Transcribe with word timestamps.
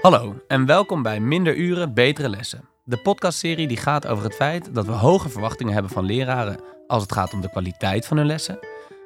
Hallo 0.00 0.34
en 0.46 0.66
welkom 0.66 1.02
bij 1.02 1.20
Minder 1.20 1.56
Uren, 1.56 1.94
Betere 1.94 2.28
Lessen. 2.28 2.68
De 2.84 2.96
podcastserie 2.96 3.68
die 3.68 3.76
gaat 3.76 4.06
over 4.06 4.24
het 4.24 4.34
feit 4.34 4.74
dat 4.74 4.86
we 4.86 4.92
hoge 4.92 5.28
verwachtingen 5.28 5.72
hebben 5.72 5.92
van 5.92 6.04
leraren 6.04 6.60
als 6.86 7.02
het 7.02 7.12
gaat 7.12 7.32
om 7.32 7.40
de 7.40 7.50
kwaliteit 7.50 8.06
van 8.06 8.16
hun 8.16 8.26
lessen, 8.26 8.58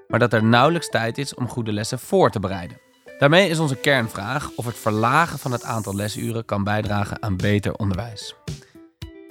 maar 0.09 0.19
dat 0.19 0.33
er 0.33 0.45
nauwelijks 0.45 0.89
tijd 0.89 1.19
is 1.19 1.35
om 1.35 1.49
goede 1.49 1.73
lessen 1.73 1.99
voor 1.99 2.31
te 2.31 2.41
bereiden. 2.41 2.81
Daarmee 3.19 3.49
is 3.49 3.59
onze 3.59 3.77
kernvraag 3.77 4.51
of 4.57 4.67
het 4.67 4.77
verlagen 4.77 5.39
van 5.39 5.53
het 5.53 5.65
aantal 5.65 5.95
lesuren 5.95 6.45
kan 6.45 6.65
bijdragen 6.65 7.23
aan 7.23 7.37
beter 7.37 7.75
onderwijs. 7.75 8.35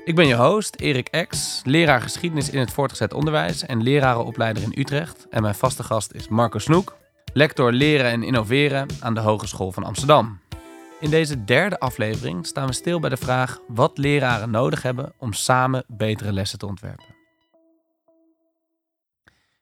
Ik 0.06 0.16
ben 0.16 0.28
je 0.28 0.36
host, 0.36 0.76
Erik 0.76 1.08
Ex, 1.08 1.62
leraar 1.66 2.02
geschiedenis 2.02 2.50
in 2.50 2.60
het 2.60 2.72
voortgezet 2.72 3.14
onderwijs 3.14 3.66
en 3.66 3.84
lerarenopleider 3.84 4.64
in 4.64 4.76
Utrecht. 4.78 5.28
En 5.30 5.42
mijn 5.42 5.56
vaste 5.56 5.84
gast 5.84 6.14
is 6.14 6.28
Marco 6.28 6.60
Snoek, 6.60 6.96
lector 7.34 7.72
leren 7.72 8.12
en 8.12 8.24
innoveren 8.24 8.88
aan 9.00 9.14
de 9.14 9.20
Hogeschool 9.20 9.72
van 9.72 9.84
Amsterdam. 9.84 10.43
In 11.04 11.10
deze 11.10 11.44
derde 11.44 11.80
aflevering 11.80 12.46
staan 12.46 12.68
we 12.68 12.74
stil 12.74 13.00
bij 13.00 13.10
de 13.10 13.18
vraag 13.18 13.60
wat 13.68 13.98
leraren 13.98 14.50
nodig 14.50 14.82
hebben 14.82 15.14
om 15.18 15.34
samen 15.34 15.84
betere 15.88 16.34
lessen 16.34 16.60
te 16.60 16.66
ontwerpen. 16.66 17.16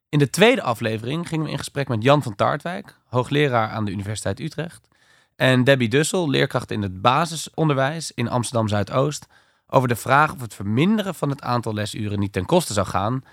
In 0.10 0.20
de 0.20 0.30
tweede 0.30 0.62
aflevering 0.62 1.28
gingen 1.28 1.46
we 1.46 1.52
in 1.52 1.58
gesprek 1.58 1.88
met 1.88 2.04
Jan 2.04 2.24
van 2.24 2.36
Taartwijk, 2.36 2.98
hoogleraar 3.06 3.70
aan 3.70 3.86
de 3.86 3.92
Universiteit 3.92 4.40
Utrecht, 4.40 4.88
en 5.36 5.64
Debbie 5.64 5.90
Dussel, 5.90 6.30
leerkracht 6.30 6.72
in 6.72 6.82
het 6.82 7.02
basisonderwijs 7.02 8.12
in 8.12 8.30
Amsterdam 8.30 8.68
Zuidoost, 8.68 9.28
over 9.68 9.88
de 9.88 9.96
vraag 9.96 10.34
of 10.34 10.42
het 10.42 10.54
verminderen 10.54 11.16
van 11.16 11.30
het 11.30 11.42
aantal 11.42 11.74
lesuren 11.74 12.20
niet 12.20 12.34
ten 12.34 12.46
koste 12.46 12.74
zou 12.74 12.88
gaan 12.88 13.24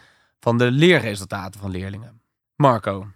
van 0.41 0.59
de 0.59 0.71
leerresultaten 0.71 1.61
van 1.61 1.71
leerlingen. 1.71 2.21
Marco, 2.57 3.07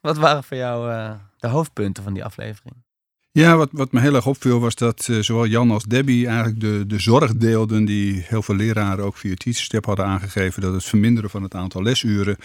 wat 0.00 0.16
waren 0.16 0.44
voor 0.44 0.56
jou 0.56 0.90
uh, 0.90 1.14
de 1.38 1.48
hoofdpunten 1.48 2.02
van 2.02 2.12
die 2.12 2.24
aflevering? 2.24 2.88
Ja, 3.32 3.56
wat, 3.56 3.68
wat 3.72 3.92
me 3.92 4.00
heel 4.00 4.14
erg 4.14 4.26
opviel 4.26 4.60
was 4.60 4.74
dat 4.74 5.06
uh, 5.10 5.20
zowel 5.20 5.46
Jan 5.46 5.70
als 5.70 5.84
Debbie 5.84 6.26
eigenlijk 6.26 6.60
de, 6.60 6.84
de 6.86 6.98
zorg 6.98 7.36
deelden 7.36 7.84
die 7.84 8.24
heel 8.26 8.42
veel 8.42 8.54
leraren 8.54 9.04
ook 9.04 9.16
via 9.16 9.34
Teacherstep 9.34 9.84
hadden 9.84 10.04
aangegeven. 10.06 10.62
Dat 10.62 10.72
het 10.72 10.84
verminderen 10.84 11.30
van 11.30 11.42
het 11.42 11.54
aantal 11.54 11.82
lesuren 11.82 12.36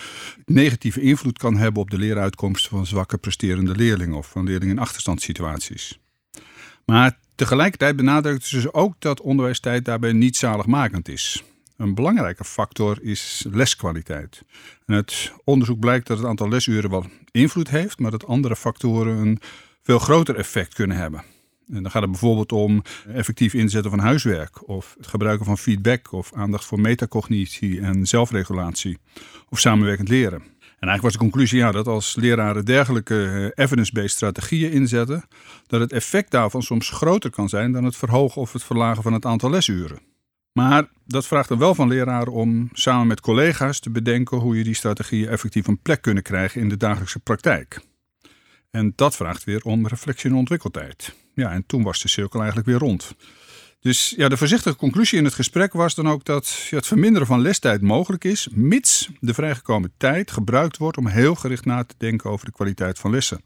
negatieve 0.46 1.02
invloed 1.02 1.38
kan 1.38 1.58
hebben 1.58 1.82
op 1.82 1.90
de 1.90 1.98
leeruitkomsten 1.98 2.70
van 2.70 2.86
zwakke 2.86 3.18
presterende 3.18 3.76
leerlingen 3.76 4.18
of 4.18 4.28
van 4.28 4.46
leerlingen 4.46 4.76
in 4.76 4.82
achterstandssituaties. 4.82 6.00
Maar 6.86 7.18
tegelijkertijd 7.36 7.96
benadrukten 7.96 8.62
ze 8.62 8.74
ook 8.74 8.96
dat 9.00 9.22
onderwijstijd 9.22 9.86
daarbij 9.86 10.14
niet 10.14 10.38
zaligmakend 10.38 11.08
is. 11.10 11.44
Een 11.78 11.96
belangrijke 11.96 12.44
factor 12.44 12.98
is 13.02 13.46
leskwaliteit. 13.52 14.42
En 14.86 14.96
het 14.96 15.34
onderzoek 15.44 15.80
blijkt 15.80 16.08
dat 16.08 16.18
het 16.18 16.28
aantal 16.28 16.50
lesuren 16.50 16.90
wel 16.90 17.06
invloed 17.32 17.70
heeft, 17.70 18.00
maar 18.00 18.12
dat 18.12 18.26
andere 18.26 18.56
factoren 18.56 19.18
een 19.18 19.40
veel 19.86 20.00
groter 20.00 20.36
effect 20.36 20.74
kunnen 20.74 20.98
hebben. 20.98 21.24
En 21.74 21.82
dan 21.82 21.92
gaat 21.92 22.02
het 22.02 22.12
bijvoorbeeld 22.12 22.52
om 22.52 22.82
effectief 23.08 23.54
inzetten 23.54 23.92
van 23.92 24.00
huiswerk, 24.00 24.68
of 24.68 24.96
het 24.98 25.08
gebruiken 25.08 25.46
van 25.46 25.58
feedback, 25.58 26.12
of 26.12 26.34
aandacht 26.34 26.66
voor 26.66 26.80
metacognitie 26.80 27.82
en 27.82 28.06
zelfregulatie, 28.06 28.98
of 29.50 29.60
samenwerkend 29.60 30.10
leren. 30.10 30.42
En 30.42 30.92
eigenlijk 30.92 31.02
was 31.02 31.12
de 31.12 31.30
conclusie 31.32 31.58
ja, 31.58 31.72
dat 31.72 31.88
als 31.88 32.16
leraren 32.16 32.66
dergelijke 32.66 33.52
eh, 33.56 33.64
evidence-based 33.64 34.12
strategieën 34.12 34.72
inzetten, 34.72 35.28
dat 35.68 35.80
het 35.80 35.92
effect 35.92 36.32
daarvan 36.32 36.64
soms 36.64 36.90
groter 36.90 37.30
kan 37.30 37.50
zijn 37.50 37.72
dan 37.72 37.84
het 37.84 37.96
verhogen 37.96 38.42
of 38.42 38.54
het 38.54 38.64
verlagen 38.64 39.04
van 39.04 39.14
het 39.14 39.26
aantal 39.26 39.50
lesuren. 39.50 40.00
Maar 40.52 40.90
dat 41.06 41.28
vraagt 41.28 41.50
er 41.50 41.58
wel 41.58 41.76
van 41.76 41.88
leraren 41.88 42.34
om 42.34 42.70
samen 42.72 43.08
met 43.08 43.22
collega's 43.22 43.80
te 43.80 43.90
bedenken 43.90 44.38
hoe 44.38 44.58
je 44.58 44.64
die 44.64 44.74
strategieën 44.74 45.28
effectief 45.28 45.68
een 45.68 45.82
plek 45.82 46.02
kunnen 46.02 46.24
krijgen 46.24 46.62
in 46.62 46.70
de 46.70 46.78
dagelijkse 46.78 47.20
praktijk. 47.20 47.82
En 48.76 48.94
dat 48.96 49.16
vraagt 49.16 49.44
weer 49.44 49.62
om 49.64 49.88
reflectie 49.88 50.30
en 50.30 50.36
ontwikkeltijd. 50.36 51.16
Ja, 51.34 51.52
en 51.52 51.66
toen 51.66 51.84
was 51.84 52.02
de 52.02 52.08
cirkel 52.08 52.40
eigenlijk 52.40 52.68
weer 52.68 52.78
rond. 52.78 53.16
Dus 53.80 54.14
ja, 54.18 54.30
de 54.30 54.38
voorzichtige 54.38 54.76
conclusie 54.76 55.18
in 55.18 55.26
het 55.26 55.34
gesprek 55.34 55.74
was 55.74 55.96
dan 55.96 56.10
ook 56.10 56.26
dat 56.26 56.68
het 56.70 56.88
verminderen 56.88 57.28
van 57.28 57.42
lestijd 57.42 57.82
mogelijk 57.82 58.24
is, 58.24 58.48
mits 58.52 59.10
de 59.20 59.34
vrijgekomen 59.34 59.94
tijd 59.98 60.32
gebruikt 60.32 60.78
wordt 60.78 60.98
om 60.98 61.08
heel 61.08 61.36
gericht 61.36 61.66
na 61.66 61.84
te 61.84 61.96
denken 61.98 62.30
over 62.30 62.46
de 62.46 62.52
kwaliteit 62.52 63.00
van 63.00 63.12
lessen. 63.12 63.42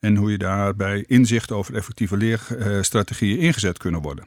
En 0.00 0.16
hoe 0.16 0.30
je 0.30 0.38
daarbij 0.38 1.04
inzicht 1.06 1.52
over 1.52 1.74
effectieve 1.74 2.16
leerstrategieën 2.16 3.38
ingezet 3.38 3.78
kunnen 3.78 4.02
worden. 4.02 4.26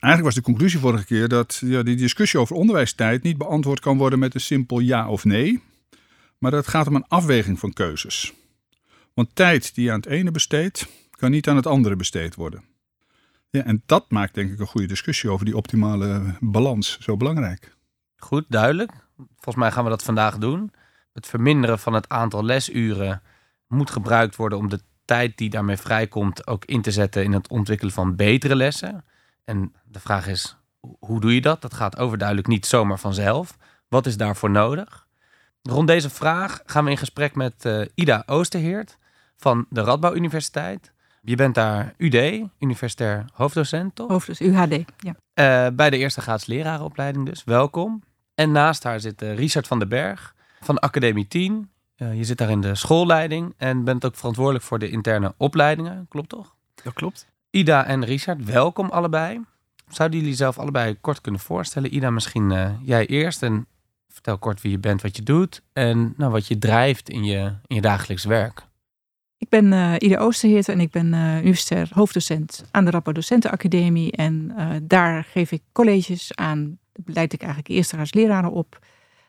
Eigenlijk 0.00 0.34
was 0.34 0.44
de 0.44 0.50
conclusie 0.50 0.80
vorige 0.80 1.04
keer 1.04 1.28
dat 1.28 1.62
ja, 1.64 1.82
die 1.82 1.96
discussie 1.96 2.40
over 2.40 2.56
onderwijstijd 2.56 3.22
niet 3.22 3.38
beantwoord 3.38 3.80
kan 3.80 3.98
worden 3.98 4.18
met 4.18 4.34
een 4.34 4.40
simpel 4.40 4.78
ja 4.78 5.08
of 5.08 5.24
nee, 5.24 5.62
maar 6.38 6.50
dat 6.50 6.68
gaat 6.68 6.86
om 6.86 6.94
een 6.94 7.08
afweging 7.08 7.58
van 7.58 7.72
keuzes. 7.72 8.34
Want 9.16 9.34
tijd 9.34 9.74
die 9.74 9.92
aan 9.92 9.96
het 9.96 10.06
ene 10.06 10.30
besteedt, 10.30 10.86
kan 11.10 11.30
niet 11.30 11.48
aan 11.48 11.56
het 11.56 11.66
andere 11.66 11.96
besteed 11.96 12.34
worden. 12.34 12.64
Ja, 13.50 13.64
en 13.64 13.82
dat 13.86 14.10
maakt 14.10 14.34
denk 14.34 14.50
ik 14.50 14.58
een 14.58 14.66
goede 14.66 14.86
discussie 14.86 15.30
over 15.30 15.44
die 15.44 15.56
optimale 15.56 16.36
balans 16.40 16.98
zo 17.00 17.16
belangrijk. 17.16 17.76
Goed, 18.16 18.44
duidelijk. 18.48 18.92
Volgens 19.16 19.56
mij 19.56 19.72
gaan 19.72 19.84
we 19.84 19.90
dat 19.90 20.02
vandaag 20.02 20.38
doen. 20.38 20.72
Het 21.12 21.26
verminderen 21.26 21.78
van 21.78 21.92
het 21.92 22.08
aantal 22.08 22.44
lesuren 22.44 23.22
moet 23.66 23.90
gebruikt 23.90 24.36
worden 24.36 24.58
om 24.58 24.68
de 24.68 24.80
tijd 25.04 25.38
die 25.38 25.50
daarmee 25.50 25.76
vrijkomt 25.76 26.46
ook 26.46 26.64
in 26.64 26.82
te 26.82 26.90
zetten 26.90 27.24
in 27.24 27.32
het 27.32 27.48
ontwikkelen 27.48 27.92
van 27.92 28.16
betere 28.16 28.56
lessen. 28.56 29.04
En 29.44 29.72
de 29.84 30.00
vraag 30.00 30.26
is, 30.26 30.56
hoe 30.98 31.20
doe 31.20 31.34
je 31.34 31.40
dat? 31.40 31.62
Dat 31.62 31.74
gaat 31.74 31.98
overduidelijk 31.98 32.48
niet 32.48 32.66
zomaar 32.66 32.98
vanzelf. 32.98 33.56
Wat 33.88 34.06
is 34.06 34.16
daarvoor 34.16 34.50
nodig? 34.50 35.06
Rond 35.62 35.88
deze 35.88 36.10
vraag 36.10 36.62
gaan 36.66 36.84
we 36.84 36.90
in 36.90 36.96
gesprek 36.96 37.34
met 37.34 37.64
uh, 37.64 37.84
Ida 37.94 38.22
Oosterheert 38.26 38.98
van 39.36 39.66
de 39.70 39.80
Radbouw 39.80 40.14
Universiteit. 40.14 40.92
Je 41.22 41.36
bent 41.36 41.54
daar 41.54 41.94
UD, 41.96 42.48
universitair 42.58 43.24
hoofddocent, 43.32 43.94
toch? 43.94 44.08
Hoofddocent, 44.08 44.50
UHD, 44.50 44.84
ja. 44.98 45.14
Uh, 45.68 45.74
bij 45.76 45.90
de 45.90 45.96
eerste 45.96 46.20
graads 46.20 46.46
lerarenopleiding 46.46 47.26
dus, 47.26 47.44
welkom. 47.44 48.02
En 48.34 48.52
naast 48.52 48.82
haar 48.82 49.00
zit 49.00 49.22
uh, 49.22 49.34
Richard 49.34 49.66
van 49.66 49.78
den 49.78 49.88
Berg 49.88 50.34
van 50.60 50.78
Academie 50.78 51.28
10. 51.28 51.70
Uh, 51.96 52.14
je 52.14 52.24
zit 52.24 52.38
daar 52.38 52.50
in 52.50 52.60
de 52.60 52.74
schoolleiding 52.74 53.54
en 53.56 53.84
bent 53.84 54.04
ook 54.04 54.16
verantwoordelijk 54.16 54.64
voor 54.64 54.78
de 54.78 54.90
interne 54.90 55.34
opleidingen, 55.36 56.06
klopt 56.08 56.28
toch? 56.28 56.54
Dat 56.82 56.92
klopt. 56.92 57.26
Ida 57.50 57.86
en 57.86 58.04
Richard, 58.04 58.44
welkom 58.44 58.88
allebei. 58.88 59.44
Zouden 59.88 60.18
jullie 60.18 60.34
zelf 60.34 60.58
allebei 60.58 61.00
kort 61.00 61.20
kunnen 61.20 61.40
voorstellen? 61.40 61.94
Ida, 61.94 62.10
misschien 62.10 62.78
jij 62.84 63.06
eerst 63.06 63.42
en 63.42 63.66
vertel 64.08 64.38
kort 64.38 64.60
wie 64.60 64.70
je 64.70 64.78
bent, 64.78 65.02
wat 65.02 65.16
je 65.16 65.22
doet 65.22 65.62
en 65.72 66.14
nou, 66.16 66.32
wat 66.32 66.46
je 66.46 66.58
drijft 66.58 67.08
in 67.08 67.24
je, 67.24 67.52
in 67.66 67.74
je 67.74 67.80
dagelijks 67.80 68.24
werk. 68.24 68.66
Ik 69.38 69.48
ben 69.48 69.72
uh, 69.72 69.94
Ida 69.98 70.18
Oosterheert 70.18 70.68
en 70.68 70.80
ik 70.80 70.90
ben 70.90 71.12
uh, 71.12 71.38
universitair 71.38 71.90
hoofddocent 71.92 72.64
aan 72.70 72.84
de 72.84 72.90
Rappo 72.90 73.12
Docentenacademie. 73.12 74.12
En 74.12 74.52
uh, 74.58 74.70
daar 74.82 75.24
geef 75.24 75.52
ik 75.52 75.62
colleges 75.72 76.34
aan, 76.34 76.78
leid 77.04 77.32
ik 77.32 77.40
eigenlijk 77.40 77.70
eerstejaars 77.70 78.14
leraren 78.14 78.52
op. 78.52 78.78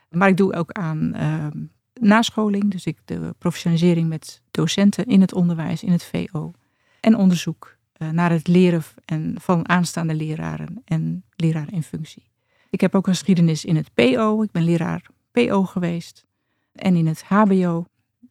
Maar 0.09 0.27
ik 0.27 0.37
doe 0.37 0.53
ook 0.53 0.71
aan 0.71 1.13
ehm, 1.13 1.57
nascholing, 1.93 2.71
dus 2.71 2.85
ik 2.85 2.97
de 3.05 3.35
professionalisering 3.37 4.09
met 4.09 4.41
docenten 4.51 5.05
in 5.05 5.21
het 5.21 5.33
onderwijs, 5.33 5.83
in 5.83 5.91
het 5.91 6.03
VO. 6.03 6.51
En 6.99 7.15
onderzoek 7.15 7.75
naar 8.11 8.31
het 8.31 8.47
leren 8.47 8.83
en 9.05 9.35
van 9.41 9.69
aanstaande 9.69 10.15
leraren 10.15 10.81
en 10.85 11.23
leraren 11.35 11.73
in 11.73 11.83
functie. 11.83 12.29
Ik 12.69 12.81
heb 12.81 12.95
ook 12.95 13.07
een 13.07 13.13
geschiedenis 13.13 13.65
in 13.65 13.75
het 13.75 13.93
PO, 13.93 14.41
ik 14.41 14.51
ben 14.51 14.63
leraar 14.63 15.01
PO 15.31 15.63
geweest. 15.63 16.25
En 16.71 16.95
in 16.95 17.07
het 17.07 17.23
HBO, 17.23 17.85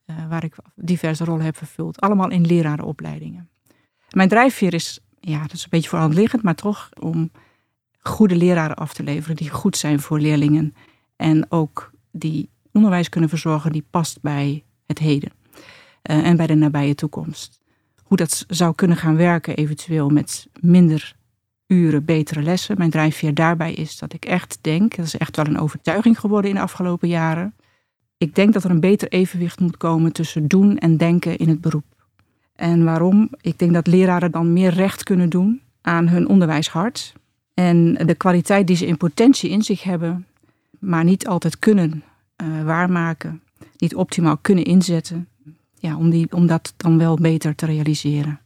uh, 0.06 0.28
waar 0.28 0.44
ik 0.44 0.54
diverse 0.74 1.24
rollen 1.24 1.44
heb 1.44 1.56
vervuld. 1.56 2.00
Allemaal 2.00 2.30
in 2.30 2.46
lerarenopleidingen. 2.46 3.48
Mijn 4.10 4.28
drijfveer 4.28 4.74
is, 4.74 5.00
ja, 5.20 5.40
dat 5.40 5.52
is 5.52 5.62
een 5.62 5.70
beetje 5.70 5.88
voor 5.88 6.08
liggend, 6.08 6.42
maar 6.42 6.54
toch 6.54 6.88
om 6.98 7.30
goede 7.98 8.36
leraren 8.36 8.76
af 8.76 8.94
te 8.94 9.02
leveren 9.02 9.36
die 9.36 9.50
goed 9.50 9.76
zijn 9.76 10.00
voor 10.00 10.20
leerlingen. 10.20 10.74
En 11.16 11.46
ook 11.48 11.90
die 12.10 12.48
onderwijs 12.72 13.08
kunnen 13.08 13.28
verzorgen 13.28 13.72
die 13.72 13.86
past 13.90 14.20
bij 14.20 14.64
het 14.86 14.98
heden 14.98 15.32
uh, 16.02 16.26
en 16.26 16.36
bij 16.36 16.46
de 16.46 16.54
nabije 16.54 16.94
toekomst. 16.94 17.60
Hoe 18.02 18.16
dat 18.16 18.44
zou 18.48 18.74
kunnen 18.74 18.96
gaan 18.96 19.16
werken, 19.16 19.56
eventueel 19.56 20.08
met 20.08 20.48
minder 20.60 21.14
uren, 21.66 22.04
betere 22.04 22.42
lessen. 22.42 22.78
Mijn 22.78 22.90
drijfveer 22.90 23.34
daarbij 23.34 23.72
is 23.72 23.98
dat 23.98 24.12
ik 24.12 24.24
echt 24.24 24.58
denk, 24.60 24.96
dat 24.96 25.06
is 25.06 25.16
echt 25.16 25.36
wel 25.36 25.46
een 25.46 25.58
overtuiging 25.58 26.20
geworden 26.20 26.50
in 26.50 26.56
de 26.56 26.62
afgelopen 26.62 27.08
jaren, 27.08 27.54
ik 28.18 28.34
denk 28.34 28.52
dat 28.52 28.64
er 28.64 28.70
een 28.70 28.80
beter 28.80 29.08
evenwicht 29.08 29.60
moet 29.60 29.76
komen 29.76 30.12
tussen 30.12 30.48
doen 30.48 30.78
en 30.78 30.96
denken 30.96 31.36
in 31.36 31.48
het 31.48 31.60
beroep. 31.60 31.84
En 32.54 32.84
waarom? 32.84 33.30
Ik 33.40 33.58
denk 33.58 33.72
dat 33.72 33.86
leraren 33.86 34.30
dan 34.30 34.52
meer 34.52 34.70
recht 34.70 35.02
kunnen 35.02 35.28
doen 35.28 35.60
aan 35.80 36.08
hun 36.08 36.28
onderwijshart. 36.28 37.14
En 37.54 37.94
de 37.94 38.14
kwaliteit 38.14 38.66
die 38.66 38.76
ze 38.76 38.86
in 38.86 38.96
potentie 38.96 39.50
in 39.50 39.62
zich 39.62 39.82
hebben, 39.82 40.26
maar 40.78 41.04
niet 41.04 41.26
altijd 41.26 41.58
kunnen 41.58 42.02
uh, 42.42 42.64
waarmaken, 42.64 43.42
niet 43.76 43.94
optimaal 43.94 44.36
kunnen 44.36 44.64
inzetten. 44.64 45.28
Ja, 45.78 45.96
om, 45.96 46.10
die, 46.10 46.32
om 46.32 46.46
dat 46.46 46.74
dan 46.76 46.98
wel 46.98 47.16
beter 47.16 47.54
te 47.54 47.66
realiseren. 47.66 48.40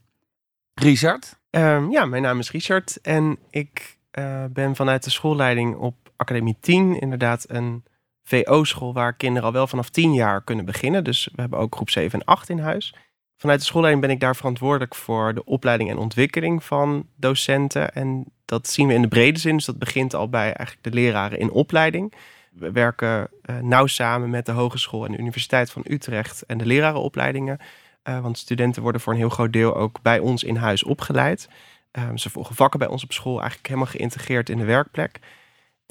Richard? 0.73 1.39
Um, 1.49 1.91
ja, 1.91 2.05
mijn 2.05 2.21
naam 2.21 2.39
is 2.39 2.51
Richard 2.51 3.01
en 3.01 3.37
ik 3.49 3.97
uh, 4.19 4.45
ben 4.53 4.75
vanuit 4.75 5.03
de 5.03 5.09
schoolleiding 5.09 5.75
op 5.75 5.95
Academie 6.15 6.57
10 6.59 6.99
inderdaad 6.99 7.45
een 7.47 7.83
VO-school 8.31 8.93
waar 8.93 9.13
kinderen 9.13 9.47
al 9.47 9.53
wel 9.53 9.67
vanaf 9.67 9.89
10 9.89 10.13
jaar 10.13 10.43
kunnen 10.43 10.65
beginnen. 10.65 11.03
Dus 11.03 11.29
we 11.35 11.41
hebben 11.41 11.59
ook 11.59 11.75
groep 11.75 11.89
7 11.89 12.19
en 12.19 12.25
8 12.25 12.49
in 12.49 12.59
huis. 12.59 12.93
Vanuit 13.37 13.59
de 13.59 13.65
schoolleiding 13.65 14.05
ben 14.05 14.15
ik 14.15 14.19
daar 14.19 14.35
verantwoordelijk 14.35 14.95
voor 14.95 15.33
de 15.33 15.43
opleiding 15.45 15.89
en 15.89 15.97
ontwikkeling 15.97 16.63
van 16.63 17.07
docenten. 17.15 17.93
En 17.93 18.25
dat 18.45 18.67
zien 18.67 18.87
we 18.87 18.93
in 18.93 19.01
de 19.01 19.07
brede 19.07 19.39
zin. 19.39 19.55
Dus 19.55 19.65
dat 19.65 19.79
begint 19.79 20.13
al 20.13 20.29
bij 20.29 20.53
eigenlijk 20.53 20.83
de 20.83 20.93
leraren 20.93 21.39
in 21.39 21.51
opleiding. 21.51 22.13
We 22.51 22.71
werken 22.71 23.29
uh, 23.45 23.57
nauw 23.57 23.85
samen 23.85 24.29
met 24.29 24.45
de 24.45 24.51
Hogeschool 24.51 25.05
en 25.05 25.11
de 25.11 25.17
Universiteit 25.17 25.71
van 25.71 25.85
Utrecht 25.87 26.45
en 26.45 26.57
de 26.57 26.65
lerarenopleidingen. 26.65 27.59
Uh, 28.03 28.19
want 28.19 28.37
studenten 28.37 28.81
worden 28.81 29.01
voor 29.01 29.13
een 29.13 29.19
heel 29.19 29.29
groot 29.29 29.53
deel 29.53 29.75
ook 29.75 30.01
bij 30.01 30.19
ons 30.19 30.43
in 30.43 30.55
huis 30.55 30.83
opgeleid. 30.83 31.49
Uh, 31.97 32.03
ze 32.15 32.29
volgen 32.29 32.55
vakken 32.55 32.79
bij 32.79 32.87
ons 32.87 33.03
op 33.03 33.11
school, 33.11 33.39
eigenlijk 33.39 33.67
helemaal 33.67 33.91
geïntegreerd 33.91 34.49
in 34.49 34.57
de 34.57 34.65
werkplek. 34.65 35.19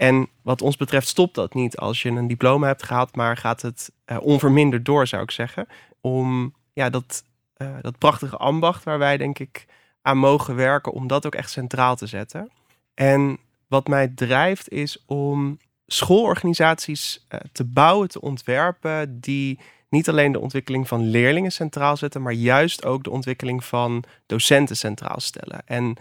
En 0.00 0.29
wat 0.43 0.62
ons 0.62 0.76
betreft 0.76 1.08
stopt 1.08 1.35
dat 1.35 1.55
niet 1.55 1.76
als 1.76 2.02
je 2.02 2.08
een 2.08 2.26
diploma 2.26 2.67
hebt 2.67 2.82
gehaald, 2.82 3.17
maar 3.17 3.37
gaat 3.37 3.62
het 3.62 3.91
onverminderd 4.20 4.85
door, 4.85 5.06
zou 5.06 5.23
ik 5.23 5.31
zeggen. 5.31 5.67
Om 6.00 6.55
ja, 6.73 6.91
dat, 6.91 7.25
dat 7.81 7.99
prachtige 7.99 8.37
ambacht 8.37 8.85
waar 8.85 8.99
wij 8.99 9.17
denk 9.17 9.38
ik 9.38 9.67
aan 10.02 10.19
mogen 10.19 10.55
werken, 10.56 10.93
om 10.93 11.06
dat 11.06 11.26
ook 11.26 11.35
echt 11.35 11.50
centraal 11.50 11.97
te 11.97 12.06
zetten. 12.06 12.50
En 12.94 13.38
wat 13.69 13.88
mij 13.88 14.08
drijft 14.08 14.70
is 14.70 15.05
om 15.06 15.58
schoolorganisaties 15.87 17.26
uh, 17.29 17.41
te 17.52 17.64
bouwen, 17.64 18.08
te 18.08 18.20
ontwerpen, 18.20 19.20
die 19.20 19.58
niet 19.88 20.08
alleen 20.08 20.32
de 20.32 20.41
ontwikkeling 20.41 20.88
van 20.88 21.08
leerlingen 21.08 21.52
centraal 21.52 21.97
zetten, 21.97 22.23
maar 22.23 22.32
juist 22.32 22.85
ook 22.85 23.05
de 23.05 23.11
ontwikkeling 23.11 23.64
van 23.64 24.05
docenten 24.26 24.76
centraal 24.76 25.20
stellen. 25.20 25.62
En 25.64 25.97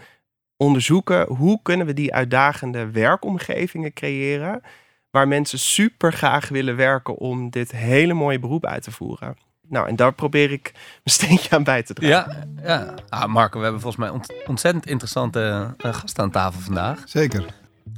onderzoeken 0.60 1.26
hoe 1.26 1.60
kunnen 1.62 1.86
we 1.86 1.92
die 1.92 2.14
uitdagende 2.14 2.90
werkomgevingen 2.90 3.92
creëren, 3.92 4.60
waar 5.10 5.28
mensen 5.28 5.58
super 5.58 6.12
graag 6.12 6.48
willen 6.48 6.76
werken 6.76 7.16
om 7.16 7.50
dit 7.50 7.70
hele 7.70 8.14
mooie 8.14 8.38
beroep 8.38 8.66
uit 8.66 8.82
te 8.82 8.90
voeren. 8.90 9.36
Nou, 9.68 9.88
en 9.88 9.96
daar 9.96 10.12
probeer 10.12 10.52
ik 10.52 10.70
mijn 10.72 10.82
steentje 11.04 11.50
aan 11.50 11.64
bij 11.64 11.82
te 11.82 11.94
dragen. 11.94 12.54
Ja, 12.62 12.68
ja. 12.68 12.94
Ah, 13.08 13.24
Marco, 13.24 13.56
we 13.56 13.62
hebben 13.62 13.80
volgens 13.80 14.02
mij 14.02 14.20
ontzettend 14.46 14.86
interessante 14.86 15.74
uh, 15.84 15.94
gasten 15.94 16.24
aan 16.24 16.30
tafel 16.30 16.60
vandaag. 16.60 17.02
Zeker. 17.04 17.44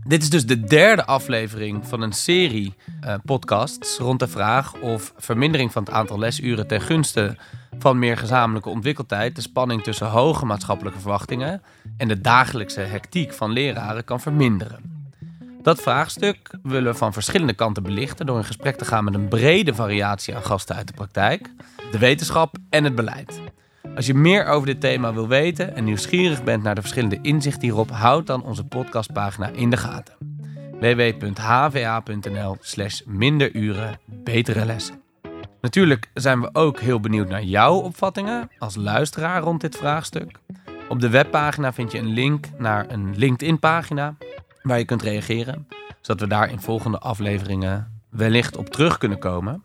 Dit 0.06 0.22
is 0.22 0.30
dus 0.30 0.46
de 0.46 0.60
derde 0.60 1.04
aflevering 1.04 1.86
van 1.86 2.02
een 2.02 2.12
serie 2.12 2.74
uh, 3.04 3.14
podcasts 3.24 3.98
rond 3.98 4.18
de 4.18 4.28
vraag 4.28 4.74
of 4.74 5.12
vermindering 5.16 5.72
van 5.72 5.82
het 5.82 5.92
aantal 5.92 6.18
lesuren 6.18 6.66
ten 6.66 6.80
gunste 6.80 7.36
van 7.78 7.98
meer 7.98 8.16
gezamenlijke 8.16 8.68
ontwikkeltijd 8.68 9.36
de 9.36 9.42
spanning 9.42 9.82
tussen 9.82 10.06
hoge 10.06 10.46
maatschappelijke 10.46 11.00
verwachtingen 11.00 11.62
en 11.96 12.08
de 12.08 12.20
dagelijkse 12.20 12.80
hectiek 12.80 13.32
van 13.32 13.50
leraren 13.50 14.04
kan 14.04 14.20
verminderen. 14.20 14.92
Dat 15.62 15.80
vraagstuk 15.80 16.50
willen 16.62 16.92
we 16.92 16.98
van 16.98 17.12
verschillende 17.12 17.54
kanten 17.54 17.82
belichten 17.82 18.26
door 18.26 18.38
in 18.38 18.44
gesprek 18.44 18.76
te 18.76 18.84
gaan 18.84 19.04
met 19.04 19.14
een 19.14 19.28
brede 19.28 19.74
variatie 19.74 20.36
aan 20.36 20.42
gasten 20.42 20.76
uit 20.76 20.86
de 20.86 20.94
praktijk, 20.94 21.50
de 21.90 21.98
wetenschap 21.98 22.56
en 22.70 22.84
het 22.84 22.94
beleid. 22.94 23.40
Als 23.94 24.06
je 24.06 24.14
meer 24.14 24.46
over 24.46 24.66
dit 24.66 24.80
thema 24.80 25.12
wil 25.12 25.28
weten 25.28 25.74
en 25.74 25.84
nieuwsgierig 25.84 26.44
bent 26.44 26.62
naar 26.62 26.74
de 26.74 26.80
verschillende 26.80 27.18
inzichten 27.22 27.62
hierop, 27.62 27.90
houd 27.90 28.26
dan 28.26 28.44
onze 28.44 28.64
podcastpagina 28.64 29.48
in 29.48 29.70
de 29.70 29.76
gaten. 29.76 30.14
www.hva.nl 30.80 32.56
slash 32.60 33.00
minderuren 33.06 33.98
betere. 34.06 35.01
Natuurlijk 35.62 36.10
zijn 36.14 36.40
we 36.40 36.48
ook 36.52 36.80
heel 36.80 37.00
benieuwd 37.00 37.28
naar 37.28 37.42
jouw 37.42 37.74
opvattingen 37.74 38.50
als 38.58 38.76
luisteraar 38.76 39.42
rond 39.42 39.60
dit 39.60 39.76
vraagstuk. 39.76 40.38
Op 40.88 41.00
de 41.00 41.08
webpagina 41.08 41.72
vind 41.72 41.92
je 41.92 41.98
een 41.98 42.12
link 42.12 42.46
naar 42.58 42.90
een 42.90 43.16
LinkedIn-pagina 43.16 44.14
waar 44.62 44.78
je 44.78 44.84
kunt 44.84 45.02
reageren, 45.02 45.68
zodat 46.00 46.20
we 46.20 46.26
daar 46.26 46.50
in 46.50 46.60
volgende 46.60 46.98
afleveringen 46.98 48.00
wellicht 48.08 48.56
op 48.56 48.68
terug 48.68 48.98
kunnen 48.98 49.18
komen. 49.18 49.60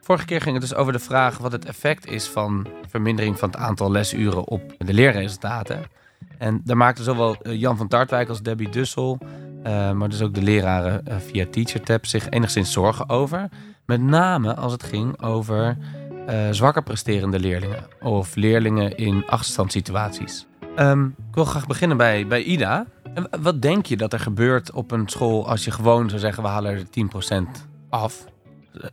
Vorige 0.00 0.24
keer 0.24 0.40
ging 0.40 0.52
het 0.52 0.68
dus 0.68 0.74
over 0.74 0.92
de 0.92 0.98
vraag 0.98 1.38
wat 1.38 1.52
het 1.52 1.64
effect 1.64 2.06
is 2.06 2.26
van 2.26 2.66
vermindering 2.88 3.38
van 3.38 3.48
het 3.48 3.58
aantal 3.58 3.90
lesuren 3.90 4.48
op 4.48 4.74
de 4.78 4.92
leerresultaten. 4.92 5.84
En 6.38 6.60
daar 6.64 6.76
maakten 6.76 7.04
zowel 7.04 7.36
eh, 7.42 7.60
Jan 7.60 7.76
van 7.76 7.88
Tartwijk 7.88 8.28
als 8.28 8.42
Debbie 8.42 8.68
Dussel, 8.68 9.18
uh, 9.66 9.92
maar 9.92 10.08
dus 10.08 10.22
ook 10.22 10.34
de 10.34 10.42
leraren 10.42 11.02
uh, 11.08 11.16
via 11.16 11.46
TeacherTap 11.50 12.06
zich 12.06 12.28
enigszins 12.28 12.72
zorgen 12.72 13.08
over. 13.08 13.48
Met 13.86 14.00
name 14.00 14.54
als 14.54 14.72
het 14.72 14.82
ging 14.82 15.22
over 15.22 15.76
uh, 16.28 16.48
zwakker 16.50 16.82
presterende 16.82 17.38
leerlingen 17.38 17.86
of 18.00 18.34
leerlingen 18.34 18.96
in 18.96 19.26
achterstandssituaties. 19.26 20.46
Um, 20.78 21.14
ik 21.28 21.34
wil 21.34 21.44
graag 21.44 21.66
beginnen 21.66 21.96
bij, 21.96 22.26
bij 22.26 22.42
Ida. 22.42 22.86
Wat 23.40 23.62
denk 23.62 23.86
je 23.86 23.96
dat 23.96 24.12
er 24.12 24.20
gebeurt 24.20 24.72
op 24.72 24.90
een 24.90 25.08
school 25.08 25.48
als 25.48 25.64
je 25.64 25.70
gewoon 25.70 26.08
zou 26.08 26.20
zeggen 26.20 26.42
we 26.42 26.48
halen 26.48 26.72
er 26.72 26.84
10% 27.44 27.48
af? 27.88 28.24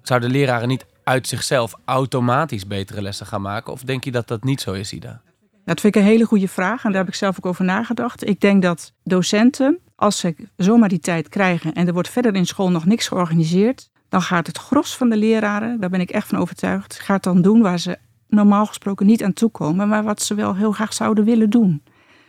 Zouden 0.01 0.31
leraren 0.31 0.67
niet 0.67 0.85
uit 1.03 1.27
zichzelf 1.27 1.73
automatisch 1.85 2.67
betere 2.67 3.01
lessen 3.01 3.25
gaan 3.25 3.41
maken? 3.41 3.73
Of 3.73 3.81
denk 3.81 4.03
je 4.03 4.11
dat 4.11 4.27
dat 4.27 4.43
niet 4.43 4.61
zo 4.61 4.73
is, 4.73 4.93
Ida? 4.93 5.21
Dat 5.65 5.81
vind 5.81 5.95
ik 5.95 6.01
een 6.01 6.07
hele 6.07 6.25
goede 6.25 6.47
vraag 6.47 6.83
en 6.83 6.91
daar 6.91 6.99
heb 6.99 7.09
ik 7.09 7.15
zelf 7.15 7.37
ook 7.37 7.45
over 7.45 7.65
nagedacht. 7.65 8.27
Ik 8.27 8.39
denk 8.39 8.61
dat 8.61 8.93
docenten, 9.03 9.79
als 9.95 10.19
ze 10.19 10.35
zomaar 10.57 10.89
die 10.89 10.99
tijd 10.99 11.29
krijgen 11.29 11.73
en 11.73 11.87
er 11.87 11.93
wordt 11.93 12.09
verder 12.09 12.35
in 12.35 12.45
school 12.45 12.71
nog 12.71 12.85
niks 12.85 13.07
georganiseerd, 13.07 13.91
dan 14.13 14.21
gaat 14.21 14.47
het 14.47 14.57
gros 14.57 14.97
van 14.97 15.09
de 15.09 15.17
leraren, 15.17 15.79
daar 15.79 15.89
ben 15.89 16.01
ik 16.01 16.09
echt 16.09 16.27
van 16.27 16.37
overtuigd, 16.37 16.99
gaat 16.99 17.23
dan 17.23 17.41
doen 17.41 17.61
waar 17.61 17.79
ze 17.79 17.97
normaal 18.27 18.65
gesproken 18.65 19.05
niet 19.05 19.23
aan 19.23 19.33
toekomen, 19.33 19.87
maar 19.87 20.03
wat 20.03 20.21
ze 20.21 20.35
wel 20.35 20.55
heel 20.55 20.71
graag 20.71 20.93
zouden 20.93 21.23
willen 21.23 21.49
doen. 21.49 21.83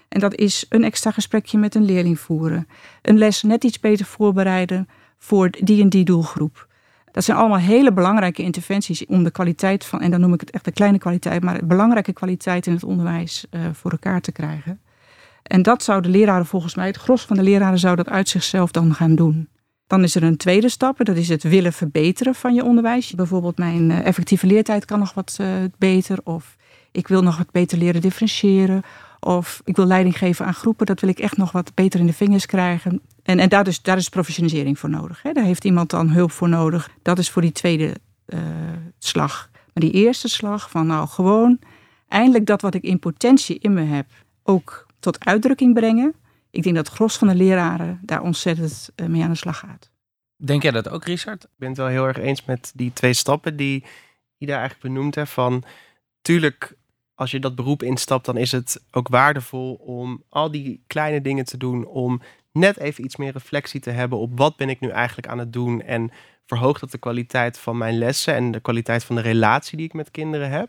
En 0.08 0.20
dat 0.20 0.34
is 0.34 0.66
een 0.68 0.84
extra 0.84 1.10
gesprekje 1.10 1.58
met 1.58 1.74
een 1.74 1.84
leerling 1.84 2.20
voeren, 2.20 2.68
een 3.02 3.18
les 3.18 3.42
net 3.42 3.64
iets 3.64 3.80
beter 3.80 4.06
voorbereiden 4.06 4.88
voor 5.18 5.50
die 5.50 5.82
en 5.82 5.88
die 5.88 6.04
doelgroep. 6.04 6.68
Dat 7.12 7.24
zijn 7.24 7.36
allemaal 7.36 7.58
hele 7.58 7.92
belangrijke 7.92 8.42
interventies 8.42 9.06
om 9.06 9.24
de 9.24 9.30
kwaliteit 9.30 9.84
van, 9.84 10.00
en 10.00 10.10
dan 10.10 10.20
noem 10.20 10.34
ik 10.34 10.40
het 10.40 10.50
echt 10.50 10.64
de 10.64 10.72
kleine 10.72 10.98
kwaliteit, 10.98 11.42
maar 11.42 11.66
belangrijke 11.66 12.12
kwaliteit 12.12 12.66
in 12.66 12.72
het 12.72 12.84
onderwijs 12.84 13.46
uh, 13.50 13.60
voor 13.72 13.90
elkaar 13.90 14.20
te 14.20 14.32
krijgen. 14.32 14.80
En 15.42 15.62
dat 15.62 15.82
zouden 15.82 16.10
leraren 16.10 16.46
volgens 16.46 16.74
mij, 16.74 16.86
het 16.86 16.96
gros 16.96 17.22
van 17.24 17.36
de 17.36 17.42
leraren 17.42 17.78
zou 17.78 17.96
dat 17.96 18.08
uit 18.08 18.28
zichzelf 18.28 18.70
dan 18.70 18.94
gaan 18.94 19.14
doen. 19.14 19.48
Dan 19.86 20.02
is 20.02 20.14
er 20.14 20.22
een 20.22 20.36
tweede 20.36 20.68
stap, 20.68 21.04
dat 21.04 21.16
is 21.16 21.28
het 21.28 21.42
willen 21.42 21.72
verbeteren 21.72 22.34
van 22.34 22.54
je 22.54 22.64
onderwijs. 22.64 23.10
Bijvoorbeeld 23.10 23.58
mijn 23.58 23.90
uh, 23.90 24.06
effectieve 24.06 24.46
leertijd 24.46 24.84
kan 24.84 24.98
nog 24.98 25.14
wat 25.14 25.36
uh, 25.40 25.48
beter, 25.78 26.18
of 26.24 26.56
ik 26.92 27.08
wil 27.08 27.22
nog 27.22 27.36
wat 27.36 27.50
beter 27.50 27.78
leren 27.78 28.00
differentiëren, 28.00 28.82
of 29.20 29.60
ik 29.64 29.76
wil 29.76 29.86
leiding 29.86 30.18
geven 30.18 30.46
aan 30.46 30.54
groepen, 30.54 30.86
dat 30.86 31.00
wil 31.00 31.10
ik 31.10 31.18
echt 31.18 31.36
nog 31.36 31.52
wat 31.52 31.74
beter 31.74 32.00
in 32.00 32.06
de 32.06 32.12
vingers 32.12 32.46
krijgen. 32.46 33.00
En, 33.22 33.38
en 33.38 33.48
daar, 33.48 33.66
is, 33.66 33.82
daar 33.82 33.96
is 33.96 34.08
professionalisering 34.08 34.78
voor 34.78 34.90
nodig. 34.90 35.22
Hè. 35.22 35.32
Daar 35.32 35.44
heeft 35.44 35.64
iemand 35.64 35.90
dan 35.90 36.08
hulp 36.08 36.30
voor 36.30 36.48
nodig. 36.48 36.90
Dat 37.02 37.18
is 37.18 37.30
voor 37.30 37.42
die 37.42 37.52
tweede 37.52 37.94
uh, 38.26 38.40
slag. 38.98 39.50
Maar 39.52 39.84
die 39.84 39.92
eerste 39.92 40.28
slag 40.28 40.70
van 40.70 40.86
nou 40.86 41.08
gewoon 41.08 41.58
eindelijk 42.08 42.46
dat 42.46 42.60
wat 42.60 42.74
ik 42.74 42.82
in 42.82 42.98
potentie 42.98 43.58
in 43.58 43.72
me 43.72 43.82
heb 43.82 44.06
ook 44.42 44.86
tot 45.00 45.24
uitdrukking 45.24 45.74
brengen. 45.74 46.14
Ik 46.54 46.62
denk 46.62 46.74
dat 46.74 46.86
het 46.86 46.94
gros 46.94 47.16
van 47.16 47.28
de 47.28 47.34
leraren 47.34 48.00
daar 48.02 48.22
ontzettend 48.22 48.90
uh, 48.96 49.06
mee 49.06 49.22
aan 49.22 49.30
de 49.30 49.36
slag 49.36 49.58
gaat. 49.58 49.90
Denk 50.36 50.62
jij 50.62 50.70
dat 50.70 50.88
ook, 50.88 51.04
Richard? 51.04 51.44
Ik 51.44 51.50
ben 51.56 51.68
het 51.68 51.78
wel 51.78 51.86
heel 51.86 52.06
erg 52.06 52.18
eens 52.18 52.44
met 52.44 52.72
die 52.74 52.92
twee 52.92 53.12
stappen 53.12 53.56
die 53.56 53.84
Ida 54.38 54.58
eigenlijk 54.58 54.82
benoemd 54.82 55.14
heeft. 55.14 55.30
Van, 55.30 55.64
tuurlijk 56.22 56.76
als 57.14 57.30
je 57.30 57.40
dat 57.40 57.54
beroep 57.54 57.82
instapt, 57.82 58.24
dan 58.24 58.36
is 58.36 58.52
het 58.52 58.82
ook 58.90 59.08
waardevol 59.08 59.74
om 59.74 60.22
al 60.28 60.50
die 60.50 60.82
kleine 60.86 61.20
dingen 61.20 61.44
te 61.44 61.56
doen. 61.56 61.86
Om 61.86 62.22
net 62.52 62.78
even 62.78 63.04
iets 63.04 63.16
meer 63.16 63.32
reflectie 63.32 63.80
te 63.80 63.90
hebben 63.90 64.18
op 64.18 64.38
wat 64.38 64.56
ben 64.56 64.68
ik 64.68 64.80
nu 64.80 64.88
eigenlijk 64.88 65.28
aan 65.28 65.38
het 65.38 65.52
doen. 65.52 65.82
En 65.82 66.10
verhoogt 66.46 66.80
dat 66.80 66.90
de 66.90 66.98
kwaliteit 66.98 67.58
van 67.58 67.78
mijn 67.78 67.98
lessen 67.98 68.34
en 68.34 68.50
de 68.50 68.60
kwaliteit 68.60 69.04
van 69.04 69.16
de 69.16 69.22
relatie 69.22 69.76
die 69.76 69.86
ik 69.86 69.92
met 69.92 70.10
kinderen 70.10 70.50
heb. 70.50 70.68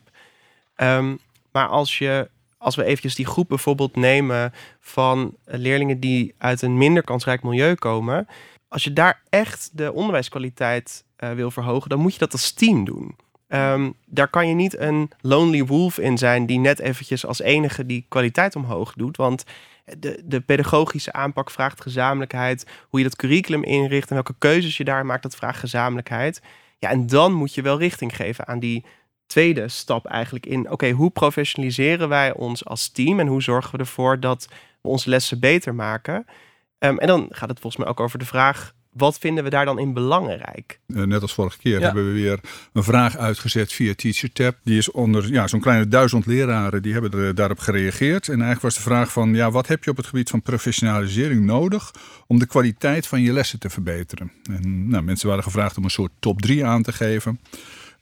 Um, 0.77 1.19
maar 1.51 1.67
als 1.67 1.97
je. 1.97 2.29
Als 2.65 2.75
we 2.75 2.83
eventjes 2.83 3.15
die 3.15 3.25
groep 3.25 3.47
bijvoorbeeld 3.47 3.95
nemen 3.95 4.53
van 4.79 5.35
leerlingen 5.45 5.99
die 5.99 6.33
uit 6.37 6.61
een 6.61 6.77
minder 6.77 7.03
kansrijk 7.03 7.43
milieu 7.43 7.75
komen. 7.75 8.27
Als 8.67 8.83
je 8.83 8.93
daar 8.93 9.21
echt 9.29 9.69
de 9.73 9.93
onderwijskwaliteit 9.93 11.03
uh, 11.19 11.31
wil 11.31 11.51
verhogen, 11.51 11.89
dan 11.89 11.99
moet 11.99 12.13
je 12.13 12.19
dat 12.19 12.31
als 12.31 12.51
team 12.51 12.85
doen. 12.85 13.15
Um, 13.47 13.93
daar 14.05 14.27
kan 14.27 14.47
je 14.47 14.53
niet 14.53 14.77
een 14.77 15.11
lonely 15.21 15.65
wolf 15.65 15.97
in 15.97 16.17
zijn 16.17 16.45
die 16.45 16.59
net 16.59 16.79
eventjes 16.79 17.25
als 17.25 17.41
enige 17.41 17.85
die 17.85 18.05
kwaliteit 18.09 18.55
omhoog 18.55 18.93
doet. 18.93 19.17
Want 19.17 19.43
de, 19.99 20.21
de 20.25 20.41
pedagogische 20.41 21.13
aanpak 21.13 21.51
vraagt 21.51 21.81
gezamenlijkheid. 21.81 22.65
Hoe 22.89 22.99
je 22.99 23.05
dat 23.05 23.15
curriculum 23.15 23.63
inricht 23.63 24.07
en 24.07 24.13
welke 24.13 24.35
keuzes 24.37 24.77
je 24.77 24.83
daar 24.83 25.05
maakt, 25.05 25.23
dat 25.23 25.35
vraagt 25.35 25.59
gezamenlijkheid. 25.59 26.41
Ja, 26.79 26.89
en 26.89 27.07
dan 27.07 27.33
moet 27.33 27.53
je 27.53 27.61
wel 27.61 27.79
richting 27.79 28.15
geven 28.15 28.47
aan 28.47 28.59
die 28.59 28.85
tweede 29.25 29.67
stap 29.67 30.05
eigenlijk 30.05 30.45
in. 30.45 30.71
Oké, 30.71 30.91
hoe 30.91 31.11
professionaliseren 31.11 32.09
wij 32.09 32.33
ons 32.33 32.65
als 32.65 32.89
team 32.89 33.19
en 33.19 33.27
hoe 33.27 33.41
zorgen 33.41 33.71
we 33.71 33.77
ervoor 33.77 34.19
dat 34.19 34.47
we 34.81 34.89
onze 34.89 35.09
lessen 35.09 35.39
beter 35.39 35.75
maken? 35.75 36.25
Um, 36.79 36.97
en 36.97 37.07
dan 37.07 37.27
gaat 37.29 37.49
het 37.49 37.59
volgens 37.59 37.83
mij 37.83 37.91
ook 37.91 37.99
over 37.99 38.19
de 38.19 38.25
vraag 38.25 38.73
wat 38.95 39.17
vinden 39.17 39.43
we 39.43 39.49
daar 39.49 39.65
dan 39.65 39.79
in 39.79 39.93
belangrijk? 39.93 40.79
Uh, 40.87 41.03
net 41.03 41.21
als 41.21 41.33
vorige 41.33 41.57
keer 41.57 41.79
ja. 41.79 41.85
hebben 41.85 42.05
we 42.05 42.11
weer 42.11 42.39
een 42.73 42.83
vraag 42.83 43.17
uitgezet 43.17 43.73
via 43.73 43.93
TeacherTap. 43.95 44.57
Die 44.63 44.77
is 44.77 44.91
onder 44.91 45.31
ja, 45.31 45.47
zo'n 45.47 45.59
kleine 45.59 45.87
duizend 45.87 46.25
leraren 46.25 46.81
die 46.81 46.93
hebben 46.93 47.11
er, 47.11 47.35
daarop 47.35 47.59
gereageerd. 47.59 48.27
En 48.27 48.33
eigenlijk 48.33 48.61
was 48.61 48.75
de 48.75 48.81
vraag 48.81 49.11
van 49.11 49.33
ja, 49.33 49.51
wat 49.51 49.67
heb 49.67 49.83
je 49.83 49.89
op 49.89 49.97
het 49.97 50.05
gebied 50.05 50.29
van 50.29 50.41
professionalisering 50.41 51.45
nodig 51.45 51.93
om 52.27 52.39
de 52.39 52.45
kwaliteit 52.45 53.07
van 53.07 53.21
je 53.21 53.33
lessen 53.33 53.59
te 53.59 53.69
verbeteren? 53.69 54.31
En 54.49 54.89
nou, 54.89 55.03
mensen 55.03 55.27
waren 55.27 55.43
gevraagd 55.43 55.77
om 55.77 55.83
een 55.83 55.89
soort 55.89 56.11
top 56.19 56.41
3 56.41 56.65
aan 56.65 56.83
te 56.83 56.93
geven. 56.93 57.39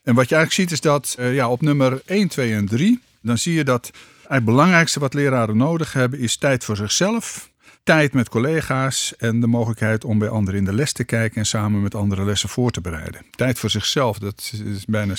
En 0.04 0.16
wat 0.16 0.30
je 0.30 0.36
eigenlijk 0.36 0.70
ziet 0.70 0.72
is 0.72 0.82
dat 0.82 1.16
uh, 1.20 1.34
ja, 1.34 1.50
op 1.50 1.62
nummer 1.62 2.02
1, 2.06 2.28
2 2.28 2.54
en 2.54 2.66
3, 2.66 3.00
dan 3.22 3.38
zie 3.38 3.54
je 3.54 3.64
dat 3.64 3.92
het 4.28 4.46
belangrijkste 4.46 5.00
wat 5.00 5.14
leraren 5.14 5.58
nodig 5.58 5.94
hebben 5.94 6.20
is 6.20 6.38
tijd 6.38 6.64
voor 6.64 6.76
zichzelf, 6.76 7.52
tijd 7.84 8.14
met 8.14 8.30
collega's 8.30 9.14
en 9.18 9.40
de 9.40 9.48
mogelijkheid 9.48 10.06
om 10.06 10.20
bij 10.20 10.30
anderen 10.30 10.60
in 10.60 10.66
de 10.66 10.74
les 10.74 10.92
te 10.92 11.04
kijken 11.04 11.38
en 11.38 11.46
samen 11.46 11.82
met 11.82 11.96
andere 11.96 12.24
lessen 12.24 12.50
voor 12.50 12.72
te 12.72 12.82
bereiden. 12.82 13.26
Tijd 13.32 13.60
voor 13.60 13.70
zichzelf, 13.70 14.20
dat 14.20 14.52
is 14.66 14.86
bijna 14.86 15.14
60% 15.16 15.18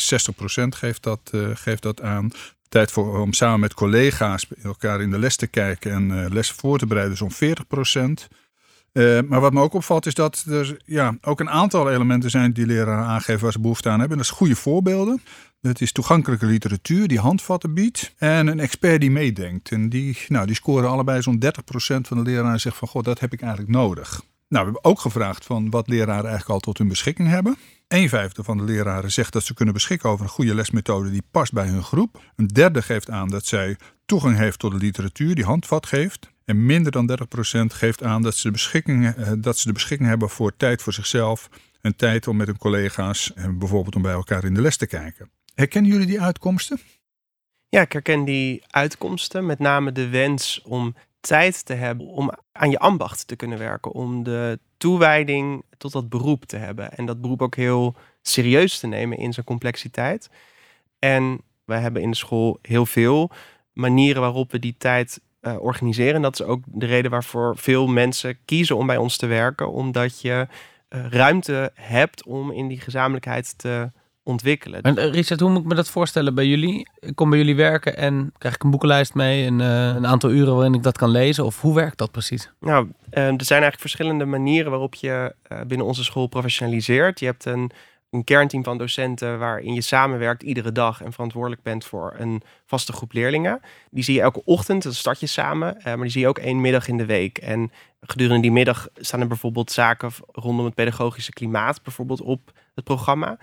geeft 0.69 1.03
dat, 1.03 1.31
uh, 1.35 1.49
geeft 1.55 1.83
dat 1.83 2.03
aan. 2.03 2.31
Tijd 2.69 2.91
voor, 2.91 3.21
om 3.21 3.33
samen 3.33 3.61
met 3.61 3.75
collega's 3.75 4.47
elkaar 4.63 5.01
in 5.01 5.11
de 5.11 5.19
les 5.19 5.37
te 5.37 5.47
kijken 5.47 5.93
en 5.93 6.11
uh, 6.11 6.27
lessen 6.31 6.57
voor 6.57 6.79
te 6.79 6.87
bereiden 6.87 7.15
is 7.15 7.21
om 7.21 7.33
40%. 7.33 8.27
Uh, 8.95 9.21
maar 9.29 9.41
wat 9.41 9.53
me 9.53 9.61
ook 9.61 9.75
opvalt 9.75 10.07
is 10.07 10.15
dat 10.15 10.45
er 10.49 10.77
ja, 10.85 11.17
ook 11.21 11.41
een 11.41 11.51
aantal 11.51 11.91
elementen 11.91 12.31
zijn 12.31 12.53
die 12.53 12.67
leraren 12.67 13.05
aangeven 13.05 13.43
waar 13.43 13.53
ze 13.53 13.61
behoefte 13.61 13.89
aan 13.89 13.99
hebben. 14.01 14.17
Dat 14.17 14.27
is 14.27 14.33
goede 14.33 14.57
voorbeelden. 14.57 15.23
Het 15.61 15.81
is 15.81 15.93
toegankelijke 15.93 16.47
literatuur 16.47 17.09
die 17.09 17.19
handvatten 17.19 17.75
biedt. 17.75 18.15
En 18.19 18.47
een 18.47 18.61
expert 18.61 19.01
die 19.01 19.11
meedenkt. 19.11 19.71
En 19.71 19.89
die, 19.89 20.19
nou, 20.29 20.47
die 20.47 20.55
scoren 20.55 20.91
allebei 20.91 21.23
zo'n 21.23 21.43
30% 21.45 21.49
van 22.01 22.17
de 22.17 22.31
leraren 22.31 22.61
zegt 22.61 22.77
van... 22.77 22.89
God, 22.89 23.05
dat 23.05 23.21
heb 23.21 23.33
ik 23.33 23.41
eigenlijk 23.41 23.73
nodig. 23.73 24.23
Nou, 24.49 24.67
we 24.67 24.73
hebben 24.73 24.91
ook 24.91 25.01
gevraagd 25.01 25.45
van 25.45 25.71
wat 25.71 25.89
leraren 25.89 26.31
eigenlijk 26.31 26.51
al 26.51 26.61
tot 26.61 26.79
hun 26.79 26.89
beschikking 26.89 27.29
hebben. 27.29 27.57
Een 27.89 28.09
vijfde 28.09 28.43
van 28.43 28.57
de 28.57 28.65
leraren 28.65 29.13
zegt 29.13 29.33
dat 29.33 29.43
ze 29.43 29.55
kunnen 29.55 29.75
beschikken 29.75 30.11
over 30.11 30.25
een 30.25 30.31
goede 30.31 30.55
lesmethode 30.55 31.11
die 31.11 31.23
past 31.31 31.53
bij 31.53 31.67
hun 31.67 31.83
groep. 31.83 32.23
Een 32.37 32.47
derde 32.47 32.83
geeft 32.83 33.11
aan 33.11 33.29
dat 33.29 33.47
zij 33.47 33.77
toegang 34.07 34.37
heeft 34.37 34.59
tot 34.59 34.71
de 34.71 34.79
literatuur 34.79 35.35
die 35.35 35.45
handvat 35.45 35.87
geeft. 35.87 36.33
En 36.45 36.67
minder 36.67 36.93
dan 36.93 37.11
30% 37.11 37.75
geeft 37.75 38.03
aan 38.03 38.23
dat 38.23 38.35
ze, 38.35 38.47
de 38.47 38.53
beschikking, 38.53 39.15
eh, 39.15 39.33
dat 39.39 39.59
ze 39.59 39.67
de 39.67 39.73
beschikking 39.73 40.09
hebben 40.09 40.31
voor 40.31 40.57
tijd 40.57 40.83
voor 40.83 40.93
zichzelf. 40.93 41.49
En 41.81 41.97
tijd 41.97 42.29
om 42.29 42.37
met 42.37 42.47
hun 42.47 42.59
collega's 42.59 43.33
en 43.35 43.59
bijvoorbeeld 43.59 43.95
om 43.95 44.03
bij 44.03 44.13
elkaar 44.13 44.45
in 44.45 44.55
de 44.55 44.61
les 44.61 44.77
te 44.77 44.87
kijken. 44.87 45.31
Herkennen 45.55 45.91
jullie 45.91 46.07
die 46.07 46.21
uitkomsten? 46.21 46.81
Ja, 47.69 47.81
ik 47.81 47.93
herken 47.93 48.25
die 48.25 48.63
uitkomsten. 48.67 49.47
Met 49.47 49.59
name 49.59 49.93
de 49.93 50.09
wens 50.09 50.63
om 50.63 50.95
tijd 51.21 51.65
te 51.65 51.75
hebben 51.75 52.07
om 52.07 52.33
aan 52.53 52.71
je 52.71 52.79
ambacht 52.79 53.27
te 53.27 53.37
kunnen 53.37 53.59
werken. 53.59 53.93
Om 53.93 54.23
de 54.23 54.59
toewijding 54.77 55.65
tot 55.79 55.93
dat 55.93 56.09
beroep 56.09 56.45
te 56.45 56.57
hebben. 56.57 56.93
En 56.93 57.07
dat 57.07 57.21
beroep 57.21 57.43
ook 57.43 57.55
heel 57.55 57.97
serieus 58.23 58.79
te 58.79 58.87
nemen 58.87 59.19
in 59.19 59.33
zijn 59.33 59.47
complexiteit. 59.47 60.31
En 60.99 61.41
wij 61.65 61.81
hebben 61.81 62.03
in 62.03 62.11
de 62.11 62.17
school 62.17 62.59
heel 62.63 62.87
veel 62.87 63.31
manieren 63.73 64.23
waarop 64.23 64.53
we 64.53 64.59
die 64.59 64.75
tijd 64.79 65.21
uh, 65.47 65.55
organiseren. 65.59 66.15
En 66.15 66.23
dat 66.23 66.41
is 66.41 66.47
ook 66.47 66.63
de 66.67 66.87
reden 66.87 67.11
waarvoor 67.11 67.57
veel 67.57 67.87
mensen 67.87 68.39
kiezen 68.45 68.77
om 68.77 68.87
bij 68.87 68.97
ons 68.97 69.17
te 69.17 69.27
werken. 69.27 69.73
Omdat 69.73 70.21
je 70.21 70.47
uh, 70.91 71.07
ruimte 71.11 71.71
hebt 71.75 72.25
om 72.25 72.53
in 72.53 72.69
die 72.69 72.81
gezamenlijkheid 72.81 73.59
te 73.59 73.91
ontwikkelen. 74.23 74.83
En 74.83 74.99
uh, 74.99 75.11
Richard, 75.11 75.41
hoe 75.41 75.51
moet 75.51 75.61
ik 75.61 75.67
me 75.67 75.75
dat 75.75 75.89
voorstellen 75.89 76.35
bij 76.35 76.47
jullie? 76.47 76.89
Ik 76.99 77.15
kom 77.15 77.31
bij 77.31 77.39
jullie 77.39 77.57
werken 77.57 77.97
en 77.97 78.33
krijg 78.39 78.55
ik 78.55 78.63
een 78.63 78.71
boekenlijst 78.71 79.15
mee 79.15 79.47
en 79.47 79.61
een 79.61 80.07
aantal 80.07 80.31
uren 80.31 80.55
waarin 80.55 80.75
ik 80.75 80.83
dat 80.83 80.99
kan 80.99 81.11
lezen? 81.11 81.45
Of 81.45 81.61
hoe 81.61 81.75
werkt 81.75 81.99
dat 81.99 82.11
precies? 82.11 82.51
Nou, 82.61 82.89
er 83.11 83.23
zijn 83.23 83.35
eigenlijk 83.37 83.81
verschillende 83.81 84.25
manieren 84.25 84.71
waarop 84.71 84.95
je 84.95 85.35
binnen 85.67 85.87
onze 85.87 86.05
school 86.05 86.27
professionaliseert. 86.27 87.21
Je 87.21 87.27
hebt 87.27 87.45
een 87.45 87.71
een 88.15 88.25
kernteam 88.25 88.65
van 88.65 88.79
docenten 88.79 89.39
waarin 89.39 89.75
je 89.75 89.81
samenwerkt 89.81 90.43
iedere 90.43 90.73
dag 90.73 91.03
en 91.03 91.13
verantwoordelijk 91.13 91.63
bent 91.63 91.85
voor 91.85 92.15
een 92.19 92.43
vaste 92.67 92.93
groep 92.93 93.13
leerlingen. 93.13 93.61
Die 93.91 94.05
zie 94.05 94.15
je 94.15 94.21
elke 94.21 94.45
ochtend, 94.45 94.83
dat 94.83 94.95
start 94.95 95.21
je 95.21 95.27
samen, 95.27 95.79
eh, 95.79 95.85
maar 95.85 96.03
die 96.03 96.11
zie 96.11 96.21
je 96.21 96.29
ook 96.29 96.39
één 96.39 96.61
middag 96.61 96.89
in 96.89 96.97
de 96.97 97.07
week. 97.07 97.39
En 97.39 97.73
gedurende 98.01 98.43
die 98.43 98.53
middag 98.53 98.89
staan 98.95 99.21
er 99.21 99.27
bijvoorbeeld 99.27 99.71
zaken 99.71 100.11
rondom 100.33 100.65
het 100.65 100.75
pedagogische 100.75 101.33
klimaat 101.33 101.83
bijvoorbeeld 101.83 102.21
op 102.21 102.53
het 102.75 102.85
programma. 102.85 103.39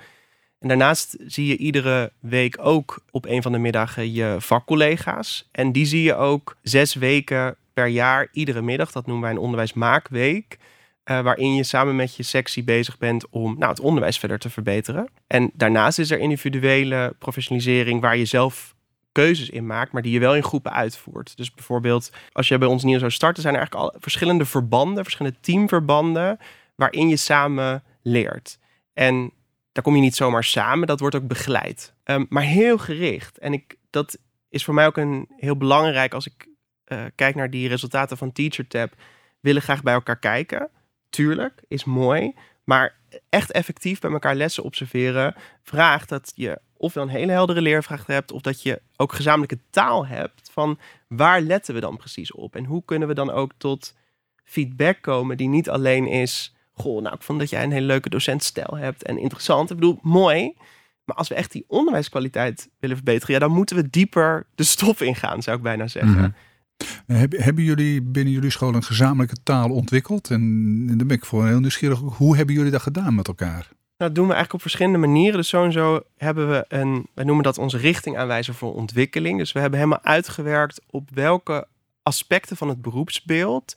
En 0.60 0.68
daarnaast 0.68 1.18
zie 1.26 1.48
je 1.48 1.58
iedere 1.58 2.12
week 2.20 2.58
ook 2.60 3.04
op 3.12 3.26
een 3.26 3.42
van 3.42 3.52
de 3.52 3.58
middagen 3.58 4.14
je 4.14 4.36
vakcollega's. 4.40 5.50
En 5.52 5.72
die 5.72 5.86
zie 5.86 6.04
je 6.04 6.16
ook 6.16 6.58
zes 6.62 6.94
weken 6.94 7.56
per 7.74 7.88
jaar, 7.88 8.28
iedere 8.32 8.62
middag. 8.62 8.92
Dat 8.92 9.06
noemen 9.06 9.24
wij 9.24 9.32
een 9.32 9.44
onderwijsmaakweek. 9.44 10.58
Uh, 11.12 11.22
waarin 11.22 11.56
je 11.56 11.64
samen 11.64 11.96
met 11.96 12.16
je 12.16 12.24
sectie 12.24 12.64
bezig 12.64 12.98
bent 12.98 13.30
om 13.30 13.56
nou, 13.58 13.72
het 13.72 13.80
onderwijs 13.80 14.20
verder 14.20 14.40
te 14.40 14.50
verbeteren. 14.50 15.10
En 15.28 15.52
daarnaast 15.54 16.00
is 16.00 16.12
er 16.12 16.20
individuele 16.20 17.16
professionalisering 17.20 18.02
waar 18.02 18.18
je 18.18 18.26
zelf 18.26 18.76
keuzes 19.12 19.50
in 19.50 19.66
maakt, 19.66 19.92
maar 19.92 20.02
die 20.02 20.12
je 20.12 20.20
wel 20.20 20.36
in 20.36 20.44
groepen 20.44 20.74
uitvoert. 20.74 21.38
Dus 21.38 21.54
bijvoorbeeld, 21.54 22.12
als 22.32 22.48
je 22.48 22.58
bij 22.58 22.68
ons 22.68 22.84
nieuw 22.84 23.00
zou 23.00 23.12
starten, 23.12 23.42
zijn 23.42 23.54
er 23.54 23.60
eigenlijk 23.60 23.94
al 23.94 24.00
verschillende 24.02 24.46
verbanden, 24.46 25.04
verschillende 25.04 25.38
teamverbanden, 25.42 26.40
waarin 26.76 27.10
je 27.10 27.18
samen 27.18 27.84
leert. 28.02 28.60
En 28.94 29.32
daar 29.72 29.84
kom 29.84 29.96
je 29.96 30.02
niet 30.02 30.16
zomaar 30.16 30.44
samen, 30.44 30.88
dat 30.88 31.00
wordt 31.00 31.16
ook 31.16 31.28
begeleid. 31.28 31.94
Um, 32.04 32.26
maar 32.30 32.44
heel 32.44 32.78
gericht. 32.78 33.38
En 33.38 33.54
ik, 33.54 33.76
dat 33.90 34.18
is 34.50 34.64
voor 34.64 34.74
mij 34.74 34.86
ook 34.86 34.98
een 34.98 35.28
heel 35.38 35.58
belangrijk 35.58 36.14
als 36.14 36.28
ik 36.28 36.48
uh, 36.88 37.04
kijk 37.16 37.36
naar 37.36 37.50
die 37.50 37.68
resultaten 37.68 38.18
van 38.18 38.32
TeacherTap. 38.32 38.94
Willen 39.40 39.62
graag 39.62 39.84
bij 39.84 39.94
elkaar 39.94 40.20
kijken 40.20 40.70
tuurlijk, 41.12 41.64
is 41.68 41.84
mooi. 41.84 42.34
Maar 42.64 42.96
echt 43.30 43.52
effectief 43.52 44.00
bij 44.00 44.12
elkaar 44.12 44.36
lessen 44.36 44.64
observeren 44.64 45.36
vraagt 45.64 46.10
dat 46.10 46.32
je 46.36 46.60
ofwel 46.78 47.04
een 47.04 47.10
hele 47.10 47.32
heldere 47.32 47.62
leervraag 47.62 48.06
hebt, 48.06 48.32
of 48.32 48.42
dat 48.42 48.62
je 48.62 48.82
ook 48.96 49.14
gezamenlijke 49.14 49.60
taal 49.70 50.08
hebt 50.08 50.50
van 50.52 50.80
waar 51.08 51.42
letten 51.42 51.74
we 51.74 51.80
dan 51.80 51.98
precies 51.98 52.32
op? 52.32 52.56
En 52.56 52.66
hoe 52.66 52.86
kunnen 52.86 53.08
we 53.08 53.14
dan 53.14 53.32
ook 53.32 53.52
tot 53.58 53.96
feedback 54.44 55.02
komen 55.02 55.38
die 55.38 55.48
niet 55.48 55.70
alleen 55.70 56.08
is, 56.08 56.56
goh, 56.72 57.02
nou 57.02 57.16
ik 57.16 57.22
vond 57.22 57.40
dat 57.40 57.50
jij 57.50 57.64
een 57.64 57.72
hele 57.72 57.86
leuke 57.86 58.10
docentstijl 58.10 58.78
hebt 58.78 59.04
en 59.04 59.18
interessant. 59.18 59.70
Ik 59.70 59.76
bedoel, 59.76 60.00
mooi. 60.02 60.54
Maar 61.04 61.16
als 61.16 61.28
we 61.28 61.36
echt 61.36 61.52
die 61.52 61.66
onderwijskwaliteit 61.68 62.70
willen 62.80 62.96
verbeteren, 62.96 63.34
ja, 63.34 63.40
dan 63.40 63.52
moeten 63.52 63.76
we 63.76 63.90
dieper 63.90 64.46
de 64.56 64.64
stof 64.64 65.02
ingaan, 65.02 65.42
zou 65.42 65.58
ik 65.58 65.64
bijna 65.64 65.88
zeggen. 65.88 66.12
Mhm. 66.12 66.30
Hebben 67.30 67.64
jullie 67.64 68.02
binnen 68.02 68.34
jullie 68.34 68.50
school 68.50 68.74
een 68.74 68.84
gezamenlijke 68.84 69.38
taal 69.44 69.70
ontwikkeld? 69.70 70.30
En, 70.30 70.42
en 70.90 70.98
dan 70.98 71.08
ben 71.08 71.18
ik 71.18 71.26
voor 71.26 71.48
heel 71.48 71.60
nieuwsgierig. 71.60 72.00
Hoe 72.00 72.36
hebben 72.36 72.56
jullie 72.56 72.72
dat 72.72 72.82
gedaan 72.82 73.16
met 73.16 73.28
elkaar? 73.28 73.70
Dat 73.98 74.16
doen 74.16 74.28
we 74.28 74.34
eigenlijk 74.34 74.54
op 74.54 74.62
verschillende 74.62 74.98
manieren. 74.98 75.38
Dus 75.38 75.48
sowieso 75.48 76.02
hebben 76.18 76.50
we 76.50 76.66
een, 76.68 77.08
wij 77.14 77.26
noemen 77.26 77.44
dat 77.44 77.58
onze 77.58 77.78
richtingaanwijzer 77.78 78.54
voor 78.54 78.74
ontwikkeling. 78.74 79.38
Dus 79.38 79.52
we 79.52 79.60
hebben 79.60 79.80
helemaal 79.80 80.04
uitgewerkt 80.04 80.82
op 80.90 81.10
welke 81.14 81.68
aspecten 82.04 82.58
van 82.58 82.70
het 82.70 82.82
beroepsbeeld 82.82 83.76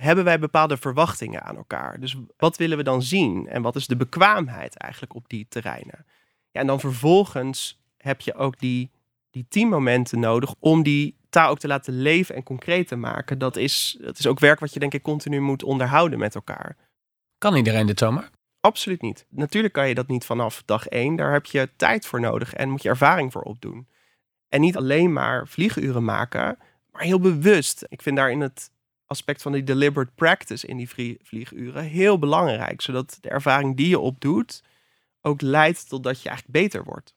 hebben 0.00 0.24
wij 0.24 0.38
bepaalde 0.38 0.76
verwachtingen 0.76 1.42
aan 1.42 1.56
elkaar. 1.56 2.00
Dus 2.00 2.16
wat 2.36 2.56
willen 2.56 2.76
we 2.76 2.82
dan 2.82 3.02
zien? 3.02 3.48
En 3.48 3.62
wat 3.62 3.76
is 3.76 3.86
de 3.86 3.96
bekwaamheid 3.96 4.76
eigenlijk 4.76 5.14
op 5.14 5.28
die 5.28 5.46
terreinen? 5.48 6.06
Ja, 6.50 6.60
en 6.60 6.66
dan 6.66 6.80
vervolgens 6.80 7.80
heb 7.96 8.20
je 8.20 8.34
ook 8.34 8.58
die, 8.58 8.90
die 9.30 9.46
teammomenten 9.48 10.20
nodig 10.20 10.54
om 10.58 10.82
die 10.82 11.16
taal 11.30 11.50
ook 11.50 11.58
te 11.58 11.68
laten 11.68 12.02
leven 12.02 12.34
en 12.34 12.42
concreet 12.42 12.88
te 12.88 12.96
maken, 12.96 13.38
dat 13.38 13.56
is, 13.56 13.98
dat 14.00 14.18
is 14.18 14.26
ook 14.26 14.38
werk 14.38 14.60
wat 14.60 14.72
je 14.72 14.80
denk 14.80 14.94
ik 14.94 15.02
continu 15.02 15.40
moet 15.40 15.62
onderhouden 15.62 16.18
met 16.18 16.34
elkaar. 16.34 16.76
Kan 17.38 17.56
iedereen 17.56 17.86
dit 17.86 17.98
zomaar? 17.98 18.30
Absoluut 18.60 19.02
niet. 19.02 19.26
Natuurlijk 19.28 19.74
kan 19.74 19.88
je 19.88 19.94
dat 19.94 20.08
niet 20.08 20.24
vanaf 20.24 20.62
dag 20.64 20.86
één. 20.86 21.16
Daar 21.16 21.32
heb 21.32 21.46
je 21.46 21.70
tijd 21.76 22.06
voor 22.06 22.20
nodig 22.20 22.54
en 22.54 22.70
moet 22.70 22.82
je 22.82 22.88
ervaring 22.88 23.32
voor 23.32 23.42
opdoen. 23.42 23.88
En 24.48 24.60
niet 24.60 24.76
alleen 24.76 25.12
maar 25.12 25.48
vlieguren 25.48 26.04
maken, 26.04 26.58
maar 26.92 27.02
heel 27.02 27.20
bewust. 27.20 27.84
Ik 27.88 28.02
vind 28.02 28.16
daarin 28.16 28.40
het 28.40 28.70
aspect 29.06 29.42
van 29.42 29.52
die 29.52 29.64
deliberate 29.64 30.12
practice 30.14 30.66
in 30.66 30.76
die 30.76 30.88
vlieguren 31.22 31.84
heel 31.84 32.18
belangrijk. 32.18 32.80
Zodat 32.80 33.18
de 33.20 33.28
ervaring 33.28 33.76
die 33.76 33.88
je 33.88 33.98
opdoet 33.98 34.62
ook 35.20 35.40
leidt 35.40 35.88
tot 35.88 36.02
dat 36.02 36.22
je 36.22 36.28
eigenlijk 36.28 36.58
beter 36.58 36.84
wordt. 36.84 37.14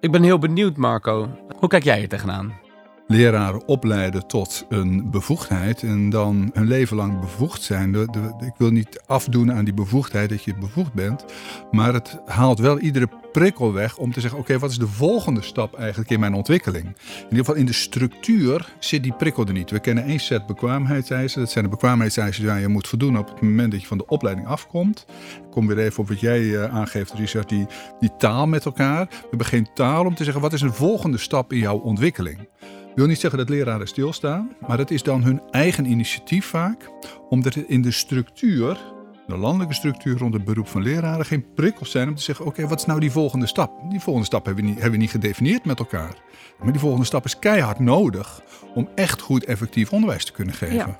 Ik 0.00 0.10
ben 0.10 0.22
heel 0.22 0.38
benieuwd, 0.38 0.76
Marco. 0.76 1.38
Hoe 1.56 1.68
kijk 1.68 1.84
jij 1.84 1.98
hier 1.98 2.08
tegenaan? 2.08 2.63
Leraren 3.06 3.68
opleiden 3.68 4.26
tot 4.26 4.66
een 4.68 5.10
bevoegdheid 5.10 5.82
en 5.82 6.10
dan 6.10 6.50
hun 6.52 6.66
leven 6.66 6.96
lang 6.96 7.20
bevoegd 7.20 7.62
zijn. 7.62 7.94
ik 8.40 8.54
wil 8.58 8.70
niet 8.70 9.02
afdoen 9.06 9.52
aan 9.52 9.64
die 9.64 9.74
bevoegdheid 9.74 10.28
dat 10.28 10.44
je 10.44 10.54
bevoegd 10.54 10.92
bent, 10.92 11.24
maar 11.70 11.92
het 11.92 12.18
haalt 12.26 12.58
wel 12.58 12.78
iedere 12.78 13.08
prikkel 13.32 13.72
weg 13.72 13.96
om 13.96 14.12
te 14.12 14.20
zeggen: 14.20 14.38
oké, 14.38 14.58
wat 14.58 14.70
is 14.70 14.78
de 14.78 14.86
volgende 14.86 15.42
stap 15.42 15.74
eigenlijk 15.74 16.10
in 16.10 16.20
mijn 16.20 16.34
ontwikkeling? 16.34 16.84
In 16.86 17.22
ieder 17.22 17.38
geval 17.38 17.54
in 17.54 17.66
de 17.66 17.72
structuur 17.72 18.74
zit 18.78 19.02
die 19.02 19.12
prikkel 19.12 19.46
er 19.46 19.52
niet. 19.52 19.70
We 19.70 19.80
kennen 19.80 20.04
één 20.04 20.20
set 20.20 20.46
bekwaamheidseisen. 20.46 21.40
Dat 21.40 21.50
zijn 21.50 21.64
de 21.64 21.70
bekwaamheidseisen 21.70 22.44
die 22.44 22.60
je 22.60 22.68
moet 22.68 22.88
voldoen 22.88 23.18
op 23.18 23.28
het 23.28 23.40
moment 23.40 23.72
dat 23.72 23.80
je 23.80 23.86
van 23.86 23.98
de 23.98 24.06
opleiding 24.06 24.46
afkomt. 24.46 25.04
Ik 25.36 25.50
kom 25.50 25.66
weer 25.66 25.78
even 25.78 26.02
op 26.02 26.08
wat 26.08 26.20
jij 26.20 26.54
eh, 26.54 26.74
aangeeft, 26.74 27.12
Richard, 27.12 27.48
die, 27.48 27.66
die 28.00 28.16
taal 28.18 28.46
met 28.46 28.64
elkaar. 28.64 29.06
We 29.08 29.26
hebben 29.28 29.46
geen 29.46 29.68
taal 29.74 30.04
om 30.04 30.14
te 30.14 30.24
zeggen: 30.24 30.42
wat 30.42 30.52
is 30.52 30.60
een 30.60 30.72
volgende 30.72 31.18
stap 31.18 31.52
in 31.52 31.58
jouw 31.58 31.78
ontwikkeling? 31.78 32.48
Ik 32.94 33.00
wil 33.00 33.08
niet 33.08 33.20
zeggen 33.20 33.38
dat 33.38 33.48
leraren 33.48 33.86
stilstaan, 33.86 34.56
maar 34.66 34.78
het 34.78 34.90
is 34.90 35.02
dan 35.02 35.22
hun 35.22 35.42
eigen 35.50 35.84
initiatief 35.84 36.46
vaak, 36.46 36.90
omdat 37.28 37.54
het 37.54 37.68
in 37.68 37.82
de 37.82 37.90
structuur, 37.90 38.78
de 39.26 39.36
landelijke 39.36 39.74
structuur 39.74 40.18
rond 40.18 40.34
het 40.34 40.44
beroep 40.44 40.68
van 40.68 40.82
leraren, 40.82 41.26
geen 41.26 41.52
prikkels 41.54 41.90
zijn 41.90 42.08
om 42.08 42.14
te 42.14 42.22
zeggen: 42.22 42.46
oké, 42.46 42.66
wat 42.66 42.78
is 42.78 42.86
nou 42.86 43.00
die 43.00 43.10
volgende 43.10 43.46
stap? 43.46 43.90
Die 43.90 44.00
volgende 44.00 44.26
stap 44.26 44.44
hebben 44.44 44.64
we, 44.64 44.70
niet, 44.70 44.80
hebben 44.80 44.98
we 44.98 45.02
niet 45.04 45.10
gedefinieerd 45.10 45.64
met 45.64 45.78
elkaar. 45.78 46.14
Maar 46.58 46.72
die 46.72 46.80
volgende 46.80 47.06
stap 47.06 47.24
is 47.24 47.38
keihard 47.38 47.78
nodig 47.78 48.42
om 48.74 48.88
echt 48.94 49.20
goed 49.20 49.44
effectief 49.44 49.92
onderwijs 49.92 50.24
te 50.24 50.32
kunnen 50.32 50.54
geven. 50.54 50.76
Ja. 50.76 50.98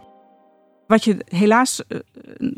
Wat 0.86 1.04
je 1.04 1.16
helaas 1.24 1.82
uh, 1.88 1.98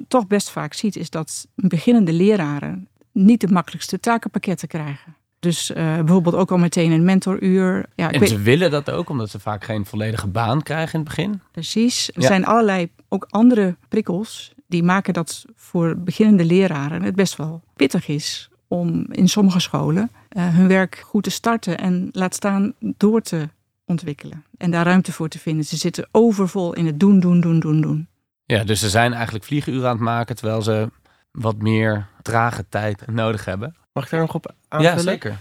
toch 0.08 0.26
best 0.26 0.50
vaak 0.50 0.74
ziet, 0.74 0.96
is 0.96 1.10
dat 1.10 1.46
beginnende 1.54 2.12
leraren 2.12 2.88
niet 3.12 3.40
de 3.40 3.48
makkelijkste 3.48 4.00
takenpakketten 4.00 4.68
krijgen. 4.68 5.16
Dus 5.46 5.70
uh, 5.70 5.76
bijvoorbeeld 5.76 6.34
ook 6.34 6.50
al 6.50 6.58
meteen 6.58 6.90
een 6.90 7.04
mentoruur. 7.04 7.86
Ja, 7.94 8.10
en 8.10 8.28
ze 8.28 8.40
willen 8.40 8.70
dat 8.70 8.90
ook, 8.90 9.08
omdat 9.08 9.30
ze 9.30 9.40
vaak 9.40 9.64
geen 9.64 9.86
volledige 9.86 10.26
baan 10.26 10.62
krijgen 10.62 10.92
in 10.92 11.00
het 11.00 11.08
begin. 11.08 11.40
Precies. 11.52 12.10
Er 12.14 12.22
zijn 12.22 12.46
allerlei 12.46 12.90
ook 13.08 13.26
andere 13.30 13.76
prikkels 13.88 14.52
die 14.66 14.82
maken 14.82 15.14
dat 15.14 15.44
voor 15.54 15.98
beginnende 15.98 16.44
leraren 16.44 17.02
het 17.02 17.14
best 17.14 17.36
wel 17.36 17.62
pittig 17.76 18.08
is 18.08 18.48
om 18.68 19.06
in 19.10 19.28
sommige 19.28 19.60
scholen 19.60 20.10
uh, 20.36 20.54
hun 20.54 20.68
werk 20.68 21.02
goed 21.04 21.22
te 21.22 21.30
starten 21.30 21.78
en 21.78 22.08
laat 22.12 22.34
staan 22.34 22.72
door 22.80 23.20
te 23.20 23.48
ontwikkelen. 23.84 24.44
En 24.58 24.70
daar 24.70 24.84
ruimte 24.84 25.12
voor 25.12 25.28
te 25.28 25.38
vinden. 25.38 25.64
Ze 25.64 25.76
zitten 25.76 26.08
overvol 26.10 26.74
in 26.74 26.86
het 26.86 27.00
doen, 27.00 27.20
doen, 27.20 27.40
doen, 27.40 27.60
doen, 27.60 27.80
doen. 27.80 28.08
Ja, 28.44 28.64
dus 28.64 28.80
ze 28.80 28.88
zijn 28.88 29.12
eigenlijk 29.12 29.44
vlieguren 29.44 29.88
aan 29.88 29.96
het 29.96 30.04
maken 30.04 30.36
terwijl 30.36 30.62
ze 30.62 30.90
wat 31.30 31.56
meer 31.56 32.06
trage 32.22 32.64
tijd 32.68 33.06
nodig 33.06 33.44
hebben. 33.44 33.74
Mag 33.96 34.04
ik 34.04 34.10
daar 34.10 34.20
nog 34.20 34.34
op 34.34 34.54
aanvullen? 34.68 34.96
Ja, 34.96 35.02
zeker. 35.02 35.38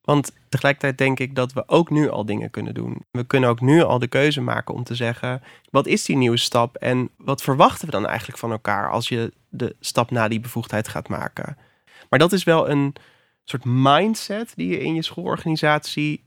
Want 0.00 0.32
tegelijkertijd 0.48 0.98
denk 0.98 1.18
ik 1.18 1.34
dat 1.34 1.52
we 1.52 1.68
ook 1.68 1.90
nu 1.90 2.10
al 2.10 2.24
dingen 2.24 2.50
kunnen 2.50 2.74
doen. 2.74 3.04
We 3.10 3.24
kunnen 3.24 3.50
ook 3.50 3.60
nu 3.60 3.82
al 3.82 3.98
de 3.98 4.06
keuze 4.06 4.40
maken 4.40 4.74
om 4.74 4.84
te 4.84 4.94
zeggen: 4.94 5.42
wat 5.70 5.86
is 5.86 6.04
die 6.04 6.16
nieuwe 6.16 6.36
stap 6.36 6.76
en 6.76 7.10
wat 7.16 7.42
verwachten 7.42 7.86
we 7.86 7.92
dan 7.92 8.06
eigenlijk 8.06 8.38
van 8.38 8.50
elkaar 8.50 8.90
als 8.90 9.08
je 9.08 9.32
de 9.48 9.76
stap 9.80 10.10
naar 10.10 10.28
die 10.28 10.40
bevoegdheid 10.40 10.88
gaat 10.88 11.08
maken? 11.08 11.56
Maar 12.08 12.18
dat 12.18 12.32
is 12.32 12.44
wel 12.44 12.70
een 12.70 12.94
soort 13.44 13.64
mindset 13.64 14.52
die 14.54 14.68
je 14.68 14.80
in 14.80 14.94
je 14.94 15.02
schoolorganisatie 15.02 16.24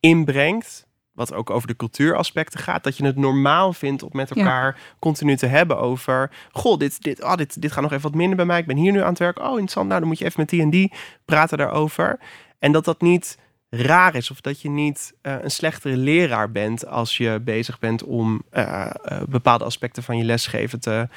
inbrengt. 0.00 0.85
Wat 1.16 1.32
ook 1.32 1.50
over 1.50 1.68
de 1.68 1.76
cultuuraspecten 1.76 2.60
gaat. 2.60 2.84
Dat 2.84 2.96
je 2.96 3.04
het 3.04 3.16
normaal 3.16 3.72
vindt 3.72 4.02
om 4.02 4.10
met 4.12 4.30
elkaar 4.30 4.78
continu 4.98 5.36
te 5.36 5.46
hebben 5.46 5.78
over. 5.78 6.30
Goh, 6.52 6.78
dit, 6.78 7.02
dit, 7.02 7.22
oh, 7.22 7.34
dit, 7.34 7.62
dit 7.62 7.72
gaat 7.72 7.82
nog 7.82 7.92
even 7.92 8.02
wat 8.02 8.14
minder 8.14 8.36
bij 8.36 8.44
mij. 8.44 8.58
Ik 8.58 8.66
ben 8.66 8.76
hier 8.76 8.92
nu 8.92 9.00
aan 9.00 9.08
het 9.08 9.18
werk. 9.18 9.38
Oh, 9.38 9.50
interessant. 9.50 9.88
Nou, 9.88 10.00
dan 10.00 10.08
moet 10.08 10.18
je 10.18 10.24
even 10.24 10.40
met 10.40 10.48
die 10.48 10.62
en 10.62 10.70
die 10.70 10.92
praten 11.24 11.58
daarover. 11.58 12.18
En 12.58 12.72
dat 12.72 12.84
dat 12.84 13.00
niet 13.00 13.38
raar 13.70 14.14
is 14.14 14.30
of 14.30 14.40
dat 14.40 14.60
je 14.60 14.68
niet 14.68 15.14
uh, 15.22 15.34
een 15.42 15.50
slechtere 15.50 15.96
leraar 15.96 16.52
bent 16.52 16.86
als 16.86 17.16
je 17.16 17.40
bezig 17.44 17.78
bent 17.78 18.04
om 18.04 18.42
uh, 18.52 18.90
uh, 19.10 19.22
bepaalde 19.28 19.64
aspecten 19.64 20.02
van 20.02 20.16
je 20.16 20.24
lesgeven 20.24 20.80
te 20.80 21.08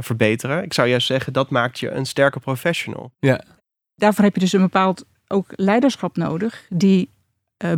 verbeteren. 0.00 0.62
Ik 0.62 0.72
zou 0.72 0.88
juist 0.88 1.06
zeggen 1.06 1.32
dat 1.32 1.50
maakt 1.50 1.78
je 1.78 1.90
een 1.90 2.06
sterke 2.06 2.40
professional. 2.40 3.12
Ja. 3.18 3.44
Daarvoor 3.94 4.24
heb 4.24 4.34
je 4.34 4.40
dus 4.40 4.52
een 4.52 4.60
bepaald 4.60 5.04
ook 5.28 5.52
leiderschap 5.56 6.16
nodig 6.16 6.66
die 6.68 7.10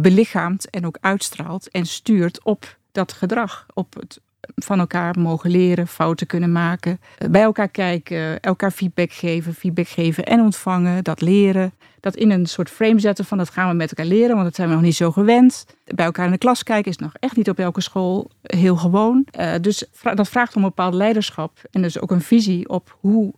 belichaamt 0.00 0.70
en 0.70 0.86
ook 0.86 0.98
uitstraalt 1.00 1.70
en 1.70 1.86
stuurt 1.86 2.44
op 2.44 2.76
dat 2.92 3.12
gedrag, 3.12 3.66
op 3.74 3.94
het 3.94 4.20
van 4.54 4.78
elkaar 4.78 5.18
mogen 5.18 5.50
leren, 5.50 5.86
fouten 5.86 6.26
kunnen 6.26 6.52
maken, 6.52 7.00
bij 7.30 7.42
elkaar 7.42 7.68
kijken, 7.68 8.40
elkaar 8.40 8.70
feedback 8.70 9.12
geven, 9.12 9.54
feedback 9.54 9.88
geven 9.88 10.24
en 10.24 10.40
ontvangen, 10.40 11.04
dat 11.04 11.20
leren 11.20 11.72
dat 12.04 12.16
in 12.16 12.30
een 12.30 12.46
soort 12.46 12.70
frame 12.70 12.98
zetten 12.98 13.24
van 13.24 13.38
dat 13.38 13.50
gaan 13.50 13.68
we 13.68 13.74
met 13.74 13.88
elkaar 13.88 14.06
leren, 14.06 14.34
want 14.34 14.44
dat 14.44 14.54
zijn 14.54 14.68
we 14.68 14.74
nog 14.74 14.82
niet 14.82 14.94
zo 14.94 15.10
gewend. 15.10 15.66
Bij 15.84 16.04
elkaar 16.04 16.26
in 16.26 16.32
de 16.32 16.38
klas 16.38 16.62
kijken 16.62 16.90
is 16.90 16.96
nog 16.96 17.12
echt 17.18 17.36
niet 17.36 17.48
op 17.48 17.58
elke 17.58 17.80
school 17.80 18.30
heel 18.42 18.76
gewoon. 18.76 19.26
Uh, 19.38 19.52
dus 19.60 19.84
dat 20.14 20.28
vraagt 20.28 20.56
om 20.56 20.62
een 20.62 20.68
bepaald 20.68 20.94
leiderschap 20.94 21.58
en 21.70 21.82
dus 21.82 22.00
ook 22.00 22.10
een 22.10 22.20
visie 22.20 22.68
op 22.68 22.96
hoe 23.00 23.32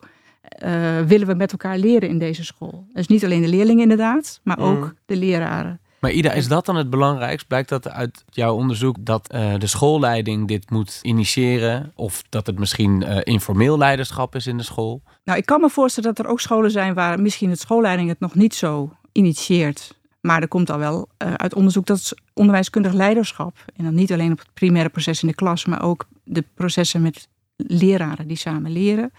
uh, 0.65 1.00
willen 1.00 1.26
we 1.26 1.35
met 1.35 1.53
elkaar 1.53 1.79
leren 1.79 2.09
in 2.09 2.19
deze 2.19 2.45
school. 2.45 2.87
Dus 2.93 3.07
niet 3.07 3.25
alleen 3.25 3.43
de 3.43 3.49
leerlingen 3.49 3.83
inderdaad, 3.83 4.41
maar 4.43 4.59
ook 4.59 4.85
mm. 4.85 4.93
de 5.07 5.17
leraren. 5.17 5.81
Maar 6.07 6.15
Ida, 6.15 6.33
is 6.33 6.49
dat 6.49 6.67
dan 6.67 6.77
het 6.77 6.91
belangrijkst? 6.91 7.47
Blijkt 7.47 7.69
dat 7.69 7.89
uit 7.89 8.25
jouw 8.31 8.55
onderzoek 8.55 8.97
dat 9.01 9.35
uh, 9.35 9.55
de 9.59 9.67
schoolleiding 9.67 10.49
dit 10.49 10.71
moet 10.71 10.99
initiëren? 11.03 11.93
Of 11.95 12.23
dat 12.29 12.47
het 12.47 12.59
misschien 12.59 13.03
uh, 13.03 13.19
informeel 13.23 13.79
leiderschap 13.79 14.35
is 14.35 14.47
in 14.47 14.57
de 14.57 14.63
school? 14.63 15.03
Nou, 15.25 15.39
ik 15.39 15.47
kan 15.47 15.61
me 15.61 15.71
voorstellen 15.71 16.15
dat 16.15 16.25
er 16.25 16.31
ook 16.31 16.41
scholen 16.41 16.71
zijn 16.71 16.95
waar 16.95 17.21
misschien 17.21 17.51
het 17.51 17.61
schoolleiding 17.61 18.09
het 18.09 18.21
nog 18.21 18.35
niet 18.35 18.55
zo 18.55 18.93
initieert. 19.13 19.99
Maar 20.21 20.43
er 20.43 20.49
komt 20.49 20.71
al 20.71 20.79
wel 20.79 21.09
uh, 21.25 21.35
uit 21.35 21.55
onderzoek 21.55 21.87
dat 21.87 22.15
onderwijskundig 22.35 22.93
leiderschap, 22.93 23.57
en 23.77 23.85
dan 23.85 23.95
niet 23.95 24.13
alleen 24.13 24.33
op 24.33 24.39
het 24.39 24.55
primaire 24.55 24.91
proces 24.91 25.23
in 25.23 25.29
de 25.29 25.35
klas, 25.35 25.65
maar 25.65 25.83
ook 25.83 26.07
de 26.25 26.45
processen 26.55 27.03
met 27.03 27.29
leraren 27.57 28.29
die 28.29 28.37
samen 28.37 28.71
leren, 28.71 29.12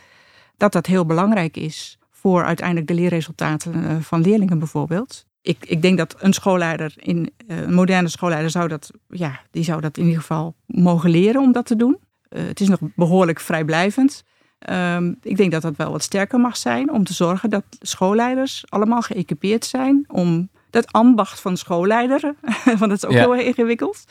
dat 0.57 0.71
dat 0.71 0.85
heel 0.85 1.05
belangrijk 1.05 1.57
is 1.57 1.97
voor 2.11 2.43
uiteindelijk 2.43 2.87
de 2.87 2.93
leerresultaten 2.93 4.03
van 4.03 4.21
leerlingen 4.21 4.59
bijvoorbeeld 4.59 5.26
ik, 5.47 5.65
ik 5.65 5.81
denk 5.81 5.97
dat 5.97 6.15
een 6.19 6.33
schoolleider, 6.33 6.93
in, 6.95 7.31
eh, 7.47 7.61
een 7.61 7.73
moderne 7.73 8.07
schoolleider, 8.07 8.49
zou 8.49 8.67
dat, 8.67 8.91
ja, 9.09 9.39
die 9.51 9.63
zou 9.63 9.81
dat 9.81 9.97
in 9.97 10.03
ieder 10.03 10.19
geval 10.19 10.55
mogen 10.65 11.09
leren 11.09 11.41
om 11.41 11.51
dat 11.51 11.65
te 11.65 11.75
doen. 11.75 11.97
Uh, 12.29 12.47
het 12.47 12.59
is 12.59 12.67
nog 12.67 12.79
behoorlijk 12.95 13.39
vrijblijvend. 13.39 14.23
Um, 14.69 15.17
ik 15.21 15.37
denk 15.37 15.51
dat 15.51 15.61
dat 15.61 15.75
wel 15.75 15.91
wat 15.91 16.03
sterker 16.03 16.39
mag 16.39 16.57
zijn 16.57 16.91
om 16.91 17.03
te 17.03 17.13
zorgen 17.13 17.49
dat 17.49 17.63
schoolleiders 17.79 18.63
allemaal 18.69 19.01
geëquipeerd 19.01 19.65
zijn 19.65 20.05
om 20.07 20.49
dat 20.69 20.91
ambacht 20.91 21.39
van 21.39 21.57
schoolleider, 21.57 22.21
want 22.79 22.79
dat 22.79 22.91
is 22.91 23.05
ook 23.05 23.11
heel 23.11 23.35
ingewikkeld, 23.35 24.03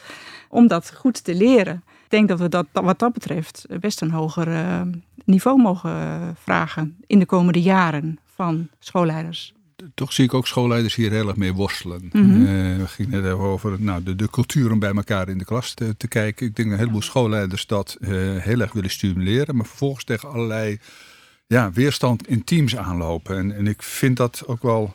om 0.48 0.66
dat 0.66 0.94
goed 0.94 1.24
te 1.24 1.34
leren. 1.34 1.84
Ik 2.04 2.10
denk 2.10 2.28
dat 2.28 2.38
we 2.38 2.48
dat 2.48 2.66
wat 2.72 2.98
dat 2.98 3.12
betreft 3.12 3.66
best 3.80 4.00
een 4.00 4.10
hoger 4.10 4.48
uh, 4.48 4.80
niveau 5.24 5.62
mogen 5.62 6.36
vragen 6.42 6.96
in 7.06 7.18
de 7.18 7.26
komende 7.26 7.62
jaren 7.62 8.18
van 8.24 8.68
schoolleiders 8.78 9.55
toch 9.94 10.12
zie 10.12 10.24
ik 10.24 10.34
ook 10.34 10.46
schoolleiders 10.46 10.94
hier 10.94 11.10
heel 11.10 11.28
erg 11.28 11.36
mee 11.36 11.52
worstelen. 11.52 12.10
Mm 12.12 12.30
-hmm. 12.30 12.42
uh, 12.42 12.76
we 12.76 12.86
gingen 12.86 13.22
net 13.22 13.32
over 13.32 13.82
nou, 13.82 14.02
de, 14.02 14.16
de 14.16 14.30
cultuur 14.30 14.72
om 14.72 14.78
bij 14.78 14.94
elkaar 14.94 15.28
in 15.28 15.38
de 15.38 15.44
klas 15.44 15.74
te, 15.74 15.96
te 15.96 16.08
kijken. 16.08 16.46
Ik 16.46 16.56
denk 16.56 16.68
dat 16.68 16.76
een 16.76 16.84
heleboel 16.84 17.02
schoolleiders 17.02 17.66
dat 17.66 17.96
uh, 18.00 18.08
heel 18.36 18.60
erg 18.60 18.72
willen 18.72 18.90
stimuleren, 18.90 19.56
maar 19.56 19.66
vervolgens 19.66 20.04
tegen 20.04 20.28
allerlei 20.28 20.78
ja, 21.46 21.72
weerstand 21.72 22.28
in 22.28 22.44
teams 22.44 22.76
aanlopen. 22.76 23.36
En, 23.36 23.56
en 23.56 23.66
ik 23.66 23.82
vind 23.82 24.16
dat 24.16 24.42
ook 24.46 24.62
wel 24.62 24.94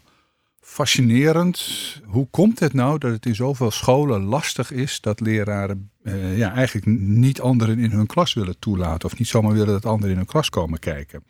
fascinerend. 0.59 1.61
Hoe 2.05 2.27
komt 2.31 2.59
het 2.59 2.73
nou 2.73 2.97
dat 2.97 3.11
het 3.11 3.25
in 3.25 3.35
zoveel 3.35 3.71
scholen 3.71 4.23
lastig 4.23 4.71
is 4.71 5.01
dat 5.01 5.19
leraren 5.19 5.91
uh, 6.03 6.37
ja, 6.37 6.53
eigenlijk 6.53 6.85
niet 6.99 7.41
anderen 7.41 7.79
in 7.79 7.91
hun 7.91 8.05
klas 8.05 8.33
willen 8.33 8.59
toelaten 8.59 9.09
of 9.09 9.17
niet 9.17 9.27
zomaar 9.27 9.53
willen 9.53 9.73
dat 9.73 9.85
anderen 9.85 10.11
in 10.11 10.17
hun 10.17 10.25
klas 10.25 10.49
komen 10.49 10.79
kijken? 10.79 11.23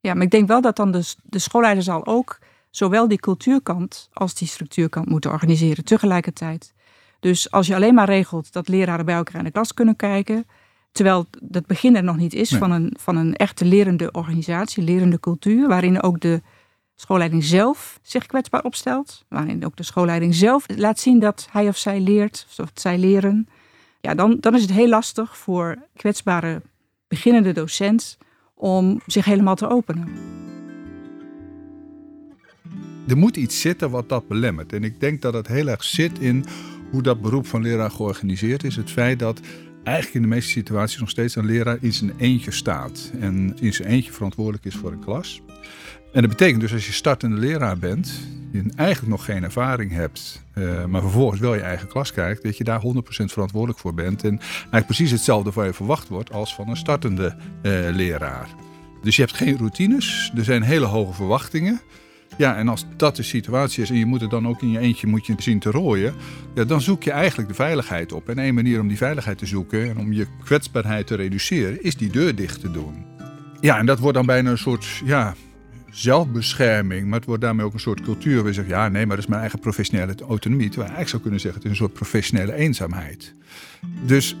Ja, 0.00 0.14
maar 0.14 0.22
ik 0.22 0.30
denk 0.30 0.48
wel 0.48 0.60
dat 0.60 0.76
dan 0.76 0.90
de, 0.90 1.14
de 1.22 1.38
schoolleider 1.38 1.82
zal 1.82 2.06
ook 2.06 2.38
zowel 2.76 3.08
die 3.08 3.18
cultuurkant 3.18 4.08
als 4.12 4.34
die 4.34 4.48
structuurkant 4.48 5.08
moeten 5.08 5.30
organiseren 5.30 5.84
tegelijkertijd. 5.84 6.74
Dus 7.20 7.50
als 7.50 7.66
je 7.66 7.74
alleen 7.74 7.94
maar 7.94 8.08
regelt 8.08 8.52
dat 8.52 8.68
leraren 8.68 9.04
bij 9.04 9.14
elkaar 9.14 9.38
in 9.38 9.44
de 9.44 9.50
klas 9.50 9.74
kunnen 9.74 9.96
kijken, 9.96 10.46
terwijl 10.92 11.26
het 11.50 11.66
begin 11.66 11.96
er 11.96 12.04
nog 12.04 12.16
niet 12.16 12.34
is 12.34 12.50
van, 12.50 12.70
een, 12.70 12.96
van 13.00 13.16
een 13.16 13.36
echte 13.36 13.64
lerende 13.64 14.12
organisatie, 14.12 14.82
lerende 14.82 15.20
cultuur, 15.20 15.68
waarin 15.68 16.02
ook 16.02 16.20
de 16.20 16.42
schoolleiding 16.94 17.44
zelf 17.44 17.98
zich 18.02 18.26
kwetsbaar 18.26 18.62
opstelt, 18.62 19.24
waarin 19.28 19.64
ook 19.64 19.76
de 19.76 19.82
schoolleiding 19.82 20.34
zelf 20.34 20.66
laat 20.76 20.98
zien 20.98 21.18
dat 21.18 21.48
hij 21.50 21.68
of 21.68 21.76
zij 21.76 22.00
leert, 22.00 22.46
of 22.58 22.70
zij 22.74 22.98
leren, 22.98 23.48
ja, 24.00 24.14
dan, 24.14 24.36
dan 24.40 24.54
is 24.54 24.62
het 24.62 24.72
heel 24.72 24.88
lastig 24.88 25.36
voor 25.36 25.76
kwetsbare 25.96 26.62
beginnende 27.08 27.52
docent 27.52 28.18
om 28.54 29.00
zich 29.06 29.24
helemaal 29.24 29.56
te 29.56 29.68
openen 29.68 30.08
er 33.08 33.16
moet 33.16 33.36
iets 33.36 33.60
zitten 33.60 33.90
wat 33.90 34.08
dat 34.08 34.28
belemmert. 34.28 34.72
En 34.72 34.84
ik 34.84 35.00
denk 35.00 35.22
dat 35.22 35.34
het 35.34 35.46
heel 35.46 35.68
erg 35.68 35.84
zit 35.84 36.18
in 36.18 36.44
hoe 36.90 37.02
dat 37.02 37.20
beroep 37.20 37.46
van 37.46 37.62
leraar 37.62 37.90
georganiseerd 37.90 38.64
is. 38.64 38.76
Het 38.76 38.90
feit 38.90 39.18
dat 39.18 39.40
eigenlijk 39.82 40.16
in 40.16 40.22
de 40.22 40.34
meeste 40.34 40.50
situaties 40.50 41.00
nog 41.00 41.10
steeds 41.10 41.36
een 41.36 41.44
leraar 41.44 41.78
in 41.80 41.92
zijn 41.92 42.12
eentje 42.16 42.50
staat. 42.50 43.10
En 43.20 43.56
in 43.60 43.72
zijn 43.72 43.88
eentje 43.88 44.12
verantwoordelijk 44.12 44.64
is 44.64 44.74
voor 44.74 44.92
een 44.92 45.04
klas. 45.04 45.42
En 46.12 46.20
dat 46.20 46.30
betekent 46.30 46.60
dus 46.60 46.72
als 46.72 46.86
je 46.86 46.92
startende 46.92 47.36
leraar 47.36 47.78
bent, 47.78 48.20
je 48.50 48.64
eigenlijk 48.76 49.10
nog 49.10 49.24
geen 49.24 49.42
ervaring 49.42 49.92
hebt, 49.92 50.42
uh, 50.54 50.84
maar 50.84 51.00
vervolgens 51.00 51.40
wel 51.40 51.54
je 51.54 51.60
eigen 51.60 51.88
klas 51.88 52.12
krijgt, 52.12 52.42
dat 52.42 52.56
je 52.56 52.64
daar 52.64 52.80
100% 52.80 52.84
verantwoordelijk 53.32 53.78
voor 53.78 53.94
bent. 53.94 54.24
En 54.24 54.38
eigenlijk 54.38 54.86
precies 54.86 55.10
hetzelfde 55.10 55.52
van 55.52 55.66
je 55.66 55.72
verwacht 55.72 56.08
wordt 56.08 56.32
als 56.32 56.54
van 56.54 56.68
een 56.68 56.76
startende 56.76 57.36
uh, 57.62 57.88
leraar. 57.90 58.48
Dus 59.02 59.16
je 59.16 59.22
hebt 59.22 59.36
geen 59.36 59.56
routines, 59.56 60.32
er 60.36 60.44
zijn 60.44 60.62
hele 60.62 60.86
hoge 60.86 61.12
verwachtingen. 61.12 61.80
Ja, 62.36 62.56
en 62.56 62.68
als 62.68 62.86
dat 62.96 63.16
de 63.16 63.22
situatie 63.22 63.82
is 63.82 63.90
en 63.90 63.96
je 63.96 64.06
moet 64.06 64.20
het 64.20 64.30
dan 64.30 64.48
ook 64.48 64.62
in 64.62 64.70
je 64.70 64.78
eentje 64.78 65.06
moet 65.06 65.26
je 65.26 65.34
zien 65.38 65.58
te 65.58 65.70
rooien, 65.70 66.14
ja, 66.54 66.64
dan 66.64 66.80
zoek 66.80 67.02
je 67.02 67.10
eigenlijk 67.10 67.48
de 67.48 67.54
veiligheid 67.54 68.12
op. 68.12 68.28
En 68.28 68.38
één 68.38 68.54
manier 68.54 68.80
om 68.80 68.88
die 68.88 68.96
veiligheid 68.96 69.38
te 69.38 69.46
zoeken 69.46 69.90
en 69.90 69.98
om 69.98 70.12
je 70.12 70.26
kwetsbaarheid 70.44 71.06
te 71.06 71.14
reduceren, 71.14 71.82
is 71.82 71.96
die 71.96 72.10
deur 72.10 72.34
dicht 72.34 72.60
te 72.60 72.70
doen. 72.70 73.04
Ja, 73.60 73.78
en 73.78 73.86
dat 73.86 73.98
wordt 73.98 74.16
dan 74.16 74.26
bijna 74.26 74.50
een 74.50 74.58
soort 74.58 74.86
ja, 75.04 75.34
zelfbescherming, 75.90 77.06
maar 77.06 77.18
het 77.18 77.28
wordt 77.28 77.42
daarmee 77.42 77.66
ook 77.66 77.72
een 77.72 77.80
soort 77.80 78.00
cultuur 78.00 78.46
je 78.46 78.52
zegt, 78.52 78.68
ja, 78.68 78.88
nee, 78.88 79.06
maar 79.06 79.16
dat 79.16 79.24
is 79.24 79.30
mijn 79.30 79.40
eigen 79.40 79.58
professionele 79.58 80.14
autonomie. 80.28 80.68
Terwijl 80.68 80.90
je 80.90 80.96
eigenlijk 80.96 81.08
zou 81.08 81.22
kunnen 81.22 81.40
zeggen, 81.40 81.60
het 81.60 81.70
is 81.70 81.78
een 81.78 81.84
soort 81.84 81.98
professionele 81.98 82.54
eenzaamheid. 82.54 83.34
Dus 84.06 84.36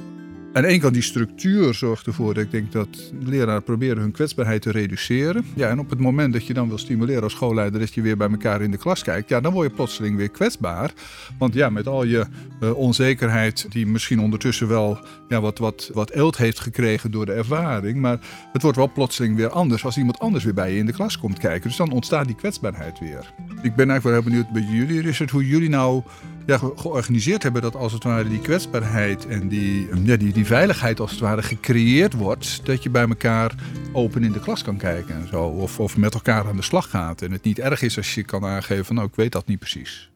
Ene 0.54 0.78
kant 0.78 0.94
die 0.94 1.02
structuur 1.02 1.74
zorgt 1.74 2.06
ervoor 2.06 2.34
dat 2.34 2.44
ik 2.44 2.50
denk 2.50 2.72
dat 2.72 3.12
leraren 3.20 3.62
proberen 3.62 3.98
hun 3.98 4.12
kwetsbaarheid 4.12 4.62
te 4.62 4.70
reduceren. 4.70 5.44
Ja, 5.54 5.68
en 5.68 5.78
op 5.78 5.90
het 5.90 5.98
moment 5.98 6.32
dat 6.32 6.46
je 6.46 6.54
dan 6.54 6.68
wil 6.68 6.78
stimuleren 6.78 7.22
als 7.22 7.32
schoolleider 7.32 7.80
dat 7.80 7.94
je 7.94 8.02
weer 8.02 8.16
bij 8.16 8.30
elkaar 8.30 8.62
in 8.62 8.70
de 8.70 8.76
klas 8.76 9.02
kijkt, 9.02 9.28
ja, 9.28 9.40
dan 9.40 9.52
word 9.52 9.68
je 9.68 9.74
plotseling 9.74 10.16
weer 10.16 10.28
kwetsbaar. 10.28 10.92
Want 11.38 11.54
ja, 11.54 11.70
met 11.70 11.86
al 11.86 12.04
je 12.04 12.26
uh, 12.60 12.76
onzekerheid 12.76 13.66
die 13.68 13.86
misschien 13.86 14.20
ondertussen 14.20 14.68
wel 14.68 14.98
ja, 15.28 15.40
wat, 15.40 15.58
wat, 15.58 15.90
wat 15.92 16.10
eelt 16.10 16.36
heeft 16.36 16.60
gekregen 16.60 17.10
door 17.10 17.26
de 17.26 17.32
ervaring, 17.32 18.00
maar 18.00 18.18
het 18.52 18.62
wordt 18.62 18.76
wel 18.76 18.92
plotseling 18.92 19.36
weer 19.36 19.48
anders 19.48 19.84
als 19.84 19.96
iemand 19.96 20.18
anders 20.18 20.44
weer 20.44 20.54
bij 20.54 20.72
je 20.72 20.78
in 20.78 20.86
de 20.86 20.92
klas 20.92 21.18
komt 21.18 21.38
kijken. 21.38 21.68
Dus 21.68 21.78
dan 21.78 21.92
ontstaat 21.92 22.26
die 22.26 22.36
kwetsbaarheid 22.36 22.98
weer. 22.98 23.32
Ik 23.62 23.74
ben 23.74 23.90
eigenlijk 23.90 24.02
wel 24.02 24.12
heel 24.12 24.22
benieuwd 24.22 24.50
bij 24.50 24.76
jullie, 24.76 25.00
Richard, 25.00 25.30
hoe 25.30 25.46
jullie 25.46 25.68
nou 25.68 26.02
ja, 26.46 26.58
georganiseerd 26.58 27.42
hebben 27.42 27.62
dat 27.62 27.76
als 27.76 27.92
het 27.92 28.04
ware 28.04 28.28
die 28.28 28.40
kwetsbaarheid 28.40 29.26
en 29.26 29.48
die, 29.48 29.88
ja, 30.04 30.16
die 30.16 30.43
veiligheid 30.44 31.00
als 31.00 31.10
het 31.10 31.20
ware 31.20 31.42
gecreëerd 31.42 32.12
wordt. 32.12 32.66
Dat 32.66 32.82
je 32.82 32.90
bij 32.90 33.08
elkaar 33.08 33.54
open 33.92 34.24
in 34.24 34.32
de 34.32 34.40
klas 34.40 34.62
kan 34.62 34.76
kijken 34.76 35.14
en 35.14 35.28
zo. 35.28 35.44
Of, 35.44 35.80
of 35.80 35.96
met 35.96 36.14
elkaar 36.14 36.46
aan 36.46 36.56
de 36.56 36.62
slag 36.62 36.90
gaat. 36.90 37.22
En 37.22 37.32
het 37.32 37.42
niet 37.42 37.58
erg 37.58 37.82
is 37.82 37.96
als 37.96 38.14
je 38.14 38.24
kan 38.24 38.44
aangeven 38.44 38.84
van 38.84 38.94
nou 38.94 39.08
ik 39.08 39.14
weet 39.14 39.32
dat 39.32 39.46
niet 39.46 39.58
precies. 39.58 40.10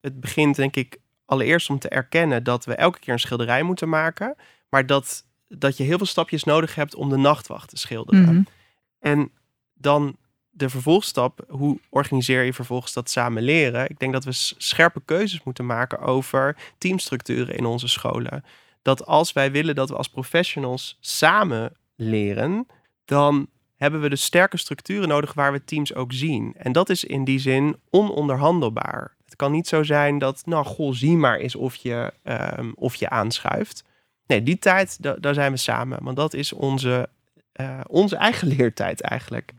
Het 0.00 0.20
begint 0.20 0.56
denk 0.56 0.76
ik 0.76 0.98
allereerst 1.24 1.70
om 1.70 1.78
te 1.78 1.88
erkennen 1.88 2.44
dat 2.44 2.64
we 2.64 2.74
elke 2.74 2.98
keer 2.98 3.12
een 3.12 3.20
schilderij 3.20 3.62
moeten 3.62 3.88
maken. 3.88 4.36
Maar 4.68 4.86
dat, 4.86 5.24
dat 5.48 5.76
je 5.76 5.84
heel 5.84 5.96
veel 5.96 6.06
stapjes 6.06 6.44
nodig 6.44 6.74
hebt 6.74 6.94
om 6.94 7.08
de 7.08 7.16
nachtwacht 7.16 7.68
te 7.68 7.76
schilderen. 7.76 8.22
Mhm. 8.22 8.42
En 8.98 9.30
dan 9.74 10.16
de 10.50 10.68
vervolgstap, 10.68 11.44
hoe 11.48 11.78
organiseer 11.88 12.42
je 12.42 12.52
vervolgens 12.52 12.92
dat 12.92 13.10
samen 13.10 13.42
leren? 13.42 13.90
Ik 13.90 13.98
denk 13.98 14.12
dat 14.12 14.24
we 14.24 14.32
scherpe 14.32 15.02
keuzes 15.04 15.42
moeten 15.42 15.66
maken 15.66 15.98
over 15.98 16.56
teamstructuren 16.78 17.56
in 17.56 17.64
onze 17.64 17.88
scholen. 17.88 18.44
Dat 18.86 19.06
als 19.06 19.32
wij 19.32 19.50
willen 19.50 19.74
dat 19.74 19.88
we 19.88 19.96
als 19.96 20.08
professionals 20.08 20.96
samen 21.00 21.76
leren, 21.96 22.66
dan 23.04 23.48
hebben 23.76 24.00
we 24.00 24.08
de 24.08 24.16
sterke 24.16 24.56
structuren 24.56 25.08
nodig 25.08 25.32
waar 25.32 25.52
we 25.52 25.64
teams 25.64 25.94
ook 25.94 26.12
zien. 26.12 26.54
En 26.56 26.72
dat 26.72 26.88
is 26.88 27.04
in 27.04 27.24
die 27.24 27.38
zin 27.38 27.76
ononderhandelbaar. 27.90 29.16
Het 29.24 29.36
kan 29.36 29.52
niet 29.52 29.68
zo 29.68 29.82
zijn 29.82 30.18
dat, 30.18 30.42
nou, 30.44 30.64
goh, 30.64 30.92
zie 30.92 31.16
maar 31.16 31.38
eens 31.38 31.54
of 31.54 31.74
je, 31.74 32.12
um, 32.58 32.72
of 32.74 32.94
je 32.94 33.08
aanschuift. 33.08 33.84
Nee, 34.26 34.42
die 34.42 34.58
tijd, 34.58 34.98
daar 35.22 35.34
zijn 35.34 35.52
we 35.52 35.58
samen. 35.58 35.98
Want 36.02 36.16
dat 36.16 36.34
is 36.34 36.52
onze, 36.52 37.08
uh, 37.60 37.80
onze 37.86 38.16
eigen 38.16 38.48
leertijd 38.56 39.00
eigenlijk. 39.00 39.52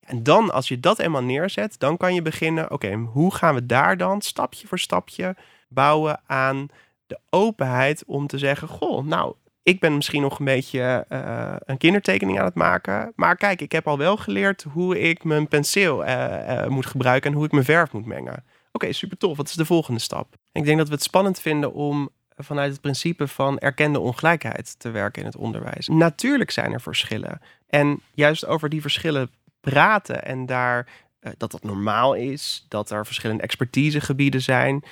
En 0.00 0.22
dan, 0.22 0.52
als 0.52 0.68
je 0.68 0.80
dat 0.80 0.98
eenmaal 0.98 1.22
neerzet, 1.22 1.78
dan 1.78 1.96
kan 1.96 2.14
je 2.14 2.22
beginnen, 2.22 2.70
oké, 2.70 2.94
hoe 2.94 3.34
gaan 3.34 3.54
we 3.54 3.66
daar 3.66 3.96
dan 3.96 4.20
stapje 4.20 4.66
voor 4.66 4.78
stapje 4.78 5.36
bouwen 5.68 6.20
aan 6.26 6.68
de 7.06 7.18
openheid 7.30 8.04
om 8.06 8.26
te 8.26 8.38
zeggen, 8.38 8.68
goh, 8.68 9.04
nou, 9.04 9.34
ik 9.62 9.80
ben 9.80 9.94
misschien 9.94 10.22
nog 10.22 10.38
een 10.38 10.44
beetje 10.44 11.04
uh, 11.08 11.56
een 11.58 11.78
kindertekening 11.78 12.38
aan 12.38 12.44
het 12.44 12.54
maken. 12.54 13.12
Maar 13.16 13.36
kijk, 13.36 13.60
ik 13.60 13.72
heb 13.72 13.88
al 13.88 13.98
wel 13.98 14.16
geleerd 14.16 14.62
hoe 14.62 15.00
ik 15.00 15.24
mijn 15.24 15.48
penseel 15.48 16.04
uh, 16.04 16.10
uh, 16.48 16.66
moet 16.66 16.86
gebruiken 16.86 17.30
en 17.30 17.36
hoe 17.36 17.46
ik 17.46 17.52
mijn 17.52 17.64
verf 17.64 17.92
moet 17.92 18.06
mengen. 18.06 18.44
Oké, 18.72 18.92
super 18.92 19.16
tof. 19.16 19.36
Wat 19.36 19.48
is 19.48 19.54
de 19.54 19.64
volgende 19.64 20.00
stap? 20.00 20.34
ik 20.52 20.64
denk 20.64 20.78
dat 20.78 20.88
we 20.88 20.94
het 20.94 21.02
spannend 21.02 21.40
vinden 21.40 21.72
om 21.72 22.10
vanuit 22.36 22.72
het 22.72 22.80
principe 22.80 23.28
van 23.28 23.58
erkende 23.58 24.00
ongelijkheid 24.00 24.78
te 24.78 24.90
werken 24.90 25.20
in 25.20 25.28
het 25.28 25.36
onderwijs. 25.36 25.88
Natuurlijk 25.88 26.50
zijn 26.50 26.72
er 26.72 26.80
verschillen. 26.80 27.40
En 27.66 28.00
juist 28.14 28.46
over 28.46 28.68
die 28.68 28.80
verschillen 28.80 29.30
praten 29.60 30.24
en 30.24 30.46
daar 30.46 30.88
dat 31.36 31.50
dat 31.50 31.62
normaal 31.62 32.14
is, 32.14 32.66
dat 32.68 32.90
er 32.90 33.06
verschillende 33.06 33.42
expertisegebieden 33.42 34.42
zijn, 34.42 34.84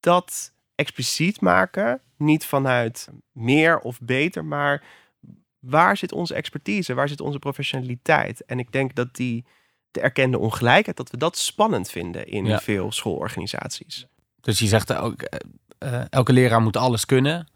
dat 0.00 0.52
expliciet 0.80 1.40
maken, 1.40 2.00
niet 2.16 2.44
vanuit 2.44 3.08
meer 3.32 3.78
of 3.78 4.00
beter, 4.00 4.44
maar 4.44 4.82
waar 5.58 5.96
zit 5.96 6.12
onze 6.12 6.34
expertise, 6.34 6.94
waar 6.94 7.08
zit 7.08 7.20
onze 7.20 7.38
professionaliteit? 7.38 8.44
En 8.44 8.58
ik 8.58 8.72
denk 8.72 8.94
dat 8.94 9.16
die 9.16 9.44
de 9.90 10.00
erkende 10.00 10.38
ongelijkheid, 10.38 10.96
dat 10.96 11.10
we 11.10 11.16
dat 11.16 11.36
spannend 11.36 11.90
vinden 11.90 12.26
in 12.26 12.44
ja. 12.44 12.58
veel 12.58 12.92
schoolorganisaties. 12.92 14.06
Dus 14.40 14.58
je 14.58 14.66
zegt 14.66 14.94
ook, 14.94 15.22
uh, 15.78 16.02
elke 16.10 16.32
leraar 16.32 16.60
moet 16.60 16.76
alles 16.76 17.06
kunnen. 17.06 17.48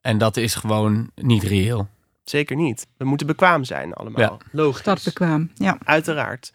En 0.00 0.18
dat 0.18 0.36
is 0.36 0.54
gewoon 0.54 1.10
niet 1.14 1.42
reëel. 1.42 1.88
Zeker 2.24 2.56
niet. 2.56 2.86
We 2.96 3.04
moeten 3.04 3.26
bekwaam 3.26 3.64
zijn 3.64 3.92
allemaal. 3.92 4.20
Ja. 4.22 4.36
Logisch. 4.52 4.84
Dat 4.84 5.04
bekwaam, 5.04 5.50
ja. 5.54 5.78
Uiteraard. 5.84 6.52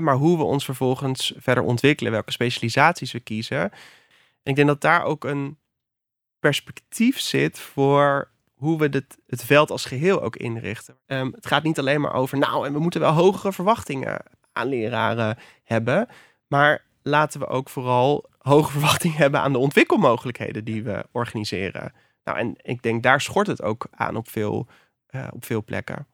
Maar 0.00 0.14
hoe 0.14 0.36
we 0.36 0.44
ons 0.44 0.64
vervolgens 0.64 1.34
verder 1.36 1.64
ontwikkelen, 1.64 2.12
welke 2.12 2.32
specialisaties 2.32 3.12
we 3.12 3.20
kiezen. 3.20 3.60
En 4.42 4.50
ik 4.50 4.56
denk 4.56 4.68
dat 4.68 4.80
daar 4.80 5.02
ook 5.02 5.24
een 5.24 5.56
perspectief 6.44 7.20
zit 7.20 7.58
voor 7.58 8.30
hoe 8.54 8.78
we 8.78 8.88
dit, 8.88 9.18
het 9.26 9.44
veld 9.44 9.70
als 9.70 9.84
geheel 9.84 10.22
ook 10.22 10.36
inrichten. 10.36 10.96
Um, 11.06 11.32
het 11.34 11.46
gaat 11.46 11.62
niet 11.62 11.78
alleen 11.78 12.00
maar 12.00 12.14
over, 12.14 12.38
nou, 12.38 12.66
en 12.66 12.72
we 12.72 12.78
moeten 12.78 13.00
wel 13.00 13.12
hogere 13.12 13.52
verwachtingen 13.52 14.22
aan 14.52 14.68
leraren 14.68 15.38
hebben. 15.62 16.08
Maar 16.46 16.84
laten 17.02 17.40
we 17.40 17.46
ook 17.46 17.68
vooral 17.68 18.30
hoge 18.38 18.70
verwachtingen 18.76 19.16
hebben 19.16 19.40
aan 19.40 19.52
de 19.52 19.58
ontwikkelmogelijkheden 19.58 20.64
die 20.64 20.82
we 20.82 21.06
organiseren. 21.12 21.92
Nou, 22.24 22.38
en 22.38 22.54
ik 22.62 22.82
denk 22.82 23.02
daar 23.02 23.20
schort 23.20 23.46
het 23.46 23.62
ook 23.62 23.86
aan 23.90 24.16
op 24.16 24.28
veel 24.28 24.66
uh, 25.10 25.28
op 25.30 25.44
veel 25.44 25.64
plekken. 25.64 26.06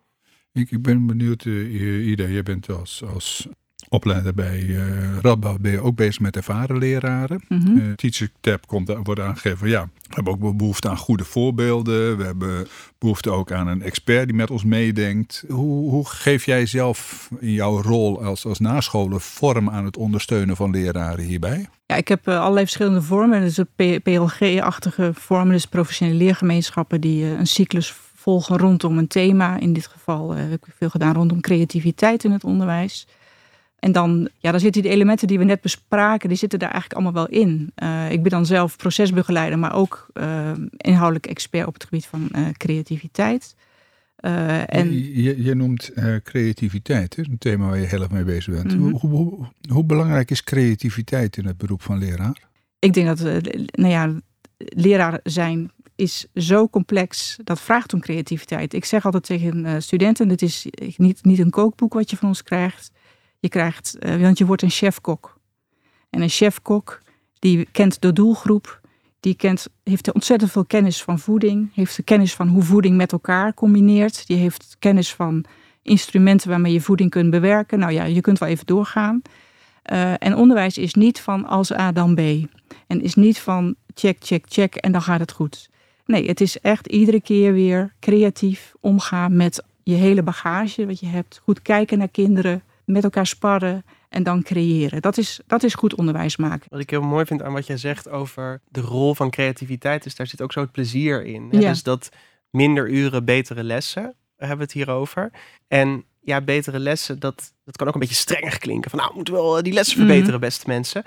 Ik, 0.52 0.70
ik 0.70 0.82
ben 0.82 1.06
benieuwd, 1.06 1.44
uh, 1.44 2.06
Ida, 2.06 2.26
je 2.26 2.42
bent 2.42 2.68
als, 2.68 3.04
als 3.04 3.48
opleider 3.92 4.34
bij 4.34 4.60
uh, 4.60 5.18
Radboud 5.20 5.60
ben 5.60 5.72
je 5.72 5.80
ook 5.80 5.96
bezig 5.96 6.20
met 6.20 6.36
ervaren 6.36 6.78
leraren. 6.78 7.42
Mm 7.48 7.60
-hmm. 7.60 7.76
uh, 7.76 7.92
Teacher 7.92 8.30
Tab 8.40 8.66
komt, 8.66 8.92
wordt 9.02 9.20
aangegeven, 9.20 9.68
ja, 9.68 9.84
we 9.84 10.14
hebben 10.14 10.32
ook 10.32 10.56
behoefte 10.56 10.88
aan 10.88 10.96
goede 10.96 11.24
voorbeelden. 11.24 12.16
We 12.16 12.24
hebben 12.24 12.66
behoefte 12.98 13.30
ook 13.30 13.52
aan 13.52 13.68
een 13.68 13.82
expert 13.82 14.26
die 14.26 14.36
met 14.36 14.50
ons 14.50 14.64
meedenkt. 14.64 15.44
Hoe, 15.48 15.90
hoe 15.90 16.08
geef 16.08 16.44
jij 16.44 16.66
zelf 16.66 17.28
in 17.40 17.52
jouw 17.52 17.82
rol 17.82 18.24
als, 18.24 18.46
als 18.46 18.58
nascholen 18.58 19.20
vorm 19.20 19.70
aan 19.70 19.84
het 19.84 19.96
ondersteunen 19.96 20.56
van 20.56 20.70
leraren 20.70 21.24
hierbij? 21.24 21.68
Ja, 21.86 21.96
ik 21.96 22.08
heb 22.08 22.28
uh, 22.28 22.38
allerlei 22.38 22.64
verschillende 22.64 23.02
vormen. 23.02 23.40
Dus 23.40 23.60
PLG-achtige 24.02 25.10
vormen, 25.14 25.52
dus 25.52 25.66
professionele 25.66 26.18
leergemeenschappen 26.18 27.00
die 27.00 27.24
een 27.24 27.46
cyclus 27.46 27.94
volgen 28.14 28.58
rondom 28.58 28.98
een 28.98 29.08
thema. 29.08 29.58
In 29.58 29.72
dit 29.72 29.86
geval 29.86 30.34
heb 30.34 30.52
ik 30.52 30.74
veel 30.76 30.90
gedaan 30.90 31.14
rondom 31.14 31.40
creativiteit 31.40 32.24
in 32.24 32.30
het 32.30 32.44
onderwijs. 32.44 33.06
En 33.80 33.92
dan, 33.92 34.28
ja, 34.38 34.50
dan 34.50 34.60
zitten 34.60 34.82
die 34.82 34.90
elementen 34.90 35.28
die 35.28 35.38
we 35.38 35.44
net 35.44 35.60
bespraken, 35.60 36.28
die 36.28 36.38
zitten 36.38 36.58
daar 36.58 36.70
eigenlijk 36.70 37.00
allemaal 37.00 37.26
wel 37.26 37.40
in. 37.40 37.72
Uh, 37.82 38.10
ik 38.10 38.22
ben 38.22 38.30
dan 38.30 38.46
zelf 38.46 38.76
procesbegeleider, 38.76 39.58
maar 39.58 39.74
ook 39.74 40.06
uh, 40.14 40.52
inhoudelijk 40.76 41.26
expert 41.26 41.66
op 41.66 41.74
het 41.74 41.84
gebied 41.84 42.06
van 42.06 42.30
creativiteit. 42.56 43.54
en... 44.16 44.92
je, 45.22 45.42
je 45.42 45.54
noemt 45.54 45.92
creativiteit, 46.22 47.16
hè? 47.16 47.22
een 47.22 47.38
thema 47.38 47.68
waar 47.68 47.78
je 47.78 47.86
heel 47.86 48.00
erg 48.00 48.10
mee 48.10 48.24
bezig 48.24 48.54
bent. 48.54 48.74
Mm 48.74 48.82
-hmm. 48.82 48.90
hoe, 48.90 49.10
hoe, 49.10 49.46
hoe, 49.72 49.84
belangrijk 49.84 50.30
is 50.30 50.44
creativiteit 50.44 51.36
in 51.36 51.46
het 51.46 51.58
beroep 51.58 51.82
van 51.82 51.98
leraar? 51.98 52.48
Ik 52.78 52.92
denk 52.92 53.06
dat, 53.06 53.42
nou 53.70 53.90
ja, 53.90 54.14
leraar 54.56 55.20
zijn 55.22 55.70
is 55.94 56.26
zo 56.34 56.68
complex. 56.68 57.36
Dat 57.44 57.60
vraagt 57.60 57.92
om 57.92 58.00
creativiteit. 58.00 58.74
Ik 58.74 58.84
zeg 58.84 59.04
altijd 59.04 59.24
tegen 59.24 59.82
studenten: 59.82 60.28
dit 60.28 60.42
is 60.42 60.66
niet, 60.96 61.24
niet 61.24 61.38
een 61.38 61.50
kookboek 61.50 61.92
wat 61.92 62.10
je 62.10 62.16
van 62.16 62.28
ons 62.28 62.42
krijgt. 62.42 62.90
Je 63.40 63.48
krijgt, 63.48 63.96
uh, 64.00 64.16
want 64.16 64.38
je 64.38 64.46
wordt 64.46 64.62
een 64.62 64.70
chefkok. 64.70 65.38
En 66.10 66.22
een 66.22 66.28
chefkok 66.28 67.02
die 67.38 67.68
kent 67.72 68.00
de 68.00 68.12
doelgroep, 68.12 68.80
die 69.20 69.34
kent, 69.34 69.66
heeft 69.84 70.12
ontzettend 70.12 70.50
veel 70.50 70.64
kennis 70.64 71.02
van 71.02 71.18
voeding, 71.18 71.74
heeft 71.74 71.96
de 71.96 72.02
kennis 72.02 72.34
van 72.34 72.48
hoe 72.48 72.62
voeding 72.62 72.96
met 72.96 73.12
elkaar 73.12 73.54
combineert, 73.54 74.26
die 74.26 74.36
heeft 74.36 74.76
kennis 74.78 75.14
van 75.14 75.44
instrumenten 75.82 76.48
waarmee 76.48 76.72
je 76.72 76.80
voeding 76.80 77.10
kunt 77.10 77.30
bewerken. 77.30 77.78
Nou 77.78 77.92
ja, 77.92 78.04
je 78.04 78.20
kunt 78.20 78.38
wel 78.38 78.48
even 78.48 78.66
doorgaan. 78.66 79.22
Uh, 79.92 80.12
en 80.18 80.36
onderwijs 80.36 80.78
is 80.78 80.94
niet 80.94 81.20
van 81.20 81.46
als 81.46 81.72
A 81.72 81.92
dan 81.92 82.14
B. 82.14 82.20
En 82.86 83.02
is 83.02 83.14
niet 83.14 83.38
van 83.38 83.74
check, 83.94 84.16
check, 84.20 84.44
check 84.48 84.74
en 84.74 84.92
dan 84.92 85.02
gaat 85.02 85.20
het 85.20 85.32
goed. 85.32 85.70
Nee, 86.04 86.26
het 86.26 86.40
is 86.40 86.60
echt 86.60 86.86
iedere 86.86 87.20
keer 87.20 87.52
weer 87.52 87.94
creatief 88.00 88.74
omgaan 88.80 89.36
met 89.36 89.64
je 89.82 89.94
hele 89.94 90.22
bagage 90.22 90.86
wat 90.86 91.00
je 91.00 91.06
hebt. 91.06 91.40
Goed 91.42 91.62
kijken 91.62 91.98
naar 91.98 92.08
kinderen, 92.08 92.62
met 92.92 93.04
elkaar 93.04 93.26
sparren 93.26 93.84
en 94.08 94.22
dan 94.22 94.42
creëren. 94.42 95.02
Dat 95.02 95.18
is, 95.18 95.40
dat 95.46 95.62
is 95.62 95.74
goed 95.74 95.94
onderwijs 95.94 96.36
maken. 96.36 96.66
Wat 96.70 96.80
ik 96.80 96.90
heel 96.90 97.02
mooi 97.02 97.24
vind 97.24 97.42
aan 97.42 97.52
wat 97.52 97.66
jij 97.66 97.76
zegt 97.76 98.08
over 98.08 98.60
de 98.68 98.80
rol 98.80 99.14
van 99.14 99.30
creativiteit, 99.30 100.06
is 100.06 100.14
daar 100.14 100.26
zit 100.26 100.42
ook 100.42 100.52
zo 100.52 100.60
het 100.60 100.72
plezier 100.72 101.24
in. 101.24 101.48
Ja. 101.50 101.68
Dus 101.68 101.82
dat 101.82 102.08
minder 102.50 102.90
uren, 102.90 103.24
betere 103.24 103.64
lessen, 103.64 104.14
hebben 104.36 104.56
we 104.56 104.62
het 104.62 104.72
hier 104.72 104.90
over. 104.90 105.30
En 105.68 106.04
ja, 106.20 106.40
betere 106.40 106.78
lessen, 106.78 107.18
dat, 107.18 107.54
dat 107.64 107.76
kan 107.76 107.88
ook 107.88 107.94
een 107.94 108.00
beetje 108.00 108.14
strenger 108.14 108.58
klinken. 108.58 108.90
Van 108.90 108.98
nou, 108.98 109.14
moeten 109.14 109.34
we 109.34 109.40
wel 109.40 109.62
die 109.62 109.72
lessen 109.72 109.96
verbeteren, 109.96 110.34
mm. 110.34 110.40
beste 110.40 110.64
mensen. 110.66 111.04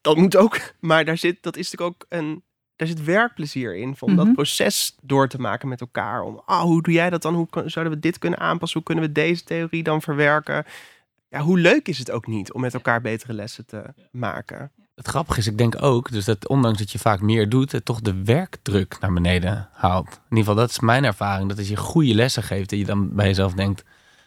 Dat 0.00 0.16
moet 0.16 0.36
ook, 0.36 0.60
maar 0.80 1.04
daar 1.04 1.18
zit, 1.18 1.42
dat 1.42 1.56
is 1.56 1.70
natuurlijk 1.70 2.02
ook 2.02 2.06
een 2.08 2.42
daar 2.78 2.88
zit 2.88 3.04
werkplezier 3.04 3.76
in. 3.76 3.82
Om 3.82 4.10
mm 4.10 4.16
-hmm. 4.16 4.24
dat 4.24 4.34
proces 4.34 4.96
door 5.02 5.28
te 5.28 5.40
maken 5.40 5.68
met 5.68 5.80
elkaar. 5.80 6.22
Om, 6.22 6.42
ah, 6.44 6.60
hoe 6.60 6.82
doe 6.82 6.94
jij 6.94 7.10
dat 7.10 7.22
dan? 7.22 7.34
Hoe 7.34 7.48
zouden 7.50 7.94
we 7.94 7.98
dit 8.00 8.18
kunnen 8.18 8.38
aanpassen? 8.38 8.78
Hoe 8.78 8.86
kunnen 8.86 9.04
we 9.04 9.12
deze 9.12 9.44
theorie 9.44 9.82
dan 9.82 10.02
verwerken? 10.02 10.64
Ja, 11.28 11.40
hoe 11.40 11.58
leuk 11.58 11.88
is 11.88 11.98
het 11.98 12.10
ook 12.10 12.26
niet 12.26 12.52
om 12.52 12.60
met 12.60 12.74
elkaar 12.74 13.00
betere 13.00 13.32
lessen 13.32 13.66
te 13.66 13.94
maken? 14.10 14.72
het 14.98 15.08
grappige 15.08 15.38
is, 15.38 15.46
ik 15.46 15.58
denk 15.58 15.82
ook, 15.82 16.10
dus 16.10 16.24
dat 16.24 16.48
ondanks 16.48 16.78
dat 16.78 16.92
je 16.92 16.98
vaak 16.98 17.20
meer 17.20 17.48
doet, 17.48 17.72
het 17.72 17.84
toch 17.84 18.00
de 18.00 18.22
werkdruk 18.24 18.96
naar 19.00 19.12
beneden 19.12 19.68
haalt. 19.72 20.06
In 20.06 20.36
ieder 20.36 20.38
geval, 20.38 20.54
dat 20.54 20.70
is 20.70 20.80
mijn 20.80 21.04
ervaring. 21.04 21.48
Dat 21.48 21.58
als 21.58 21.68
je 21.68 21.76
goede 21.76 22.14
lessen 22.14 22.42
geeft, 22.42 22.70
dat 22.70 22.78
je 22.78 22.84
dan 22.84 23.14
bij 23.14 23.26
jezelf 23.26 23.52
denkt, 23.52 23.84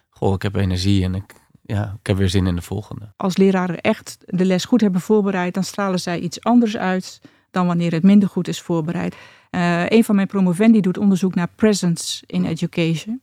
goh, 0.10 0.34
ik 0.34 0.42
heb 0.42 0.56
energie 0.56 1.04
en 1.04 1.16
ik, 1.16 1.34
ja, 1.62 1.96
ik 2.00 2.08
heb 2.08 2.18
weer 2.18 2.30
zin 2.30 2.48
in 2.48 2.56
de 2.56 2.62
volgende. 2.62 3.14
Als 3.18 3.38
leraren 3.38 3.82
echt 3.82 4.18
de 4.26 4.46
les 4.46 4.66
goed 4.66 4.82
hebben 4.82 5.02
voorbereid, 5.02 5.54
dan 5.54 5.64
stralen 5.64 6.00
zij 6.00 6.20
iets 6.20 6.44
anders 6.44 6.78
uit 6.78 7.22
dan 7.52 7.68
wanneer 7.68 7.92
het 7.92 8.04
minder 8.04 8.30
goed 8.30 8.48
is 8.48 8.62
voorbereid. 8.62 9.16
Uh, 9.52 9.90
een 9.90 10.04
van 10.04 10.16
mijn 10.16 10.28
promovendi 10.28 10.82
doet 10.82 10.98
onderzoek 10.98 11.36
naar 11.36 11.50
presence 11.56 12.24
in 12.26 12.46
education. 12.46 13.22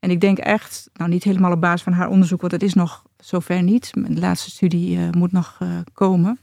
En 0.00 0.10
ik 0.10 0.20
denk 0.20 0.38
echt, 0.38 0.90
nou 0.92 1.10
niet 1.10 1.24
helemaal 1.24 1.52
op 1.52 1.60
basis 1.60 1.82
van 1.82 1.92
haar 1.92 2.08
onderzoek, 2.08 2.40
want 2.40 2.52
het 2.52 2.62
is 2.62 2.74
nog 2.74 3.02
zover 3.20 3.62
niet. 3.62 3.90
De 3.94 4.20
laatste 4.20 4.50
studie 4.50 4.96
uh, 4.96 5.10
moet 5.10 5.32
nog 5.32 5.58
uh, 5.62 5.78
komen. 5.92 6.40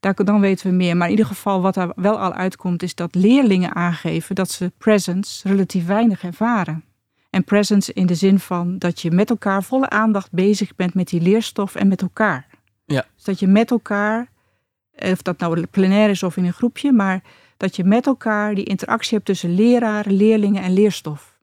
Daar, 0.00 0.14
dan 0.14 0.40
weten 0.40 0.70
we 0.70 0.76
meer. 0.76 0.96
Maar 0.96 1.06
in 1.06 1.12
ieder 1.12 1.26
geval, 1.26 1.60
wat 1.60 1.76
er 1.76 1.92
wel 1.96 2.18
al 2.18 2.32
uitkomt, 2.32 2.82
is 2.82 2.94
dat 2.94 3.14
leerlingen 3.14 3.74
aangeven 3.74 4.34
dat 4.34 4.50
ze 4.50 4.72
presence 4.78 5.48
relatief 5.48 5.86
weinig 5.86 6.24
ervaren. 6.24 6.84
En 7.30 7.44
presence 7.44 7.92
in 7.92 8.06
de 8.06 8.14
zin 8.14 8.38
van 8.38 8.78
dat 8.78 9.00
je 9.00 9.10
met 9.10 9.30
elkaar 9.30 9.62
volle 9.62 9.88
aandacht 9.88 10.32
bezig 10.32 10.74
bent 10.74 10.94
met 10.94 11.08
die 11.08 11.20
leerstof 11.20 11.74
en 11.74 11.88
met 11.88 12.02
elkaar. 12.02 12.46
Ja. 12.84 13.06
Dus 13.14 13.24
dat 13.24 13.38
je 13.38 13.46
met 13.46 13.70
elkaar, 13.70 14.30
of 14.92 15.22
dat 15.22 15.38
nou 15.38 15.66
plenair 15.66 16.10
is 16.10 16.22
of 16.22 16.36
in 16.36 16.44
een 16.44 16.52
groepje, 16.52 16.92
maar 16.92 17.22
dat 17.56 17.76
je 17.76 17.84
met 17.84 18.06
elkaar 18.06 18.54
die 18.54 18.64
interactie 18.64 19.14
hebt 19.14 19.26
tussen 19.26 19.54
leraren, 19.54 20.12
leerlingen 20.12 20.62
en 20.62 20.72
leerstof. 20.72 21.38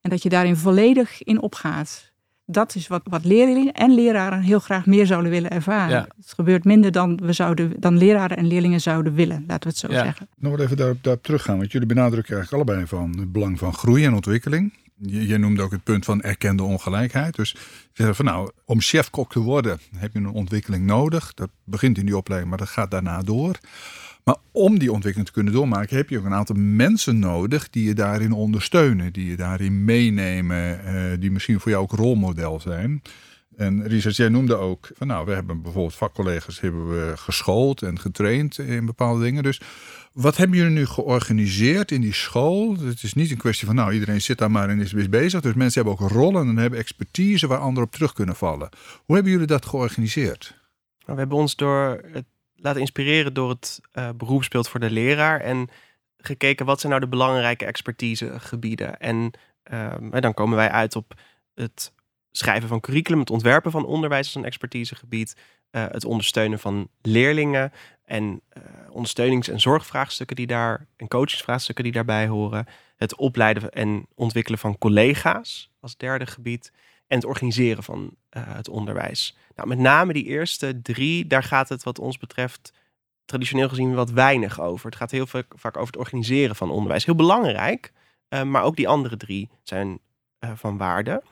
En 0.00 0.10
dat 0.10 0.22
je 0.22 0.28
daarin 0.28 0.56
volledig 0.56 1.22
in 1.22 1.40
opgaat. 1.40 2.12
Dat 2.46 2.74
is 2.74 2.86
wat, 2.86 3.00
wat 3.04 3.24
leerlingen 3.24 3.72
en 3.72 3.94
leraren 3.94 4.40
heel 4.40 4.58
graag 4.58 4.86
meer 4.86 5.06
zouden 5.06 5.30
willen 5.30 5.50
ervaren. 5.50 5.90
Ja. 5.96 6.06
Het 6.16 6.32
gebeurt 6.36 6.64
minder 6.64 6.92
dan, 6.92 7.16
we 7.22 7.32
zouden, 7.32 7.72
dan 7.78 7.98
leraren 7.98 8.36
en 8.36 8.46
leerlingen 8.46 8.80
zouden 8.80 9.14
willen, 9.14 9.44
laten 9.46 9.62
we 9.62 9.68
het 9.68 9.78
zo 9.78 9.92
Ja. 9.92 10.04
zeggen. 10.04 10.28
Nog 10.38 10.58
even 10.58 10.76
daarop, 10.76 11.02
daarop 11.02 11.22
teruggaan, 11.22 11.58
want 11.58 11.72
jullie 11.72 11.86
benadrukken 11.88 12.34
eigenlijk 12.36 12.68
allebei 12.68 12.86
van 12.88 13.18
het 13.18 13.32
belang 13.32 13.58
van 13.58 13.74
groei 13.74 14.04
en 14.04 14.14
ontwikkeling. 14.14 14.72
Je, 14.96 15.26
je 15.26 15.38
noemde 15.38 15.62
ook 15.62 15.70
het 15.72 15.84
punt 15.84 16.04
van 16.04 16.22
erkende 16.22 16.62
ongelijkheid. 16.62 17.36
Dus 17.36 17.50
je 17.92 18.02
zegt 18.02 18.16
van 18.16 18.24
nou, 18.24 18.50
om 18.64 18.80
chefkok 18.80 19.32
te 19.32 19.40
worden 19.40 19.78
heb 19.96 20.12
je 20.12 20.18
een 20.18 20.28
ontwikkeling 20.28 20.86
nodig. 20.86 21.34
Dat 21.34 21.48
begint 21.64 21.98
in 21.98 22.06
die 22.06 22.16
opleiding, 22.16 22.50
maar 22.50 22.60
dat 22.60 22.68
gaat 22.68 22.90
daarna 22.90 23.22
door. 23.22 23.58
Maar 24.24 24.36
om 24.52 24.78
die 24.78 24.92
ontwikkeling 24.92 25.28
te 25.28 25.34
kunnen 25.34 25.52
doormaken, 25.52 25.96
heb 25.96 26.08
je 26.08 26.18
ook 26.18 26.24
een 26.24 26.34
aantal 26.34 26.56
mensen 26.58 27.18
nodig 27.18 27.70
die 27.70 27.84
je 27.84 27.94
daarin 27.94 28.32
ondersteunen, 28.32 29.12
die 29.12 29.26
je 29.26 29.36
daarin 29.36 29.84
meenemen, 29.84 30.84
eh, 30.84 31.20
die 31.20 31.30
misschien 31.30 31.60
voor 31.60 31.70
jou 31.70 31.82
ook 31.82 31.92
rolmodel 31.92 32.60
zijn. 32.60 33.02
En 33.56 33.86
Richard, 33.86 34.16
jij 34.16 34.28
noemde 34.28 34.54
ook 34.54 34.90
van 34.94 35.06
nou, 35.06 35.26
we 35.26 35.32
hebben 35.32 35.62
bijvoorbeeld 35.62 35.94
vakcollega's 35.94 36.60
hebben 36.60 36.88
we 36.88 37.12
geschoold 37.16 37.82
en 37.82 37.98
getraind 37.98 38.58
in 38.58 38.86
bepaalde 38.86 39.22
dingen. 39.22 39.42
Dus 39.42 39.60
wat 40.12 40.36
hebben 40.36 40.58
jullie 40.58 40.72
nu 40.72 40.86
georganiseerd 40.86 41.90
in 41.90 42.00
die 42.00 42.14
school? 42.14 42.76
Het 42.78 43.02
is 43.02 43.14
niet 43.14 43.30
een 43.30 43.36
kwestie 43.36 43.66
van 43.66 43.76
nou, 43.76 43.92
iedereen 43.92 44.20
zit 44.20 44.38
daar 44.38 44.50
maar 44.50 44.68
en 44.68 44.80
is 44.80 45.08
bezig. 45.08 45.40
Dus 45.40 45.54
mensen 45.54 45.84
hebben 45.84 46.04
ook 46.04 46.10
rollen 46.10 46.48
en 46.48 46.56
hebben 46.56 46.78
expertise 46.78 47.46
waar 47.46 47.58
anderen 47.58 47.84
op 47.84 47.92
terug 47.92 48.12
kunnen 48.12 48.36
vallen. 48.36 48.68
Hoe 49.04 49.14
hebben 49.14 49.32
jullie 49.32 49.46
dat 49.46 49.66
georganiseerd? 49.66 50.54
Nou, 50.98 51.12
we 51.12 51.18
hebben 51.18 51.38
ons 51.38 51.56
door 51.56 52.00
het 52.12 52.24
laten 52.64 52.80
inspireren 52.80 53.34
door 53.34 53.48
het 53.48 53.80
eh, 53.92 54.08
beroepsbeeld 54.16 54.68
voor 54.68 54.80
de 54.80 54.90
leraar. 54.90 55.40
En 55.40 55.68
gekeken 56.18 56.66
wat 56.66 56.80
zijn 56.80 56.92
nou 56.92 57.04
de 57.04 57.10
belangrijke 57.10 57.64
expertisegebieden. 57.64 58.98
En 58.98 59.30
ehm, 59.62 60.10
hè, 60.10 60.20
dan 60.20 60.34
komen 60.34 60.56
wij 60.56 60.70
uit 60.70 60.96
op 60.96 61.14
het 61.54 61.92
schrijven 62.30 62.68
van 62.68 62.80
curriculum, 62.80 63.20
het 63.20 63.30
ontwerpen 63.30 63.70
van 63.70 63.86
onderwijs 63.86 64.26
als 64.26 64.34
een 64.34 64.44
expertisegebied. 64.44 65.36
eh, 65.70 65.84
het 65.90 66.04
ondersteunen 66.04 66.58
van 66.58 66.88
leerlingen 67.02 67.72
en 68.04 68.40
eh, 68.48 68.62
ondersteunings- 68.90 69.48
en 69.48 69.60
zorgvraagstukken 69.60 70.36
die 70.36 70.46
daar 70.46 70.86
en 70.96 71.08
coachingsvraagstukken 71.08 71.84
die 71.84 71.92
daarbij 71.92 72.26
horen. 72.26 72.66
Het 72.96 73.16
opleiden 73.16 73.70
en 73.70 74.06
ontwikkelen 74.14 74.58
van 74.58 74.78
collega's 74.78 75.70
als 75.80 75.96
derde 75.96 76.26
gebied. 76.26 76.72
En 77.06 77.16
het 77.16 77.24
organiseren 77.24 77.82
van 77.82 78.16
eh, 78.28 78.42
het 78.46 78.68
onderwijs. 78.68 79.36
Nou, 79.56 79.68
met 79.68 79.78
name 79.78 80.12
die 80.12 80.24
eerste 80.24 80.82
drie, 80.82 81.26
daar 81.26 81.42
gaat 81.42 81.68
het 81.68 81.82
wat 81.82 81.98
ons 81.98 82.18
betreft 82.18 82.72
traditioneel 83.24 83.68
gezien 83.68 83.94
wat 83.94 84.10
weinig 84.10 84.60
over. 84.60 84.86
Het 84.86 84.96
gaat 84.96 85.10
heel 85.10 85.26
vaak, 85.26 85.54
over 85.62 85.86
het 85.86 85.96
organiseren 85.96 86.56
van 86.56 86.70
onderwijs. 86.70 87.04
Heel 87.04 87.14
belangrijk, 87.14 87.92
eh, 88.28 88.42
maar 88.42 88.62
ook 88.62 88.76
die 88.76 88.88
andere 88.88 89.16
drie 89.16 89.50
zijn 89.62 89.98
eh, 90.38 90.50
van 90.54 90.76
waarde. 90.76 91.22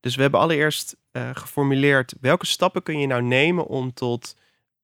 Dus 0.00 0.14
we 0.14 0.22
hebben 0.22 0.40
allereerst 0.40 0.96
geformuleerd 1.32 2.14
welke 2.20 2.46
stappen 2.46 2.82
kun 2.82 2.98
je 2.98 3.06
nou 3.06 3.22
nemen 3.22 3.66
om 3.66 3.92
tot 3.92 4.36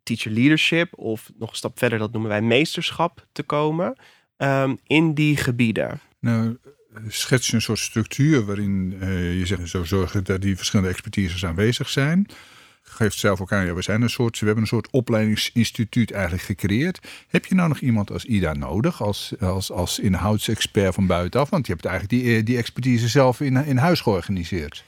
teacher 0.02 0.32
leadership 0.32 0.98
of 0.98 1.30
nog 1.38 1.50
een 1.50 1.56
stap 1.56 1.78
verder, 1.78 1.98
dat 1.98 2.12
noemen 2.12 2.30
wij 2.30 2.42
meesterschap, 2.42 3.26
te 3.32 3.42
komen 3.42 3.96
ehm, 4.36 4.76
in 4.84 5.14
die 5.14 5.36
gebieden. 5.36 6.00
Nou, 6.20 6.58
schets 7.06 7.46
je 7.46 7.54
een 7.54 7.62
soort 7.62 7.78
structuur 7.78 8.44
waarin 8.44 8.96
eh, 9.00 9.38
je 9.38 9.46
zegt, 9.46 9.68
zo 9.68 9.84
zorgen 9.84 10.24
dat 10.24 10.42
die 10.42 10.56
verschillende 10.56 10.90
expertises 10.90 11.44
aanwezig 11.44 11.88
zijn. 11.88 12.26
Geeft 12.82 13.18
zelf 13.18 13.40
ook 13.40 13.52
aan, 13.52 13.66
ja, 13.66 13.74
we, 13.74 13.82
zijn 13.82 14.02
een 14.02 14.10
soort, 14.10 14.38
we 14.38 14.44
hebben 14.44 14.62
een 14.62 14.68
soort 14.68 14.90
opleidingsinstituut 14.90 16.10
eigenlijk 16.10 16.42
gecreëerd. 16.42 17.08
Heb 17.28 17.46
je 17.46 17.54
nou 17.54 17.68
nog 17.68 17.78
iemand 17.78 18.10
als 18.10 18.24
Ida 18.24 18.52
nodig, 18.52 19.02
als, 19.02 19.34
als, 19.40 19.72
als 19.72 19.98
inhoudsexpert 19.98 20.94
van 20.94 21.06
buitenaf? 21.06 21.50
Want 21.50 21.66
je 21.66 21.72
hebt 21.72 21.84
eigenlijk 21.84 22.22
die, 22.22 22.36
eh, 22.36 22.44
die 22.44 22.56
expertise 22.56 23.08
zelf 23.08 23.40
in, 23.40 23.56
in 23.56 23.76
huis 23.76 24.00
georganiseerd. 24.00 24.84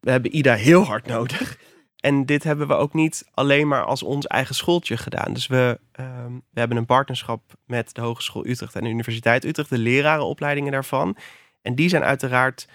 We 0.00 0.10
hebben 0.10 0.36
Ida 0.36 0.54
heel 0.54 0.84
hard 0.84 1.06
nodig. 1.06 1.56
En 2.00 2.26
dit 2.26 2.44
hebben 2.44 2.68
we 2.68 2.74
ook 2.74 2.94
niet 2.94 3.28
alleen 3.34 3.68
maar 3.68 3.84
als 3.84 4.02
ons 4.02 4.26
eigen 4.26 4.54
schooltje 4.54 4.96
gedaan. 4.96 5.32
Dus 5.32 5.46
we, 5.46 5.80
ehm, 5.92 6.32
we 6.32 6.60
hebben 6.60 6.76
een 6.76 6.86
partnerschap 6.86 7.42
met 7.66 7.94
de 7.94 8.00
Hogeschool 8.00 8.46
Utrecht 8.46 8.74
en 8.74 8.84
de 8.84 8.90
Universiteit 8.90 9.44
Utrecht, 9.44 9.70
de 9.70 9.78
lerarenopleidingen 9.78 10.72
daarvan. 10.72 11.16
En 11.62 11.74
die 11.74 11.88
zijn 11.88 12.02
uiteraard 12.04 12.68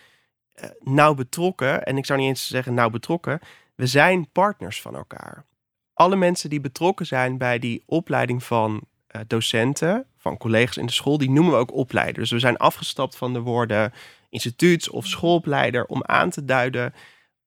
eh, 0.54 0.70
nauw 0.80 1.14
betrokken. 1.14 1.84
En 1.84 1.98
ik 1.98 2.06
zou 2.06 2.20
niet 2.20 2.28
eens 2.28 2.48
zeggen 2.48 2.74
nauw 2.74 2.90
betrokken. 2.90 3.40
We 3.76 3.88
zijn 3.88 4.32
partners 4.32 4.82
van 4.82 4.96
elkaar. 4.96 5.46
Alle 5.94 6.16
mensen 6.16 6.50
die 6.50 6.62
betrokken 6.62 7.06
zijn 7.06 7.38
bij 7.38 7.60
die 7.60 7.84
opleiding 7.86 8.44
van 8.44 8.82
eh, 9.08 9.22
docenten, 9.28 10.06
van 10.18 10.38
collega's 10.38 10.78
in 10.78 10.86
de 10.86 10.92
school, 10.92 11.18
die 11.18 11.30
noemen 11.30 11.54
we 11.54 11.60
ook 11.60 11.74
opleiders. 11.74 12.18
Dus 12.18 12.32
we 12.32 12.40
zijn 12.40 12.58
afgestapt 12.58 13.16
van 13.16 13.34
de 13.34 13.40
woorden 13.40 13.94
instituuts- 14.30 14.90
of 14.90 15.08
schoolopleider 15.08 15.86
om 15.86 16.04
aan 16.04 16.30
te 16.30 16.46
duiden 16.46 16.94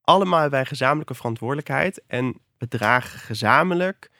allemaal 0.07 0.39
hebben 0.39 0.59
wij 0.59 0.67
gezamenlijke 0.67 1.13
verantwoordelijkheid 1.13 2.01
en 2.07 2.39
we 2.57 2.67
dragen 2.67 3.19
gezamenlijk 3.19 4.11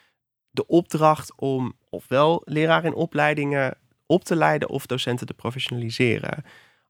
de 0.49 0.67
opdracht 0.67 1.34
om 1.36 1.73
ofwel 1.89 2.41
leraren 2.45 2.91
in 2.91 2.97
opleidingen 2.97 3.77
op 4.06 4.23
te 4.23 4.36
leiden 4.36 4.69
of 4.69 4.86
docenten 4.86 5.27
te 5.27 5.34
professionaliseren. 5.34 6.43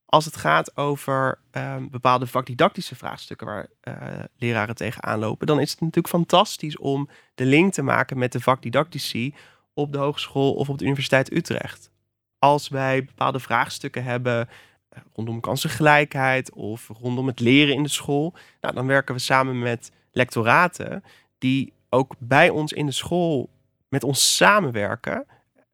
Als 0.09 0.25
het 0.25 0.35
gaat 0.35 0.77
over 0.77 1.39
ehm, 1.51 1.87
bepaalde 1.89 2.27
vakdidactische 2.27 2.95
vraagstukken 2.95 3.47
waar 3.47 3.67
eh, 3.81 3.93
leraren 4.37 4.75
tegenaan 4.75 5.19
lopen, 5.19 5.47
dan 5.47 5.59
is 5.59 5.71
het 5.71 5.79
natuurlijk 5.79 6.07
fantastisch 6.07 6.77
om 6.77 7.09
de 7.35 7.45
link 7.45 7.73
te 7.73 7.81
maken 7.81 8.17
met 8.17 8.31
de 8.31 8.41
vakdidactici 8.41 9.35
op 9.73 9.91
de 9.91 9.97
hogeschool 9.97 10.53
of 10.53 10.69
op 10.69 10.77
de 10.77 10.85
Universiteit 10.85 11.31
Utrecht. 11.31 11.91
Als 12.39 12.67
wij 12.67 13.03
bepaalde 13.03 13.39
vraagstukken 13.39 14.03
hebben 14.03 14.49
eh, 14.89 15.01
rondom 15.13 15.39
kansengelijkheid 15.39 16.53
of 16.53 16.87
rondom 17.01 17.27
het 17.27 17.39
leren 17.39 17.75
in 17.75 17.83
de 17.83 17.89
school, 17.89 18.33
nou, 18.61 18.73
dan 18.73 18.87
werken 18.87 19.15
we 19.15 19.21
samen 19.21 19.59
met 19.59 19.91
lectoraten 20.11 21.03
die 21.37 21.73
ook 21.89 22.15
bij 22.19 22.49
ons 22.49 22.73
in 22.73 22.85
de 22.85 22.91
school 22.91 23.49
met 23.89 24.03
ons 24.03 24.35
samenwerken 24.35 25.25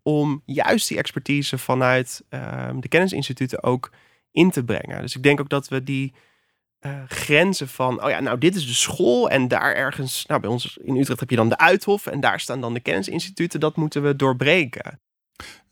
om 0.02 0.41
juist 0.46 0.88
die 0.88 0.98
expertise 0.98 1.58
vanuit 1.58 2.24
ehm, 2.30 2.80
de 2.80 2.88
kennisinstituten 2.88 3.63
ook 3.63 3.91
in 4.34 4.52
te 4.52 4.63
brengen. 4.63 5.02
Dus 5.02 5.15
ik 5.15 5.24
denk 5.24 5.39
ook 5.39 5.50
dat 5.50 5.67
we 5.67 5.84
die 5.84 6.13
eh, 6.80 6.91
grenzen 7.08 7.67
van, 7.67 8.04
oh 8.04 8.10
ja, 8.10 8.19
nou 8.19 8.38
dit 8.38 8.56
is 8.56 8.67
de 8.67 8.74
school 8.74 9.30
en 9.30 9.48
daar 9.48 9.76
ergens, 9.76 10.26
nou 10.26 10.41
bij 10.41 10.50
ons 10.50 10.78
in 10.78 10.96
Utrecht 10.96 11.19
heb 11.19 11.30
je 11.30 11.36
dan 11.36 11.50
de 11.50 11.58
Uithof 11.58 12.08
en 12.08 12.19
daar 12.19 12.39
staan 12.39 12.62
dan 12.62 12.74
de 12.74 12.80
kennisinstituten, 12.80 13.60
dat 13.60 13.76
moeten 13.76 14.04
we 14.04 14.15
doorbreken. 14.15 15.00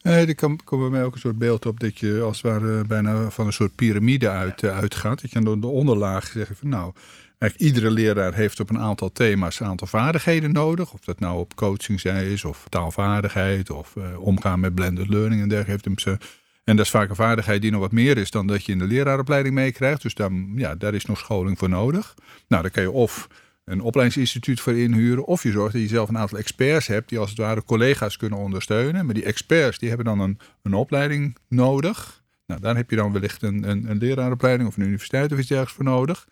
Nee, 0.02 0.26
er 0.26 0.36
komt 0.36 0.70
bij 0.70 0.78
mij 0.78 1.04
ook 1.04 1.14
een 1.14 1.20
soort 1.20 1.38
beeld 1.38 1.66
op 1.66 1.80
dat 1.80 2.00
je 2.00 2.22
als 2.22 2.42
het 2.42 2.52
ware 2.52 2.86
bijna 2.86 3.30
van 3.30 3.46
een 3.46 3.54
soort 3.54 3.76
piramide 3.76 4.30
uit, 4.30 4.64
eh, 4.64 4.78
uitgaat. 4.78 5.22
Dat 5.22 5.32
je 5.32 5.38
aan 5.38 5.44
de, 5.44 5.60
de 5.60 5.68
onderlaag 5.68 6.28
zegt 6.28 6.58
van 6.58 6.70
nou, 6.70 6.94
eigenlijk 7.38 7.74
iedere 7.74 7.94
leraar 7.94 8.34
heeft 8.34 8.60
op 8.60 8.70
een 8.70 8.80
aantal 8.80 9.12
thema's 9.12 9.60
een 9.60 9.68
aantal 9.68 9.88
vaardigheden 9.88 10.52
nodig. 10.52 10.94
Of 10.94 11.00
dat 11.00 11.20
nou 11.20 11.40
op 11.40 11.56
coaching 11.56 12.00
zij 12.00 12.32
is, 12.32 12.46
of 12.46 12.66
taalvaardigheid, 12.70 13.70
of 13.70 13.96
eh, 13.96 14.20
omgaan 14.20 14.60
met 14.60 14.76
blended 14.76 15.08
learning 15.08 15.42
en 15.42 15.50
dergelijke. 15.50 15.72
Heeft 15.72 16.06
hem 16.06 16.20
en 16.64 16.76
dat 16.76 16.86
is 16.86 16.92
vaak 16.92 17.10
een 17.10 17.16
vaardigheid 17.16 17.62
die 17.62 17.72
nog 17.72 17.80
wat 17.80 17.92
meer 17.92 18.18
is 18.18 18.32
dan 18.32 18.48
dat 18.48 18.66
je 18.66 18.72
in 18.72 18.80
de 18.80 18.88
leraaropleiding 18.88 19.56
meekrijgt. 19.56 20.02
Dus 20.02 20.14
dan, 20.14 20.52
ja, 20.56 20.76
daar 20.76 20.94
is 20.94 21.06
nog 21.06 21.18
scholing 21.18 21.58
voor 21.58 21.70
nodig. 21.70 22.16
Nou, 22.48 22.62
dan 22.62 22.72
kan 22.72 22.84
je 22.84 22.92
of 22.92 23.28
een 23.64 23.82
opleidingsinstituut 23.82 24.60
voor 24.60 24.78
inhuren. 24.78 25.26
Of 25.26 25.44
je 25.44 25.52
zorgt 25.52 25.74
dat 25.74 25.82
je 25.82 25.88
zelf 25.88 26.10
een 26.10 26.18
aantal 26.18 26.38
experts 26.38 26.88
hebt 26.88 27.10
die 27.10 27.20
als 27.20 27.30
het 27.30 27.40
ware 27.40 27.64
collega's 27.64 28.18
kunnen 28.18 28.40
ondersteunen. 28.40 29.06
Maar 29.06 29.14
die 29.14 29.24
experts 29.24 29.78
die 29.78 29.88
hebben 29.88 30.06
dan 30.06 30.20
een, 30.20 30.40
een 30.62 30.74
opleiding 30.74 31.38
nodig. 31.48 32.24
Nou, 32.48 32.62
daar 32.62 32.76
heb 32.76 32.90
je 32.90 32.96
dan 32.96 33.12
wellicht 33.12 33.42
een, 33.42 33.70
een, 33.70 33.90
een 33.90 33.98
leraaropleiding 33.98 34.70
of 34.70 34.78
een 34.78 34.84
universiteit 34.84 35.32
of 35.32 35.38
iets 35.38 35.48
dergelijks 35.48 35.76
voor 35.76 35.86
nodig. 35.86 36.28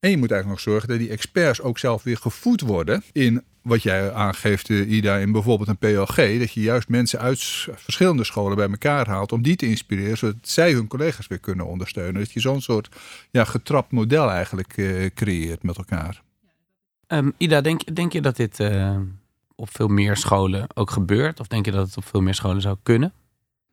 En 0.00 0.10
je 0.10 0.16
moet 0.16 0.30
eigenlijk 0.30 0.64
nog 0.64 0.72
zorgen 0.72 0.88
dat 0.88 0.98
die 0.98 1.10
experts 1.10 1.60
ook 1.60 1.78
zelf 1.78 2.02
weer 2.02 2.16
gevoed 2.16 2.60
worden 2.60 3.02
in 3.12 3.42
wat 3.62 3.82
jij 3.82 4.12
aangeeft, 4.12 4.70
eh, 4.70 4.90
Ida, 4.90 5.16
in 5.16 5.32
bijvoorbeeld 5.32 5.68
een 5.68 5.78
PLG. 5.78 6.38
Dat 6.38 6.52
je 6.52 6.60
juist 6.60 6.88
mensen 6.88 7.18
uit 7.18 7.40
verschillende 7.74 8.24
scholen 8.24 8.56
bij 8.56 8.68
elkaar 8.68 9.08
haalt 9.08 9.32
om 9.32 9.42
die 9.42 9.56
te 9.56 9.66
inspireren, 9.66 10.18
zodat 10.18 10.36
zij 10.42 10.72
hun 10.72 10.86
collega's 10.86 11.26
weer 11.26 11.38
kunnen 11.38 11.66
ondersteunen. 11.66 12.20
Dat 12.20 12.32
je 12.32 12.40
zo'n 12.40 12.60
soort 12.60 12.88
ja, 13.30 13.44
getrapt 13.44 13.92
model 13.92 14.30
eigenlijk 14.30 14.76
uh, 14.76 15.06
creëert 15.14 15.62
met 15.62 15.76
elkaar. 15.76 16.22
Um, 17.08 17.32
Ida, 17.36 17.60
denk, 17.60 17.94
denk 17.94 18.12
je 18.12 18.20
dat 18.20 18.36
dit 18.36 18.60
uh, 18.60 18.96
op 19.54 19.68
veel 19.72 19.88
meer 19.88 20.16
scholen 20.16 20.66
ook 20.74 20.90
gebeurt? 20.90 21.40
Of 21.40 21.46
denk 21.46 21.64
je 21.64 21.70
dat 21.70 21.86
het 21.86 21.96
op 21.96 22.04
veel 22.04 22.20
meer 22.20 22.34
scholen 22.34 22.60
zou 22.60 22.76
kunnen? 22.82 23.12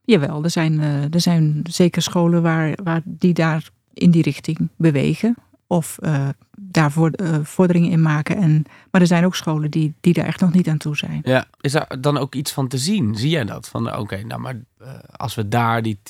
Jawel, 0.01 0.43
er 0.43 0.49
zijn, 0.49 0.73
uh, 0.73 1.13
er 1.13 1.21
zijn 1.21 1.61
zeker 1.69 2.01
scholen 2.01 2.41
waar, 2.41 2.77
waar 2.83 3.01
die 3.05 3.33
daar 3.33 3.69
in 3.93 4.11
die 4.11 4.21
richting 4.21 4.69
bewegen 4.75 5.35
of 5.67 5.97
uh, 5.99 6.29
daarvoor 6.59 7.11
uh, 7.15 7.37
vorderingen 7.43 7.91
in 7.91 8.01
maken. 8.01 8.37
En, 8.37 8.65
maar 8.91 9.01
er 9.01 9.07
zijn 9.07 9.25
ook 9.25 9.35
scholen 9.35 9.71
die, 9.71 9.93
die 9.99 10.13
daar 10.13 10.25
echt 10.25 10.39
nog 10.39 10.53
niet 10.53 10.67
aan 10.67 10.77
toe 10.77 10.97
zijn. 10.97 11.19
Ja, 11.23 11.45
is 11.61 11.71
daar 11.71 12.01
dan 12.01 12.17
ook 12.17 12.35
iets 12.35 12.51
van 12.51 12.67
te 12.67 12.77
zien? 12.77 13.15
Zie 13.15 13.29
jij 13.29 13.45
dat? 13.45 13.67
Van 13.67 13.97
oké, 13.97 14.23
nou 14.23 14.41
maar 14.41 14.55
uh, 14.81 14.87
als 15.11 15.35
we 15.35 15.47
daar 15.47 15.81
die 15.81 15.99
10%, 15.99 16.01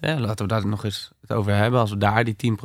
hè, 0.00 0.18
laten 0.18 0.46
we 0.46 0.52
daar 0.52 0.66
nog 0.66 0.84
eens 0.84 1.10
het 1.20 1.32
over 1.32 1.54
hebben. 1.54 1.80
Als 1.80 1.90
we 1.90 1.98
daar 1.98 2.24
die 2.24 2.56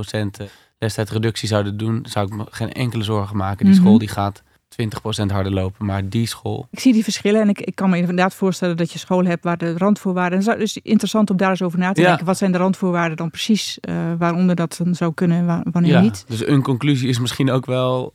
10% 0.42 0.46
lestijdreductie 0.78 1.48
zouden 1.48 1.78
doen, 1.78 2.06
zou 2.10 2.28
ik 2.28 2.34
me 2.34 2.46
geen 2.50 2.72
enkele 2.72 3.04
zorgen 3.04 3.38
maken. 3.38 3.58
Die 3.58 3.68
mm 3.68 3.74
-hmm. 3.74 3.82
school 3.82 3.98
die 4.00 4.08
gaat 4.08 4.44
20% 4.82 5.26
harder 5.32 5.54
lopen, 5.54 5.86
maar 5.86 6.10
die 6.10 6.28
school. 6.28 6.68
Ik 6.72 6.80
zie 6.80 6.94
die 6.94 7.04
verschillen 7.04 7.42
en 7.42 7.50
ik, 7.50 7.62
ik 7.62 7.76
kan 7.76 7.90
me 7.90 7.98
inderdaad 7.98 8.34
voorstellen 8.34 8.78
dat 8.78 8.92
je 8.92 9.00
school 9.00 9.26
hebt 9.26 9.44
waar 9.44 9.58
de 9.58 9.78
randvoorwaarden. 9.78 10.44
Het 10.44 10.60
is 10.60 10.78
interessant 10.78 11.30
om 11.30 11.38
daar 11.38 11.50
eens 11.50 11.62
over 11.62 11.80
na 11.80 11.92
te 11.92 12.02
ja. 12.02 12.08
denken. 12.08 12.26
Wat 12.26 12.38
zijn 12.38 12.52
de 12.52 12.58
randvoorwaarden 12.58 13.18
dan 13.18 13.30
precies? 13.30 13.78
Uh, 13.90 14.14
waaronder 14.18 14.56
dat 14.56 14.80
dan 14.84 14.96
zou 14.96 15.14
kunnen 15.14 15.50
en 15.50 15.72
wanneer 15.72 15.92
ja, 15.92 16.02
niet? 16.02 16.26
Dus 16.28 16.48
een 16.48 16.62
conclusie 16.62 17.10
is 17.10 17.20
misschien 17.20 17.52
ook 17.52 17.66
wel 17.66 18.14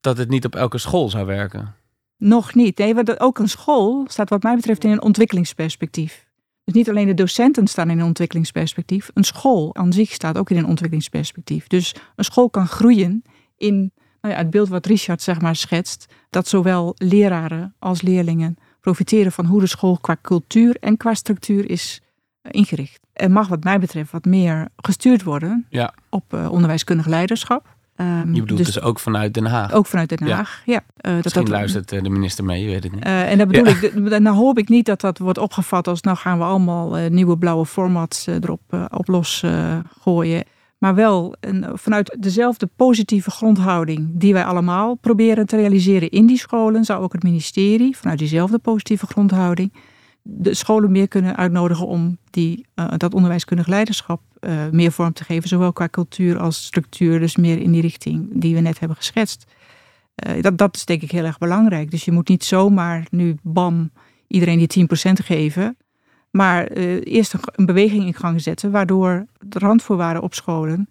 dat 0.00 0.18
het 0.18 0.28
niet 0.28 0.44
op 0.44 0.54
elke 0.54 0.78
school 0.78 1.08
zou 1.08 1.26
werken. 1.26 1.74
Nog 2.16 2.54
niet. 2.54 2.78
Nee, 2.78 2.94
want 2.94 3.20
ook 3.20 3.38
een 3.38 3.48
school 3.48 4.04
staat 4.08 4.28
wat 4.28 4.42
mij 4.42 4.54
betreft 4.54 4.84
in 4.84 4.90
een 4.90 5.02
ontwikkelingsperspectief. 5.02 6.26
Dus 6.64 6.74
niet 6.74 6.88
alleen 6.88 7.06
de 7.06 7.14
docenten 7.14 7.66
staan 7.66 7.90
in 7.90 7.98
een 7.98 8.06
ontwikkelingsperspectief. 8.06 9.10
Een 9.14 9.24
school 9.24 9.74
aan 9.74 9.92
zich 9.92 10.12
staat 10.12 10.38
ook 10.38 10.50
in 10.50 10.56
een 10.56 10.66
ontwikkelingsperspectief. 10.66 11.66
Dus 11.66 11.94
een 12.16 12.24
school 12.24 12.50
kan 12.50 12.66
groeien 12.66 13.22
in 13.56 13.92
nou 14.28 14.40
ja, 14.40 14.44
het 14.44 14.50
beeld 14.50 14.68
wat 14.68 14.86
Richard 14.86 15.22
zeg 15.22 15.40
maar 15.40 15.56
schetst, 15.56 16.06
dat 16.30 16.48
zowel 16.48 16.94
leraren 16.96 17.74
als 17.78 18.02
leerlingen 18.02 18.56
profiteren 18.80 19.32
van 19.32 19.44
hoe 19.44 19.60
de 19.60 19.66
school 19.66 19.98
qua 20.00 20.16
cultuur 20.22 20.76
en 20.80 20.96
qua 20.96 21.14
structuur 21.14 21.70
is 21.70 22.00
ingericht. 22.50 23.00
Er 23.12 23.30
mag 23.30 23.48
wat 23.48 23.64
mij 23.64 23.78
betreft 23.78 24.10
wat 24.10 24.24
meer 24.24 24.68
gestuurd 24.76 25.22
worden 25.22 25.66
ja. 25.68 25.94
op 26.10 26.34
uh, 26.34 26.50
onderwijskundig 26.50 27.06
leiderschap. 27.06 27.76
Um, 27.96 28.34
je 28.34 28.40
bedoelt 28.40 28.58
dus, 28.58 28.74
dus, 28.74 28.82
ook 28.82 28.98
vanuit 28.98 29.34
Den 29.34 29.46
Haag? 29.46 29.72
Ook 29.72 29.86
vanuit 29.86 30.08
Den 30.08 30.30
Haag, 30.30 30.62
ja. 30.64 30.72
ja. 30.72 31.10
Uh, 31.10 31.22
Misschien 31.22 31.44
dat, 31.44 31.52
luistert 31.52 31.88
de 31.88 32.10
minister 32.10 32.44
mee, 32.44 32.62
je 32.62 32.68
weet 32.68 32.82
het 32.82 32.92
niet. 32.92 33.06
Uh, 33.06 33.30
en 33.30 33.38
dat 33.38 33.48
bedoel 33.48 33.66
ja. 33.66 33.80
ik, 33.80 34.18
nou 34.20 34.36
hoop 34.36 34.58
ik 34.58 34.68
niet 34.68 34.86
dat 34.86 35.00
dat 35.00 35.18
wordt 35.18 35.38
opgevat 35.38 35.88
als 35.88 36.00
nou 36.00 36.16
gaan 36.16 36.38
we 36.38 36.44
allemaal 36.44 37.08
nieuwe 37.08 37.38
blauwe 37.38 37.66
formats 37.66 38.26
erop 38.26 38.88
op 38.90 39.08
los 39.08 39.44
gooien. 40.00 40.44
Maar 40.78 40.94
wel 40.94 41.34
een, 41.40 41.78
vanuit 41.78 42.16
dezelfde 42.20 42.68
positieve 42.76 43.30
grondhouding 43.30 44.08
die 44.12 44.32
wij 44.32 44.44
allemaal 44.44 44.94
proberen 44.94 45.46
te 45.46 45.56
realiseren 45.56 46.10
in 46.10 46.26
die 46.26 46.38
scholen, 46.38 46.84
zou 46.84 47.02
ook 47.02 47.12
het 47.12 47.22
ministerie 47.22 47.96
vanuit 47.96 48.18
diezelfde 48.18 48.58
positieve 48.58 49.06
grondhouding 49.06 49.72
de 50.30 50.54
scholen 50.54 50.92
meer 50.92 51.08
kunnen 51.08 51.36
uitnodigen 51.36 51.86
om 51.86 52.18
die, 52.30 52.66
uh, 52.74 52.92
dat 52.96 53.14
onderwijskundig 53.14 53.66
leiderschap 53.66 54.20
uh, 54.40 54.68
meer 54.70 54.92
vorm 54.92 55.12
te 55.12 55.24
geven, 55.24 55.48
zowel 55.48 55.72
qua 55.72 55.88
cultuur 55.88 56.38
als 56.38 56.64
structuur, 56.64 57.20
dus 57.20 57.36
meer 57.36 57.58
in 57.58 57.72
die 57.72 57.80
richting 57.80 58.40
die 58.40 58.54
we 58.54 58.60
net 58.60 58.78
hebben 58.78 58.96
geschetst. 58.96 59.44
Uh, 60.28 60.42
dat, 60.42 60.58
dat 60.58 60.76
is 60.76 60.84
denk 60.84 61.02
ik 61.02 61.10
heel 61.10 61.24
erg 61.24 61.38
belangrijk. 61.38 61.90
Dus 61.90 62.04
je 62.04 62.12
moet 62.12 62.28
niet 62.28 62.44
zomaar 62.44 63.06
nu 63.10 63.36
bam 63.42 63.90
iedereen 64.26 64.66
die 64.66 64.86
10% 64.86 65.12
geven. 65.24 65.76
Maar 66.38 66.76
uh, 66.76 67.00
eerst 67.04 67.34
een 67.52 67.66
beweging 67.66 68.04
in 68.04 68.14
gang 68.14 68.40
zetten, 68.40 68.70
waardoor 68.70 69.26
de 69.38 69.58
randvoorwaarden 69.58 70.22
op 70.22 70.34
scholen 70.34 70.88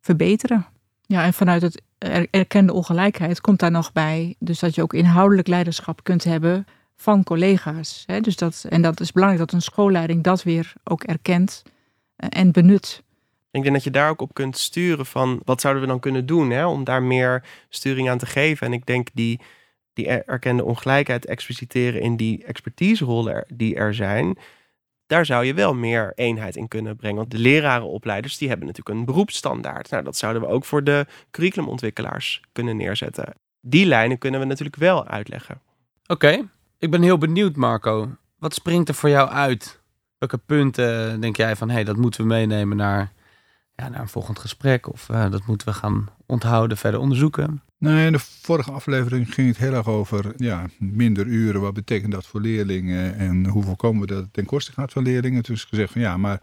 verbeteren. 0.00 0.66
Ja, 1.06 1.24
en 1.24 1.32
vanuit 1.32 1.62
het 1.62 1.82
erkende 2.30 2.72
ongelijkheid 2.72 3.40
komt 3.40 3.58
daar 3.58 3.70
nog 3.70 3.92
bij, 3.92 4.34
dus 4.38 4.58
dat 4.58 4.74
je 4.74 4.82
ook 4.82 4.94
inhoudelijk 4.94 5.48
leiderschap 5.48 6.04
kunt 6.04 6.24
hebben 6.24 6.66
van 6.96 7.24
collega's. 7.24 8.02
Hè? 8.06 8.20
Dus 8.20 8.36
dat, 8.36 8.66
en 8.68 8.82
dat 8.82 9.00
is 9.00 9.12
belangrijk 9.12 9.44
dat 9.44 9.54
een 9.54 9.62
schoolleiding 9.62 10.22
dat 10.22 10.42
weer 10.42 10.72
ook 10.84 11.02
erkent 11.02 11.62
en 12.16 12.52
benut. 12.52 13.02
Ik 13.50 13.62
denk 13.62 13.74
dat 13.74 13.84
je 13.84 13.90
daar 13.90 14.10
ook 14.10 14.20
op 14.20 14.34
kunt 14.34 14.58
sturen 14.58 15.06
van 15.06 15.40
wat 15.44 15.60
zouden 15.60 15.82
we 15.82 15.88
dan 15.88 16.00
kunnen 16.00 16.26
doen 16.26 16.50
hè, 16.50 16.66
om 16.66 16.84
daar 16.84 17.02
meer 17.02 17.44
sturing 17.68 18.10
aan 18.10 18.18
te 18.18 18.26
geven. 18.26 18.66
En 18.66 18.72
ik 18.72 18.86
denk 18.86 19.08
die, 19.12 19.40
die 19.92 20.08
erkende 20.08 20.64
ongelijkheid 20.64 21.26
expliciteren 21.26 22.00
in 22.00 22.16
die 22.16 22.44
expertiserollen 22.44 23.44
die 23.48 23.74
er 23.74 23.94
zijn 23.94 24.38
daar 25.10 25.26
zou 25.26 25.44
je 25.44 25.54
wel 25.54 25.74
meer 25.74 26.12
eenheid 26.14 26.56
in 26.56 26.68
kunnen 26.68 26.96
brengen. 26.96 27.16
Want 27.16 27.30
de 27.30 27.38
lerarenopleiders 27.38 28.38
die 28.38 28.48
hebben 28.48 28.66
natuurlijk 28.66 28.98
een 28.98 29.04
beroepsstandaard. 29.04 29.90
Nou, 29.90 30.04
dat 30.04 30.16
zouden 30.16 30.42
we 30.42 30.48
ook 30.48 30.64
voor 30.64 30.84
de 30.84 31.06
curriculumontwikkelaars 31.30 32.40
kunnen 32.52 32.76
neerzetten. 32.76 33.34
Die 33.60 33.86
lijnen 33.86 34.18
kunnen 34.18 34.40
we 34.40 34.46
natuurlijk 34.46 34.76
wel 34.76 35.06
uitleggen. 35.06 35.60
Oké, 36.06 36.48
ik 36.78 36.90
ben 36.90 37.02
heel 37.02 37.18
benieuwd 37.18 37.56
Marco. 37.56 38.16
Wat 38.38 38.54
springt 38.54 38.88
er 38.88 38.94
voor 38.94 39.08
jou 39.08 39.28
uit? 39.28 39.80
Welke 40.18 40.38
punten 40.38 41.20
denk 41.20 41.36
jij 41.36 41.56
van, 41.56 41.68
hé, 41.68 41.74
hey, 41.74 41.84
dat 41.84 41.96
moeten 41.96 42.20
we 42.20 42.26
meenemen 42.26 42.76
naar, 42.76 43.12
ja, 43.76 43.88
naar 43.88 44.00
een 44.00 44.08
volgend 44.08 44.38
gesprek? 44.38 44.92
Of 44.92 45.08
uh, 45.08 45.30
dat 45.30 45.46
moeten 45.46 45.68
we 45.68 45.74
gaan 45.74 46.08
onthouden, 46.26 46.76
verder 46.76 47.00
onderzoeken? 47.00 47.62
Nee, 47.80 48.06
in 48.06 48.12
de 48.12 48.18
vorige 48.18 48.70
aflevering 48.70 49.34
ging 49.34 49.48
het 49.48 49.56
heel 49.56 49.74
erg 49.74 49.86
over 49.86 50.32
ja, 50.36 50.66
minder 50.78 51.26
uren. 51.26 51.60
Wat 51.60 51.74
betekent 51.74 52.12
dat 52.12 52.26
voor 52.26 52.40
leerlingen 52.40 53.16
en 53.16 53.46
hoe 53.46 53.62
voorkomen 53.62 54.00
we 54.00 54.06
dat 54.06 54.22
het 54.22 54.32
ten 54.32 54.44
koste 54.44 54.72
gaat 54.72 54.92
van 54.92 55.02
leerlingen? 55.02 55.42
Dus 55.42 55.64
gezegd 55.64 55.92
van 55.92 56.00
ja, 56.00 56.16
maar 56.16 56.40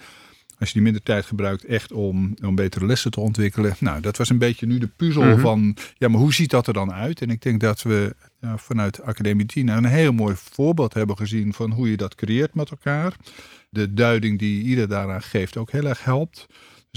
als 0.60 0.68
je 0.68 0.74
die 0.74 0.84
minder 0.84 1.04
tijd 1.04 1.26
gebruikt 1.26 1.66
echt 1.66 1.92
om, 1.92 2.34
om 2.44 2.56
betere 2.56 2.86
lessen 2.86 3.12
te 3.12 3.20
ontwikkelen. 3.20 3.76
Nou, 3.80 4.02
dat 4.02 4.18
was 4.18 4.30
een 4.30 4.38
beetje 4.38 4.66
nu 4.66 4.78
de 4.78 4.88
puzzel 4.88 5.24
-hmm. 5.24 5.40
van, 5.40 5.76
ja, 5.98 6.08
maar 6.08 6.20
hoe 6.20 6.34
ziet 6.34 6.50
dat 6.50 6.68
er 6.68 6.74
dan 6.74 6.94
uit? 6.94 7.22
En 7.22 7.30
ik 7.30 7.42
denk 7.42 7.60
dat 7.60 7.82
we 7.82 8.16
ja, 8.42 8.58
vanuit 8.58 9.02
Academie 9.02 9.46
Tina 9.46 9.78
een 9.78 9.86
heel 9.86 10.14
mooi 10.14 10.36
voorbeeld 10.38 10.94
hebben 10.94 11.18
gezien 11.18 11.54
van 11.54 11.72
hoe 11.72 11.90
je 11.90 11.98
dat 11.98 12.16
creëert 12.16 12.54
met 12.54 12.70
elkaar. 12.70 13.16
De 13.70 13.94
duiding 13.94 14.40
die 14.40 14.64
ieder 14.64 14.88
daaraan 14.88 15.24
geeft 15.24 15.58
ook 15.58 15.72
heel 15.72 15.86
erg 15.86 16.04
helpt. 16.04 16.48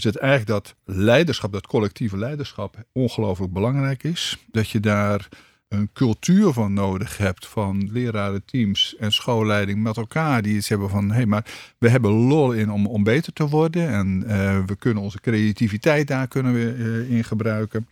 Dus 0.00 0.12
dat 0.12 0.22
eigenlijk 0.22 0.50
dat 0.50 0.74
leiderschap, 0.96 1.52
dat 1.52 1.66
collectieve 1.66 2.16
leiderschap, 2.16 2.76
ongelooflijk 2.92 3.52
belangrijk 3.52 4.02
is. 4.02 4.38
Dat 4.50 4.70
je 4.70 4.80
daar 4.80 5.28
een 5.70 5.90
cultuur 5.92 6.52
van 6.52 6.72
nodig 6.72 7.16
hebt 7.16 7.46
van 7.46 7.88
leraren, 7.92 8.44
teams 8.44 8.96
en 8.98 9.12
schoolleiding 9.12 9.82
met 9.82 9.96
elkaar 9.96 10.42
die 10.42 10.56
iets 10.56 10.68
hebben 10.68 10.90
van 10.90 11.08
hé, 11.08 11.14
hey, 11.14 11.26
maar 11.26 11.46
we 11.78 11.88
hebben 11.88 12.10
lol 12.10 12.52
in 12.52 12.70
om, 12.70 12.86
om 12.86 13.04
beter 13.04 13.32
te 13.32 13.48
worden 13.48 13.88
en 13.88 14.24
uh, 14.26 14.64
we 14.66 14.76
kunnen 14.76 15.02
onze 15.02 15.20
creativiteit 15.20 16.06
daar 16.06 16.28
kunnen 16.28 16.52
we 16.52 16.74
uh, 16.76 17.16
in 17.16 17.24
gebruiken. 17.24 17.88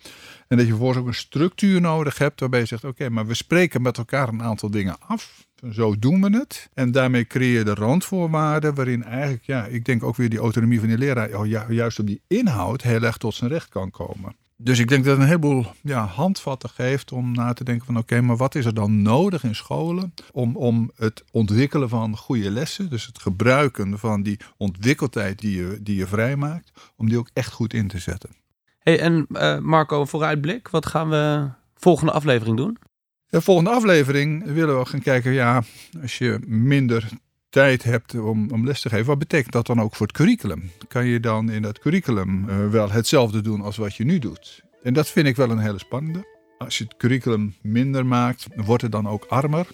En 0.48 0.56
dat 0.56 0.66
je 0.66 0.72
vervolgens 0.72 1.00
ook 1.00 1.06
een 1.06 1.14
structuur 1.14 1.80
nodig 1.80 2.18
hebt 2.18 2.40
waarbij 2.40 2.60
je 2.60 2.66
zegt 2.66 2.84
oké, 2.84 3.08
maar 3.08 3.26
we 3.26 3.34
spreken 3.34 3.82
met 3.82 3.98
elkaar 3.98 4.28
een 4.28 4.42
aantal 4.42 4.70
dingen 4.70 4.96
af. 5.00 5.46
Zo 5.72 5.98
doen 5.98 6.22
we 6.22 6.36
het. 6.36 6.68
En 6.74 6.92
daarmee 6.92 7.26
creëer 7.26 7.58
je 7.58 7.64
de 7.64 7.74
randvoorwaarden 7.74 8.74
waarin 8.74 9.04
eigenlijk, 9.04 9.44
ja, 9.44 9.64
ik 9.64 9.84
denk 9.84 10.02
ook 10.02 10.16
weer 10.16 10.28
die 10.28 10.38
autonomie 10.38 10.78
van 10.78 10.88
die 10.88 10.98
leraar 10.98 11.46
juist 11.72 11.98
op 11.98 12.06
die 12.06 12.20
inhoud 12.26 12.82
heel 12.82 13.02
erg 13.02 13.16
tot 13.16 13.34
zijn 13.34 13.50
recht 13.50 13.68
kan 13.68 13.90
komen. 13.90 14.36
Dus 14.62 14.78
ik 14.78 14.88
denk 14.88 15.04
dat 15.04 15.12
het 15.12 15.22
een 15.22 15.28
heleboel 15.28 15.66
ja, 15.82 16.04
handvatten 16.04 16.70
geeft 16.70 17.12
om 17.12 17.32
na 17.32 17.52
te 17.52 17.64
denken 17.64 17.86
van 17.86 17.96
oké, 17.96 18.12
okay, 18.12 18.26
maar 18.26 18.36
wat 18.36 18.54
is 18.54 18.64
er 18.64 18.74
dan 18.74 19.02
nodig 19.02 19.44
in 19.44 19.54
scholen 19.54 20.14
om, 20.32 20.56
om 20.56 20.90
het 20.96 21.24
ontwikkelen 21.30 21.88
van 21.88 22.16
goede 22.16 22.50
lessen, 22.50 22.90
dus 22.90 23.06
het 23.06 23.18
gebruiken 23.18 23.98
van 23.98 24.22
die 24.22 24.38
ontwikkeltijd 24.56 25.38
die 25.38 25.56
je, 25.56 25.78
die 25.82 25.96
je 25.96 26.06
vrijmaakt, 26.06 26.92
om 26.96 27.08
die 27.08 27.18
ook 27.18 27.30
echt 27.32 27.52
goed 27.52 27.74
in 27.74 27.88
te 27.88 27.98
zetten. 27.98 28.30
Hey, 28.78 29.00
en 29.00 29.26
uh, 29.30 29.58
Marco, 29.58 30.04
vooruitblik, 30.04 30.68
wat 30.68 30.86
gaan 30.86 31.08
we 31.08 31.48
volgende 31.74 32.12
aflevering 32.12 32.56
doen? 32.56 32.78
De 33.26 33.40
volgende 33.40 33.70
aflevering 33.70 34.44
willen 34.44 34.78
we 34.78 34.86
gaan 34.86 35.02
kijken, 35.02 35.32
ja, 35.32 35.62
als 36.02 36.18
je 36.18 36.38
minder 36.46 37.08
tijd 37.50 37.82
hebt 37.82 38.14
om, 38.14 38.50
om 38.50 38.64
les 38.66 38.80
te 38.80 38.88
geven, 38.88 39.06
wat 39.06 39.18
betekent 39.18 39.52
dat 39.52 39.66
dan 39.66 39.80
ook 39.80 39.94
voor 39.94 40.06
het 40.06 40.16
curriculum? 40.16 40.70
Kan 40.88 41.06
je 41.06 41.20
dan 41.20 41.50
in 41.50 41.62
dat 41.62 41.78
curriculum 41.78 42.48
uh, 42.48 42.68
wel 42.70 42.90
hetzelfde 42.90 43.40
doen 43.40 43.60
als 43.60 43.76
wat 43.76 43.94
je 43.94 44.04
nu 44.04 44.18
doet? 44.18 44.62
En 44.82 44.92
dat 44.94 45.08
vind 45.08 45.26
ik 45.26 45.36
wel 45.36 45.50
een 45.50 45.58
hele 45.58 45.78
spannende. 45.78 46.36
Als 46.58 46.78
je 46.78 46.84
het 46.84 46.96
curriculum 46.96 47.54
minder 47.62 48.06
maakt, 48.06 48.46
wordt 48.54 48.82
het 48.82 48.92
dan 48.92 49.08
ook 49.08 49.24
armer? 49.28 49.66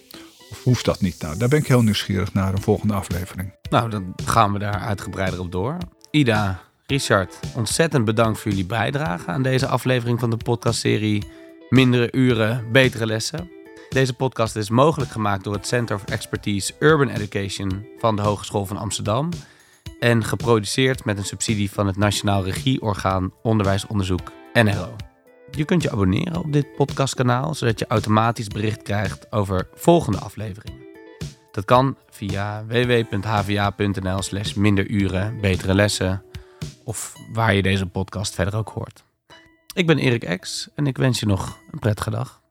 Of 0.51 0.63
hoeft 0.63 0.85
dat 0.85 1.01
niet? 1.01 1.21
Nou, 1.21 1.37
daar 1.37 1.49
ben 1.49 1.59
ik 1.59 1.67
heel 1.67 1.81
nieuwsgierig 1.81 2.33
naar 2.33 2.53
een 2.53 2.61
volgende 2.61 2.93
aflevering. 2.93 3.53
Nou, 3.69 3.89
dan 3.89 4.13
gaan 4.25 4.53
we 4.53 4.59
daar 4.59 4.79
uitgebreider 4.79 5.39
op 5.39 5.51
door. 5.51 5.77
Ida, 6.11 6.61
Richard, 6.85 7.39
ontzettend 7.55 8.05
bedankt 8.05 8.39
voor 8.39 8.51
jullie 8.51 8.65
bijdrage 8.65 9.27
aan 9.27 9.43
deze 9.43 9.67
aflevering 9.67 10.19
van 10.19 10.29
de 10.29 10.37
podcastserie 10.37 11.23
Mindere 11.69 12.11
uren, 12.11 12.71
betere 12.71 13.05
lessen. 13.05 13.54
Deze 13.95 14.13
podcast 14.13 14.55
is 14.55 14.69
mogelijk 14.69 15.11
gemaakt 15.11 15.43
door 15.43 15.53
het 15.53 15.67
Center 15.67 15.95
of 15.95 16.05
Expertise 16.05 16.73
Urban 16.79 17.09
Education 17.09 17.87
van 17.97 18.15
de 18.15 18.21
Hogeschool 18.21 18.65
van 18.65 18.77
Amsterdam 18.77 19.29
en 19.99 20.23
geproduceerd 20.23 21.05
met 21.05 21.17
een 21.17 21.25
subsidie 21.25 21.71
van 21.71 21.87
het 21.87 21.97
Nationaal 21.97 22.43
Regieorgaan 22.43 23.33
Onderwijsonderzoek 23.43 24.31
NRO. 24.53 24.95
Je 25.51 25.65
kunt 25.65 25.81
je 25.81 25.91
abonneren 25.91 26.39
op 26.39 26.53
dit 26.53 26.75
podcastkanaal, 26.75 27.53
zodat 27.53 27.79
je 27.79 27.87
automatisch 27.87 28.47
bericht 28.47 28.81
krijgt 28.81 29.31
over 29.31 29.67
volgende 29.73 30.19
afleveringen. 30.19 30.85
Dat 31.51 31.65
kan 31.65 31.97
via 32.09 32.65
www.hva.nl 32.65 34.21
slash 34.21 34.53
minderuren, 34.53 35.41
betere 35.41 35.73
lessen 35.73 36.23
of 36.83 37.13
waar 37.33 37.53
je 37.55 37.61
deze 37.61 37.85
podcast 37.85 38.35
verder 38.35 38.55
ook 38.55 38.69
hoort. 38.69 39.03
Ik 39.73 39.87
ben 39.87 39.97
Erik 39.97 40.23
Ex 40.23 40.69
en 40.75 40.87
ik 40.87 40.97
wens 40.97 41.19
je 41.19 41.25
nog 41.25 41.59
een 41.71 41.79
prettige 41.79 42.09
dag. 42.09 42.43